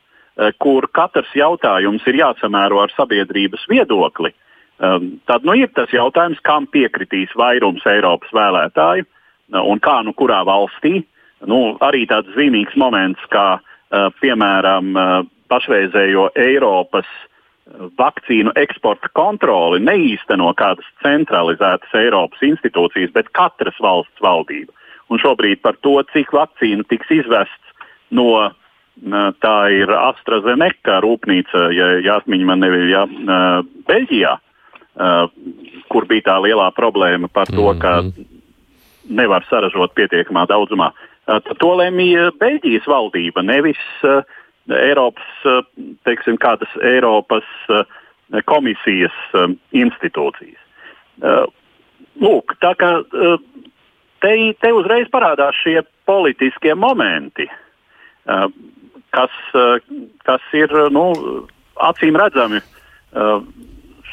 kur 0.59 0.87
katrs 0.89 1.29
jautājums 1.37 2.03
ir 2.09 2.17
jāsamēro 2.17 2.79
ar 2.81 2.91
sabiedrības 2.95 3.61
viedokli, 3.69 4.33
Um, 4.81 5.19
tad 5.29 5.45
nu, 5.45 5.53
ir 5.53 5.69
tas 5.77 5.91
jautājums, 5.93 6.39
kam 6.41 6.65
piekritīs 6.73 7.33
vairums 7.37 7.85
Eiropas 7.87 8.31
vēlētāju 8.33 9.05
uh, 9.05 9.61
un 9.61 9.81
kā 9.83 9.99
nu 10.05 10.15
kurā 10.17 10.41
valstī. 10.47 11.03
Nu, 11.45 11.75
arī 11.83 12.07
tāds 12.09 12.31
zīmīgs 12.33 12.75
moments, 12.79 13.21
kā 13.31 13.59
uh, 13.59 14.07
piemēram 14.23 14.95
uh, 14.97 15.11
pašreizējo 15.53 16.31
Eiropas 16.41 17.05
uh, 17.05 17.85
vakcīnu 17.99 18.55
eksporta 18.59 19.11
kontroli 19.13 19.83
neīsteno 19.83 20.49
kādas 20.57 20.89
centralizētas 21.05 21.93
Eiropas 22.01 22.41
institūcijas, 22.41 23.13
bet 23.13 23.29
katras 23.37 23.77
valsts 23.83 24.25
valdība. 24.25 24.73
Un 25.13 25.21
šobrīd 25.21 25.61
par 25.61 25.77
to, 25.85 25.99
cik 26.15 26.33
vakcīnu 26.33 26.87
tiks 26.89 27.11
izvests 27.13 27.77
no 28.09 28.29
uh, 28.41 28.55
tā 29.43 29.57
ir 29.75 29.93
AstraZeneca 29.99 30.97
rūpnīca, 31.05 31.69
ja, 31.77 32.17
atmiņa 32.17 32.49
man 32.49 32.65
nebija 32.65 32.89
ja, 32.89 33.05
uh, 33.05 33.69
Beļģijā. 33.89 34.33
Uh, 34.93 35.25
kur 35.89 36.05
bija 36.05 36.27
tā 36.27 36.33
lielā 36.43 36.67
problēma 36.77 37.25
par 37.33 37.49
to, 37.49 37.65
ka 37.81 37.95
mhm. 38.03 38.27
nevar 39.09 39.41
saražot 39.49 39.95
pietiekamā 39.97 40.45
daudzumā. 40.51 40.91
Uh, 41.25 41.39
to 41.57 41.71
lemj 41.79 42.29
Beļģijas 42.37 42.85
valdība, 42.85 43.41
nevis 43.41 43.81
uh, 44.05 44.21
Eiropas, 44.69 45.31
teiksim, 46.07 46.37
kādas 46.39 46.69
Eiropas 46.87 47.47
komisijas 48.47 49.17
institūcijas. 49.75 50.61
Lūk, 52.23 52.53
tā 52.63 52.71
kā 52.79 52.91
te, 54.23 54.31
te 54.63 54.71
uzreiz 54.71 55.11
parādās 55.11 55.59
šie 55.59 55.81
politiskie 56.07 56.77
momenti, 56.79 57.49
kas, 58.23 59.35
kas 60.23 60.47
ir 60.55 60.71
nu, 60.95 61.09
acīm 61.91 62.15
redzami 62.23 62.63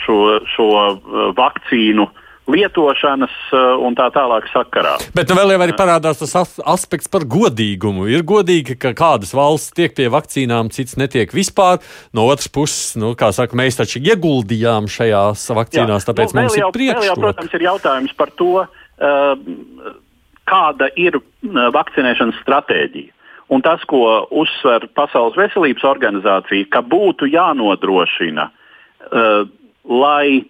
šo, 0.04 0.40
šo 0.54 0.70
uh, 0.72 1.30
vakcīnu 1.36 2.08
lietošanas 2.50 3.34
uh, 3.52 3.78
un 3.84 3.94
tā 3.98 4.08
tālāk 4.14 4.48
sakarā. 4.50 4.96
Bet 5.14 5.30
nu, 5.30 5.36
vēl 5.38 5.54
jau 5.54 5.60
arī 5.62 5.74
parādās 5.78 6.20
tas 6.22 6.34
aspekts 6.66 7.10
par 7.12 7.26
godīgumu. 7.30 8.08
Ir 8.10 8.24
godīgi, 8.26 8.76
ka 8.80 8.92
kādas 8.96 9.34
valsts 9.36 9.74
tiek 9.76 9.94
pie 9.96 10.08
vakcīnām, 10.12 10.72
cits 10.74 10.98
netiek 11.00 11.32
vispār. 11.36 11.78
No 12.16 12.26
otras 12.30 12.50
puses, 12.52 12.96
nu, 13.00 13.12
kā 13.18 13.30
saka, 13.36 13.58
mēs 13.58 13.78
taču 13.80 14.02
ieguldījām 14.02 14.90
šajās 14.90 15.46
vakcīnās, 15.60 16.04
Jā. 16.04 16.10
tāpēc 16.10 16.34
nu, 16.34 16.42
mums 16.42 16.58
jau, 16.58 16.70
ir 16.70 16.76
priekšroka. 16.78 17.22
Protams, 17.28 17.56
ir 17.56 17.66
jautājums 17.68 18.18
par 18.18 18.34
to, 18.40 18.52
uh, 18.66 19.96
kāda 20.50 20.90
ir 20.98 21.20
vakcinēšanas 21.76 22.42
stratēģija. 22.42 23.14
Un 23.50 23.64
tas, 23.66 23.82
ko 23.90 24.28
uzsver 24.30 24.86
Pasaules 24.94 25.38
veselības 25.38 25.82
organizācija, 25.86 26.68
ka 26.70 26.84
būtu 26.86 27.26
jānodrošina 27.32 28.46
uh, 28.46 29.48
lai 29.90 30.46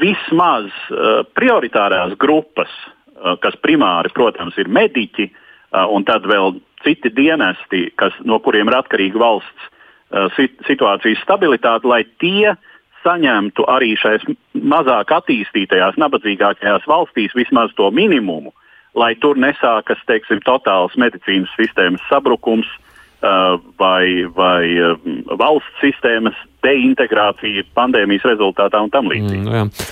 vismaz 0.00 0.70
uh, 0.70 1.22
prioritārās 1.36 2.14
grupas, 2.20 2.70
uh, 2.70 3.36
kas 3.42 3.58
primāri, 3.64 4.12
protams, 4.14 4.56
ir 4.60 4.70
mediķi, 4.72 5.28
uh, 5.28 5.86
un 5.92 6.06
tad 6.08 6.26
vēl 6.28 6.56
citi 6.84 7.12
dienesti, 7.14 7.90
kas, 7.98 8.14
no 8.24 8.38
kuriem 8.42 8.70
ir 8.70 8.78
atkarīga 8.78 9.20
valsts 9.20 9.68
uh, 9.68 10.30
situācijas 10.68 11.20
stabilitāte, 11.26 11.88
lai 11.90 12.04
tie 12.22 12.54
saņemtu 13.02 13.66
arī 13.66 13.96
šajās 13.98 14.24
mazāk 14.54 15.10
attīstītajās, 15.10 15.98
nabadzīgākajās 15.98 16.86
valstīs 16.86 17.34
vismaz 17.34 17.74
to 17.76 17.90
minimumu, 17.90 18.54
lai 18.94 19.16
tur 19.18 19.36
nesākas 19.40 19.98
teiksim, 20.06 20.38
totāls 20.46 20.94
medicīnas 21.00 21.50
sistēmas 21.58 22.04
sabrukums, 22.08 22.70
Uh, 22.70 22.91
vai, 23.22 24.24
vai 24.34 24.64
um, 24.82 25.20
valsts 25.38 25.82
sistēmas 25.82 26.38
deintegrācija 26.64 27.66
pandēmijas 27.76 28.26
rezultātā 28.32 28.82
un 28.82 28.90
tam 28.92 29.10
līdzīgi. 29.10 29.44
Mm, 29.46 29.54
jā. 29.54 29.88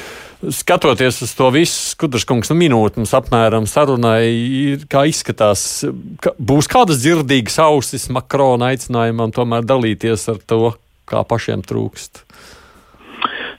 Skatoties 0.56 1.18
uz 1.26 1.34
to 1.36 1.50
visu, 1.52 1.76
Skudraškungs, 1.92 2.48
nu 2.48 2.56
minūte 2.62 2.96
mums 2.96 3.12
apmēram 3.12 3.66
sarunai, 3.68 4.78
kā 4.88 5.04
izskatās, 5.10 5.84
ka 6.24 6.32
būs 6.40 6.70
kādas 6.70 7.02
dzirdīgas 7.02 7.58
ausis 7.60 8.08
Makrona 8.08 8.70
aicinājumam 8.72 9.34
tomēr 9.36 9.66
dalīties 9.68 10.24
ar 10.32 10.40
to, 10.48 10.72
kā 11.10 11.20
pašiem 11.28 11.60
trūkst. 11.66 12.24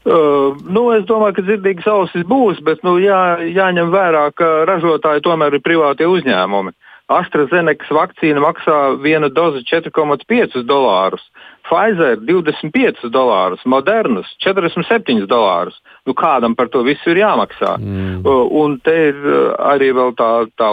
Uh, 0.01 0.57
nu, 0.65 0.88
es 0.95 1.05
domāju, 1.05 1.38
ka 1.38 1.45
dzirdīgas 1.45 1.86
ausis 1.91 2.26
būs, 2.26 2.63
bet 2.65 2.82
nu, 2.82 2.95
jā, 2.97 3.38
jāņem 3.45 3.93
vērā, 3.93 4.26
ka 4.34 4.63
ražotāji 4.65 5.22
tomēr 5.28 5.59
ir 5.59 5.61
privātie 5.61 6.09
uzņēmumi. 6.09 6.74
Uh, 6.74 6.91
AstraZeneca 7.20 7.95
vakcīna 7.95 8.41
maksā 8.43 8.78
viena 9.03 9.30
doze 9.32 9.64
4,5 9.68 10.64
dolārus, 10.68 11.24
Pfizer 11.68 12.18
25 12.26 13.09
dolārus, 13.14 13.62
Modernas 13.70 14.30
47 14.43 15.28
dolārus. 15.30 15.78
Nu, 16.07 16.16
kādam 16.18 16.55
par 16.57 16.72
to 16.74 16.82
visu 16.84 17.14
ir 17.14 17.22
jāmaksā. 17.22 17.76
Mm. 17.78 18.26
Un 18.26 18.80
te 18.84 18.95
ir 19.12 19.20
arī 19.62 19.91
tā, 20.18 20.32
tā, 20.57 20.72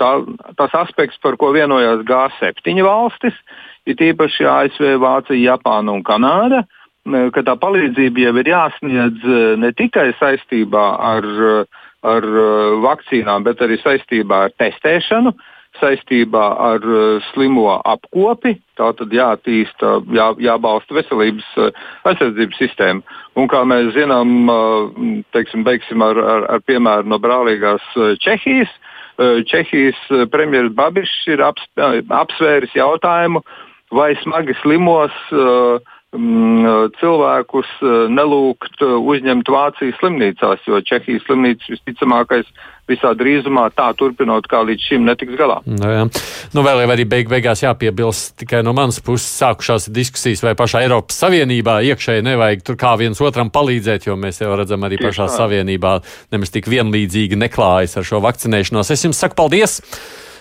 tā, 0.00 0.10
tas 0.58 0.76
aspekts, 0.80 1.20
par 1.22 1.36
ko 1.40 1.52
vienojās 1.54 2.06
G7 2.08 2.80
valstis, 2.86 3.36
ir 3.86 4.00
īpaši 4.10 4.48
ASV, 4.48 4.90
Vācija, 5.02 5.54
Japāna 5.54 5.96
un 5.96 6.04
Kanāda 6.06 6.64
ka 7.34 7.42
tā 7.42 7.54
palīdzība 7.56 8.26
jau 8.26 8.32
ir 8.42 8.48
jāsniedz 8.50 9.22
ne 9.58 9.70
tikai 9.72 10.10
saistībā 10.18 10.82
ar, 11.00 11.24
ar 12.06 12.26
vakcīnām, 12.84 13.46
bet 13.46 13.62
arī 13.64 13.80
saistībā 13.80 14.44
ar 14.46 14.52
testēšanu. 14.60 15.32
Uh, 15.32 15.56
saistībā 15.78 16.42
ar 16.58 16.84
uh, 16.84 17.22
slimo 17.30 17.76
apkopi. 17.86 18.56
Tā 18.80 18.90
tad 18.98 19.14
jāattīsta, 19.14 20.00
jā, 20.16 20.30
jābalsta 20.42 20.96
veselības 20.96 21.46
uh, 21.60 21.70
aizsardzības 22.10 22.60
sistēma. 22.60 23.18
Un 23.38 23.48
kā 23.52 23.62
mēs 23.68 23.92
zinām, 23.94 24.50
uh, 24.50 25.06
teiksim, 25.36 25.64
beigsim 25.66 26.02
ar, 26.04 26.18
ar, 26.18 26.48
ar 26.56 26.64
piemēru 26.66 27.10
no 27.10 27.20
brālīgās 27.22 27.84
Čehijas. 28.24 28.72
Čehijas 29.20 29.98
premjerministrs 30.32 30.76
Babišs 30.78 31.26
ir 31.28 31.42
aps, 31.44 31.66
apsvēris 31.76 32.72
jautājumu, 32.72 33.42
vai 33.92 34.14
smagi 34.22 34.54
slimos 34.62 35.12
uh, 35.36 35.76
cilvēkus 36.10 37.70
nelūgt 38.10 38.82
uzņemt 38.82 39.46
Vācijas 39.46 39.98
slimnīcās, 40.00 40.64
jo 40.66 40.80
Čehijas 40.82 41.22
slimnīcas 41.28 41.70
visticamākais 41.70 42.48
visā 42.90 43.12
drīzumā 43.14 43.68
tā 43.78 43.92
turpinot 43.94 44.48
kā 44.50 44.64
līdz 44.66 44.86
šim 44.88 45.04
netiks 45.06 45.36
galā. 45.38 45.60
No 45.70 45.76
nu 45.78 45.90
jā. 45.92 46.00
nu, 46.56 46.64
vēl 46.66 46.82
jau 46.82 46.88
arī 46.90 47.04
beig 47.06 47.30
beigās 47.30 47.62
jāpiebilst 47.62 48.34
tikai 48.42 48.64
no 48.66 48.74
manas 48.74 48.98
puses 48.98 49.28
sākušās 49.38 49.86
diskusijas, 49.94 50.42
vai 50.42 50.56
pašā 50.58 50.82
Eiropas 50.82 51.20
Savienībā 51.22 51.78
iekšēji 51.92 52.26
nevajag 52.26 52.64
tur 52.66 52.80
kā 52.80 52.96
viens 52.98 53.22
otram 53.22 53.52
palīdzēt, 53.54 54.08
jo 54.10 54.16
mēs 54.18 54.42
jau 54.42 54.50
redzam 54.58 54.82
arī 54.82 54.98
Tieši 54.98 55.12
pašā 55.12 55.28
tā. 55.30 55.36
Savienībā 55.44 55.94
nemaz 56.34 56.50
tik 56.50 56.66
vienlīdzīgi 56.70 57.38
neklājas 57.38 58.00
ar 58.00 58.10
šo 58.10 58.22
vakcinēšanos. 58.26 58.90
Es 58.90 59.06
jums 59.06 59.22
saku 59.22 59.38
paldies! 59.38 59.78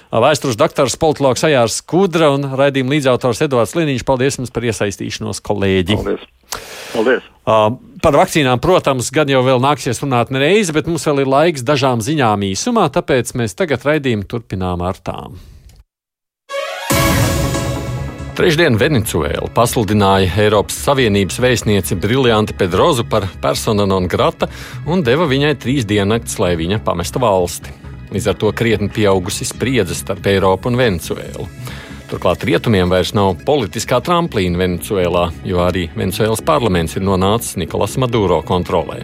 Vēstures 0.10 0.57
doktors, 0.57 0.95
politologs 0.97 1.43
Ajārs 1.45 1.84
Kudra 1.86 2.32
un 2.34 2.47
raidījuma 2.57 2.95
līdzautors 2.95 3.43
Edvards 3.45 3.76
Liniņš. 3.78 4.05
Paldies 4.07 4.39
jums 4.39 4.49
par 4.53 4.66
iesaistīšanos, 4.66 5.41
kolēģi! 5.45 5.97
Paldies! 5.99 6.24
Paldies. 6.95 7.28
Uh, 7.45 7.76
par 8.01 8.18
vakcīnām, 8.18 8.57
protams, 8.62 9.12
gan 9.14 9.30
jau 9.30 9.43
vēl 9.45 9.62
nāksies 9.62 10.01
runāt 10.01 10.34
nereizi, 10.34 10.74
bet 10.74 10.89
mums 10.89 11.05
vēl 11.05 11.22
ir 11.22 11.30
laiks 11.30 11.66
dažām 11.66 12.01
ziņām 12.01 12.47
īsumā, 12.49 12.88
tāpēc 12.93 13.36
mēs 13.38 13.53
tagad 13.57 13.86
raidījumu 13.86 14.26
turpinām 14.30 14.82
ar 14.86 14.97
tām. 14.97 15.38
Trešdien 18.39 18.80
Venecuēla 18.80 19.49
pasludināja 19.51 20.32
Eiropas 20.45 20.78
Savienības 20.88 21.41
vēstnieci 21.43 21.97
Briljanti 21.99 22.55
Pedrozu 22.57 23.03
par 23.03 23.28
persona 23.43 23.86
non 23.86 24.07
grata 24.10 24.47
un 24.88 25.03
deva 25.03 25.28
viņai 25.30 25.53
trīs 25.60 25.86
diennakts, 25.86 26.39
lai 26.39 26.53
viņa 26.57 26.80
pamesta 26.88 27.20
valsti. 27.22 27.89
Līdz 28.10 28.32
ar 28.32 28.39
to 28.41 28.51
krietni 28.57 28.89
pieaugusi 28.93 29.45
spriedze 29.45 29.97
starp 29.97 30.26
Eiropu 30.32 30.72
un 30.72 30.80
Venecuēlu. 30.80 31.45
Turklāt 32.10 32.43
rietumiem 32.47 32.89
vairs 32.89 33.14
nav 33.14 33.36
politiskā 33.45 34.01
tramplīna 34.01 34.64
Venecuēlā, 34.64 35.28
jo 35.45 35.62
arī 35.62 35.88
Venecuēlas 35.93 36.41
parlaments 36.45 36.97
ir 36.97 37.05
nonācis 37.05 37.60
Nikolas 37.62 37.99
Maduro 38.01 38.41
kontrolē 38.45 39.03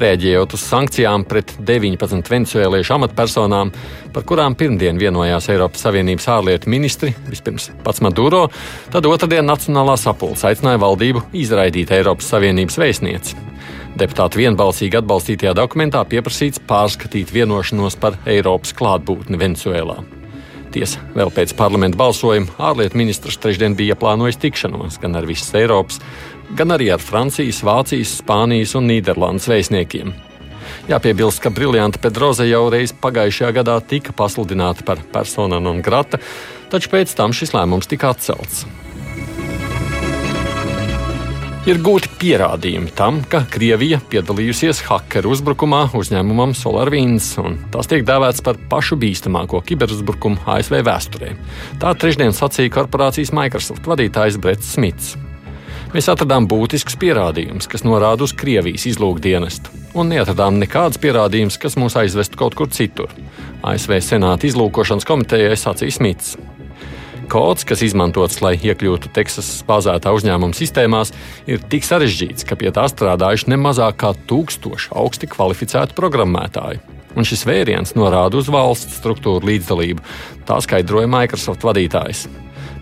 rēģējot 0.00 0.54
uz 0.56 0.64
sankcijām 0.66 1.24
pret 1.28 1.54
19 1.62 2.30
venecuēliešu 2.30 2.96
amatpersonām, 2.96 3.70
par 4.14 4.26
kurām 4.26 4.56
pirmdien 4.58 4.98
vienojās 5.00 5.48
Eiropas 5.54 5.84
Savienības 5.86 6.28
ārlietu 6.34 6.70
ministri, 6.72 7.14
vispirms 7.30 7.70
pats 7.84 8.02
Maduro, 8.04 8.46
tad 8.92 9.06
otrdien 9.06 9.46
Nacionālā 9.48 9.96
sapulce 10.00 10.48
aicināja 10.50 10.82
valdību 10.82 11.26
izraidīt 11.44 11.94
Eiropas 11.94 12.32
Savienības 12.34 12.80
vēstnieci. 12.82 13.38
Deputātu 13.94 14.40
vienbalsīgi 14.40 14.98
atbalstītajā 14.98 15.52
dokumentā 15.54 16.00
pieprasīts 16.10 16.58
pārskatīt 16.66 17.30
vienošanos 17.30 17.94
par 18.02 18.16
Eiropas 18.26 18.74
klātbūtni 18.74 19.38
Venecuēlā. 19.38 20.00
Tiesa, 20.74 20.98
vēl 21.14 21.30
pēc 21.30 21.52
parlamenta 21.54 22.00
balsojuma 22.00 22.56
ārlietu 22.58 22.98
ministrs 22.98 23.38
trešdien 23.38 23.76
bija 23.78 23.94
plānojis 23.94 24.40
tikšanos 24.42 24.98
gan 24.98 25.14
ar 25.14 25.28
visas 25.30 25.54
Eiropas, 25.54 26.00
gan 26.58 26.74
arī 26.74 26.90
ar 26.90 26.98
Francijas, 26.98 27.62
Vācijas, 27.62 28.16
Spānijas 28.18 28.74
un 28.74 28.90
Nīderlandes 28.90 29.46
vēstniekiem. 29.52 30.10
Jāpiebilst, 30.90 31.38
ka 31.44 31.54
Briljanta 31.54 32.02
Pedroze 32.02 32.48
jau 32.50 32.66
reiz 32.74 32.90
pagājušajā 32.98 33.52
gadā 33.60 33.78
tika 33.78 34.10
pasludināta 34.16 34.82
par 34.82 35.06
personu 35.14 35.62
non 35.62 35.78
grata, 35.86 36.18
taču 36.72 36.90
pēc 36.90 37.14
tam 37.14 37.30
šis 37.30 37.54
lēmums 37.54 37.86
tika 37.86 38.10
atcelts. 38.10 38.64
Ir 41.64 41.78
gūti 41.80 42.10
pierādījumi 42.20 42.90
tam, 42.92 43.22
ka 43.24 43.38
Krievija 43.48 43.96
piedalījusies 44.12 44.82
hakeru 44.84 45.30
uzbrukumā 45.32 45.86
uzņēmumam 45.96 46.52
SolarWinds, 46.52 47.28
un 47.40 47.56
tas 47.72 47.88
tiek 47.88 48.04
dēvēts 48.04 48.44
par 48.44 48.58
pašu 48.68 48.98
bīstamāko 49.00 49.62
kiberuzbrukumu 49.64 50.44
ASV 50.44 50.82
vēsturē. 50.84 51.30
Tā 51.80 51.94
trešdien 51.96 52.36
sacīja 52.36 52.74
korporācijas 52.74 53.32
Microsoft 53.32 53.88
vadītājs 53.88 54.36
Brets 54.44 54.74
Smits. 54.76 55.14
Mēs 55.94 56.10
atradām 56.12 56.44
būtiskus 56.52 57.00
pierādījumus, 57.00 57.70
kas 57.72 57.88
norāda 57.88 58.28
uz 58.28 58.36
Krievijas 58.36 58.84
izlūkdienestu, 58.92 59.72
un 59.96 60.12
neatradām 60.12 60.60
nekādus 60.60 61.00
pierādījumus, 61.00 61.56
kas 61.64 61.80
mūs 61.80 61.96
aizvestu 61.96 62.44
kaut 62.44 62.60
kur 62.60 62.68
citur. 62.76 63.08
ASV 63.64 64.02
Senāta 64.04 64.50
izlūkošanas 64.50 65.08
komitejai 65.08 65.56
sacīja 65.56 65.96
Smits. 65.96 66.36
Kods, 67.30 67.64
kas 67.64 67.82
izmantots, 67.84 68.40
lai 68.44 68.54
iekļūtu 68.58 69.10
Teksasas 69.14 69.62
bāzētā 69.68 70.12
uzņēmuma 70.14 70.56
sistēmās, 70.56 71.12
ir 71.50 71.62
tik 71.72 71.86
sarežģīts, 71.86 72.44
ka 72.48 72.58
pie 72.60 72.72
tā 72.74 72.84
strādājuši 72.90 73.50
ne 73.52 73.58
mazāk 73.60 73.98
kā 74.02 74.12
tūkstoši 74.28 74.92
augsti 74.98 75.30
kvalificētu 75.32 75.96
programmētāju. 75.96 76.82
Un 77.14 77.26
šis 77.26 77.44
vēriens 77.46 77.94
norāda 77.94 78.40
uz 78.40 78.50
valsts 78.50 78.98
struktūru 78.98 79.46
līdzdalību, 79.46 80.02
tā 80.48 80.58
skaidroja 80.64 81.10
Microsoft 81.10 81.64
vadītājs. 81.64 82.26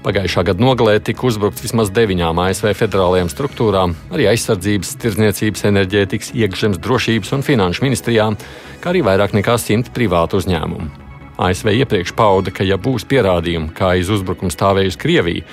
Pagājušā 0.03 0.43
gada 0.49 0.65
nogalē 0.65 0.97
tika 1.05 1.29
uzbrukts 1.29 1.63
vismaz 1.63 1.93
deviņām 1.95 2.41
ASV 2.43 2.73
federālajām 2.75 3.31
struktūrām, 3.31 3.95
arī 4.11 4.27
aizsardzības, 4.33 4.97
tirdzniecības, 5.05 5.63
enerģētikas, 5.71 6.33
iekšzemes 6.35 6.83
drošības 6.83 7.37
un 7.37 7.47
finanšu 7.47 7.87
ministrijām, 7.87 8.41
kā 8.83 8.91
arī 8.91 9.05
vairāk 9.07 9.37
nekā 9.39 9.55
simt 9.63 9.93
privātu 9.95 10.43
uzņēmumu. 10.43 11.02
ASV 11.41 11.73
iepriekš 11.83 12.13
pauda, 12.17 12.53
ka, 12.55 12.65
ja 12.67 12.77
būs 12.81 13.07
pierādījumi, 13.09 13.73
kā 13.77 13.95
aiz 13.97 14.11
uzbrukuma 14.13 14.53
stāvējusi 14.53 15.01
Krievija, 15.01 15.47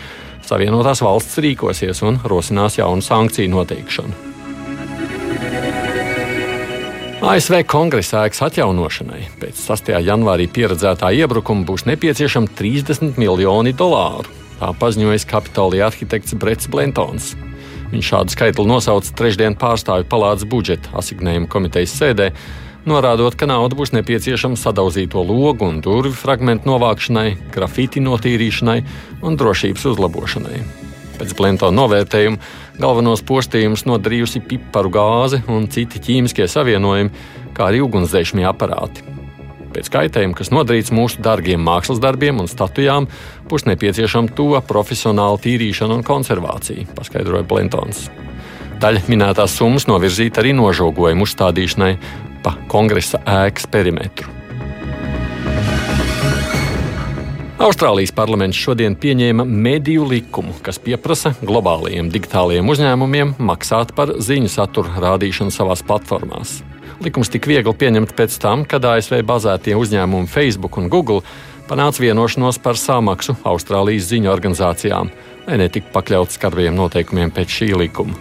Savienotās 0.50 1.04
valsts 1.06 1.38
rīkosies 1.44 2.00
un 2.08 2.18
rosinās 2.26 2.80
jaunu 2.80 3.06
sankciju 3.06 3.52
noteikšanu. 3.54 4.30
ASV 7.20 7.60
kongresa 7.68 8.24
ēkas 8.26 8.40
atjaunošanai 8.48 9.26
pēc 9.42 9.60
6. 9.60 9.92
janvārī 10.08 10.48
pieredzētā 10.50 11.12
iebrukuma 11.20 11.68
būs 11.68 11.84
nepieciešami 11.90 12.50
30 12.58 13.20
miljoni 13.20 13.76
dolāru. 13.76 14.32
Tā 14.60 14.72
paziņoja 14.80 15.20
Kapitolija 15.28 15.90
arhitekts 15.92 16.34
Brets 16.40 16.72
Blentons. 16.72 17.34
Viņš 17.92 18.10
šādu 18.14 18.34
skaitli 18.34 18.66
nosauca 18.72 19.14
trešdien 19.20 19.58
pārstāvju 19.60 20.08
palātas 20.10 20.48
budžeta 20.50 20.96
asignējuma 21.02 21.52
komitejas 21.52 21.94
sēdē, 22.00 22.32
norādot, 22.88 23.36
ka 23.36 23.48
nauda 23.50 23.76
būs 23.76 23.92
nepieciešama 23.96 24.60
sadauzīto 24.60 25.24
logu 25.26 25.68
un 25.68 25.82
durvju 25.84 26.16
fragmentu 26.16 26.70
novākšanai, 26.72 27.36
grafiti 27.54 28.04
notīrīšanai 28.04 28.80
un 29.26 29.40
drošības 29.40 29.88
uzlabošanai. 29.92 30.62
Pēc 31.20 31.36
Blentona 31.36 31.76
novērtējuma 31.76 32.40
galvenos 32.80 33.24
postījumus 33.28 33.84
nodarījusi 33.90 34.44
piparu 34.48 34.92
gāze 34.96 35.42
un 35.52 35.68
citi 35.72 36.00
ķīmiskie 36.00 36.48
savienojumi, 36.48 37.12
kā 37.58 37.68
arī 37.68 37.82
ugunsdzēsmie 37.84 38.48
aparāti. 38.48 39.04
Pēc 39.70 39.92
kaitējuma, 39.94 40.38
kas 40.38 40.50
nodarīts 40.54 40.94
mūsu 40.96 41.22
dārgiem 41.22 41.62
mākslas 41.62 42.00
darbiem 42.02 42.40
un 42.42 42.48
statujām, 42.50 43.06
būs 43.52 43.68
nepieciešama 43.70 44.34
to 44.38 44.56
profesionāla 44.66 45.38
tīrīšana 45.44 46.00
un 46.00 46.08
konservācija, 46.08 46.88
paskaidroja 46.98 47.46
Blentons. 47.46 48.08
Daļa 48.80 49.04
minētās 49.12 49.58
summas 49.60 49.86
novirzīta 49.92 50.40
arī 50.40 50.56
nožogojumu 50.56 51.28
uzstādīšanai 51.28 51.94
pa 52.44 52.56
kongresa 52.72 53.22
ēkas 53.26 53.68
perimetru. 53.72 54.40
Austrālijas 57.60 58.14
parlaments 58.16 58.56
šodien 58.56 58.94
pieņēma 58.96 59.44
mediju 59.44 60.06
likumu, 60.08 60.54
kas 60.64 60.78
pieprasa 60.80 61.34
globālajiem 61.44 62.08
digitālajiem 62.14 62.72
uzņēmumiem 62.72 63.34
maksāt 63.44 63.92
par 63.98 64.14
ziņu 64.24 64.48
satura 64.54 64.96
rādīšanu 65.04 65.52
savās 65.52 65.84
platformās. 65.84 66.62
Likums 67.04 67.32
tika 67.32 67.52
viegli 67.52 67.74
pieņemts 67.82 68.16
pēc 68.16 68.40
tam, 68.40 68.64
kad 68.64 68.88
ASV 68.88 69.20
bazētie 69.28 69.76
uzņēmumi 69.76 70.32
Facebook 70.32 70.80
un 70.80 70.88
Google 70.88 71.20
panāca 71.68 72.00
vienošanos 72.06 72.62
par 72.64 72.80
samaksu 72.80 73.36
Austrālijas 73.44 74.08
ziņu 74.08 74.32
organizācijām, 74.32 75.12
lai 75.48 75.60
netiktu 75.60 75.92
pakļauts 75.94 76.40
skarbiem 76.40 76.80
noteikumiem 76.80 77.36
pēc 77.36 77.60
šī 77.60 77.74
likuma. 77.84 78.16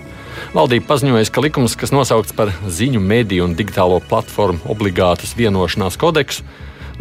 Valdība 0.48 0.86
paziņoja, 0.88 1.28
ka 1.28 1.42
likums, 1.44 1.74
kas 1.76 1.90
nosaukts 1.92 2.32
par 2.32 2.54
ziņu 2.64 3.02
mediju 3.04 3.44
un 3.44 3.54
digitālo 3.56 3.98
platformu 4.00 4.64
obligātas 4.72 5.34
vienošanās 5.36 5.98
kodeksu, 6.00 6.46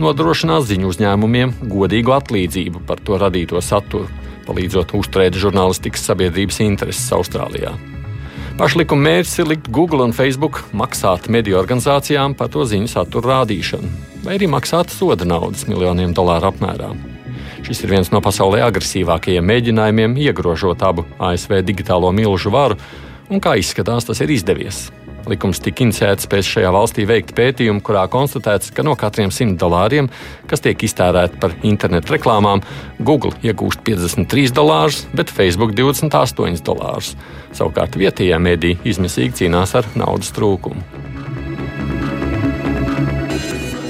nodrošinās 0.04 0.68
ziņu 0.68 0.90
uzņēmumiem 0.92 1.54
godīgu 1.72 2.12
atlīdzību 2.18 2.84
par 2.90 3.00
to 3.00 3.16
radīto 3.22 3.62
saturu, 3.64 4.10
palīdzot 4.50 4.92
uzturēt 5.00 5.40
žurnālistikas 5.40 6.04
sabiedrības 6.10 6.60
intereses 6.66 7.08
Austrālijā. 7.16 7.72
Pašlikuma 8.60 9.06
mērķis 9.06 9.40
ir 9.40 9.50
likt 9.54 9.72
Google 9.72 10.04
un 10.04 10.16
Facebook 10.18 10.64
maksāt 10.76 11.32
mediju 11.32 11.60
organizācijām 11.62 12.36
par 12.36 12.52
to 12.52 12.68
ziņu 12.68 12.92
satura 12.92 13.38
rādīšanu, 13.38 13.96
vai 14.28 14.36
arī 14.36 14.52
maksāt 14.52 14.92
soda 14.92 15.28
naudas 15.30 15.68
miljoniem 15.72 16.12
dolāru 16.18 16.52
apmērā. 16.52 16.92
Šis 17.64 17.86
ir 17.86 17.96
viens 17.96 18.12
no 18.12 18.20
pasaulē 18.24 18.66
agresīvākajiem 18.68 19.46
mēģinājumiem 19.46 20.20
iegrožot 20.26 20.84
abu 20.84 21.08
ASV 21.16 21.62
digitālo 21.68 22.12
milžu 22.16 22.52
varu, 22.52 22.76
un 23.30 23.44
kā 23.44 23.58
izskatās, 23.60 24.08
tas 24.08 24.24
ir 24.24 24.34
izdevies. 24.34 24.88
Likums 25.28 25.60
tika 25.60 25.84
iniciēts 25.84 26.30
pēc 26.32 26.48
šajā 26.48 26.70
valstī 26.72 27.04
veikta 27.08 27.36
pētījuma, 27.36 27.84
kurā 27.84 28.06
konstatēts, 28.12 28.72
ka 28.72 28.86
no 28.88 28.94
katriem 29.00 29.32
100 29.34 29.58
dolāriem, 29.60 30.08
kas 30.48 30.64
tiek 30.64 30.86
iztērēti 30.88 31.42
par 31.42 31.56
internetu 31.68 32.16
reklāmām, 32.16 32.64
Google 33.04 33.34
iegūst 33.44 33.84
53 33.88 34.56
dolārus, 34.56 35.04
bet 35.12 35.34
Facebook 35.34 35.76
28 35.76 36.64
dolārus. 36.64 37.16
Savukārt 37.58 38.00
vietējā 38.00 38.40
mēdī 38.40 38.78
izmisīgi 38.88 39.44
cīnās 39.44 39.76
ar 39.76 39.92
naudas 40.00 40.32
trūkumu. 40.38 40.86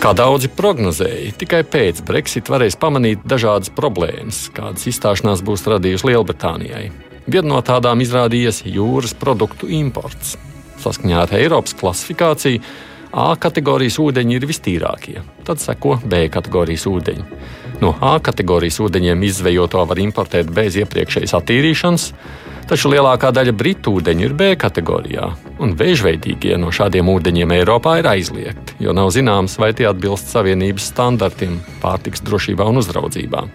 Kā 0.01 0.13
daudzi 0.13 0.49
prognozēja, 0.53 1.33
tikai 1.41 1.63
pēc 1.67 2.03
Brexit 2.05 2.49
varēs 2.53 2.77
pamanīt 2.79 3.25
dažādas 3.27 3.73
problēmas, 3.73 4.45
kādas 4.55 4.85
izstāšanās 4.89 5.41
būs 5.45 5.65
radījusi 5.67 6.11
Lielbritānijai. 6.11 7.07
Viena 7.28 7.49
no 7.51 7.57
tādām 7.59 7.99
izrādījies 7.99 8.61
jūras 8.71 9.11
produktu 9.19 9.67
imports. 9.67 10.38
Saskaņā 10.80 11.25
ar 11.25 11.34
Eiropas 11.36 11.75
klasifikāciju 11.75 12.61
A 13.17 13.32
kategorijas 13.39 13.95
ūdeņi 14.03 14.36
ir 14.36 14.45
vistīrākie, 14.45 15.21
tad 15.47 15.61
seko 15.63 15.95
B 16.03 16.25
kategorijas 16.30 16.84
ūdeņi. 16.89 17.23
No 17.82 17.93
A 18.03 18.17
kategorijas 18.23 18.82
ūdeņiem 18.84 19.23
izvejoto 19.23 19.84
var 19.88 20.01
importēt 20.03 20.51
bez 20.53 20.75
iepriekšējas 20.82 21.34
attīrīšanas, 21.39 22.07
taču 22.67 22.91
lielākā 22.91 23.32
daļa 23.36 23.55
britu 23.55 23.95
ūdeņu 23.97 24.28
ir 24.28 24.36
B 24.38 24.49
kategorijā, 24.59 25.30
un 25.63 25.75
vēžveidīgie 25.80 26.59
no 26.59 26.71
šādiem 26.75 27.07
ūdeņiem 27.15 27.55
Eiropā 27.61 27.97
ir 28.01 28.11
aizliegti, 28.11 28.75
jo 28.84 28.95
nav 28.95 29.13
zināms, 29.15 29.55
vai 29.59 29.71
tie 29.73 29.88
atbilst 29.89 30.32
Savienības 30.36 30.91
standartiem 30.91 31.61
pārtiks 31.84 32.23
drošībā 32.28 32.67
un 32.67 32.84
uzraudzībā. 32.84 33.47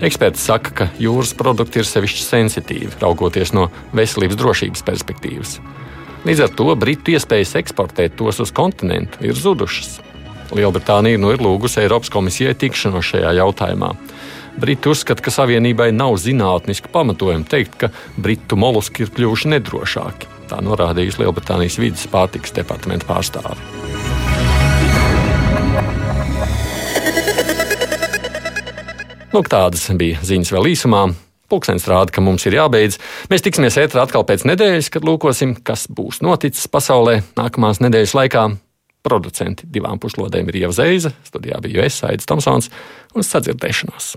Eksperti 0.00 0.40
saka, 0.40 0.70
ka 0.72 0.86
jūras 0.96 1.34
produkti 1.36 1.82
ir 1.82 1.88
sevišķi 1.88 2.22
sensitīvi, 2.24 2.94
raugoties 3.02 3.52
no 3.52 3.66
veselības 3.96 4.38
drošības 4.40 4.84
perspektīvas. 4.86 5.58
Līdz 6.24 6.44
ar 6.46 6.54
to 6.56 6.72
Britu 6.76 7.12
iespējas 7.12 7.52
eksportēt 7.60 8.16
tos 8.16 8.40
uz 8.40 8.52
kontinentu 8.56 9.20
ir 9.24 9.36
zudušas. 9.36 9.98
Lielbritānija 10.56 11.20
nu 11.20 11.34
ir 11.34 11.44
lūgusi 11.44 11.82
Eiropas 11.84 12.10
komisijai 12.12 12.56
tikšanos 12.58 13.12
šajā 13.12 13.34
jautājumā. 13.38 13.92
Briti 14.60 14.90
uzskata, 14.90 15.22
ka 15.24 15.32
Savienībai 15.32 15.90
nav 15.96 16.16
zinātniska 16.20 16.90
pamatojuma 16.92 17.44
teikt, 17.48 17.76
ka 17.84 17.92
Britu 18.16 18.56
moluski 18.60 19.04
ir 19.04 19.12
kļuvuši 19.16 19.52
nedrošāki. 19.52 20.32
Tā 20.50 20.64
norādījusi 20.64 21.22
Lielbritānijas 21.22 21.78
vidas 21.80 22.08
pārtikas 22.10 22.56
departamenta 22.56 23.08
pārstāve. 23.08 23.60
Lūk, 29.30 29.46
tādas 29.46 29.84
bija 29.94 30.18
ziņas 30.26 30.50
vēl 30.50 30.72
īsumā. 30.72 31.04
Pūkstens 31.50 31.84
rāda, 31.86 32.10
ka 32.10 32.22
mums 32.22 32.42
ir 32.48 32.56
jābeidz. 32.56 32.96
Mēs 33.30 33.44
tiksimies 33.46 33.76
ētrā 33.78 34.02
atkal 34.02 34.24
pēc 34.26 34.42
nedēļas, 34.46 34.88
kad 34.90 35.06
lūkosim, 35.06 35.52
kas 35.66 35.86
būs 35.86 36.18
noticis 36.26 36.66
pasaulē 36.70 37.20
nākamās 37.38 37.78
nedēļas 37.82 38.14
laikā. 38.18 38.42
Producenti 39.06 39.70
divām 39.70 40.02
puslodēm 40.02 40.50
ir 40.50 40.58
Ieva 40.64 40.74
Zeiza, 40.74 41.14
studijā 41.26 41.62
bija 41.62 41.86
es, 41.86 42.02
Aits 42.10 42.26
Tomsons, 42.26 42.72
un 43.14 43.26
sadzirdēšanos. 43.26 44.16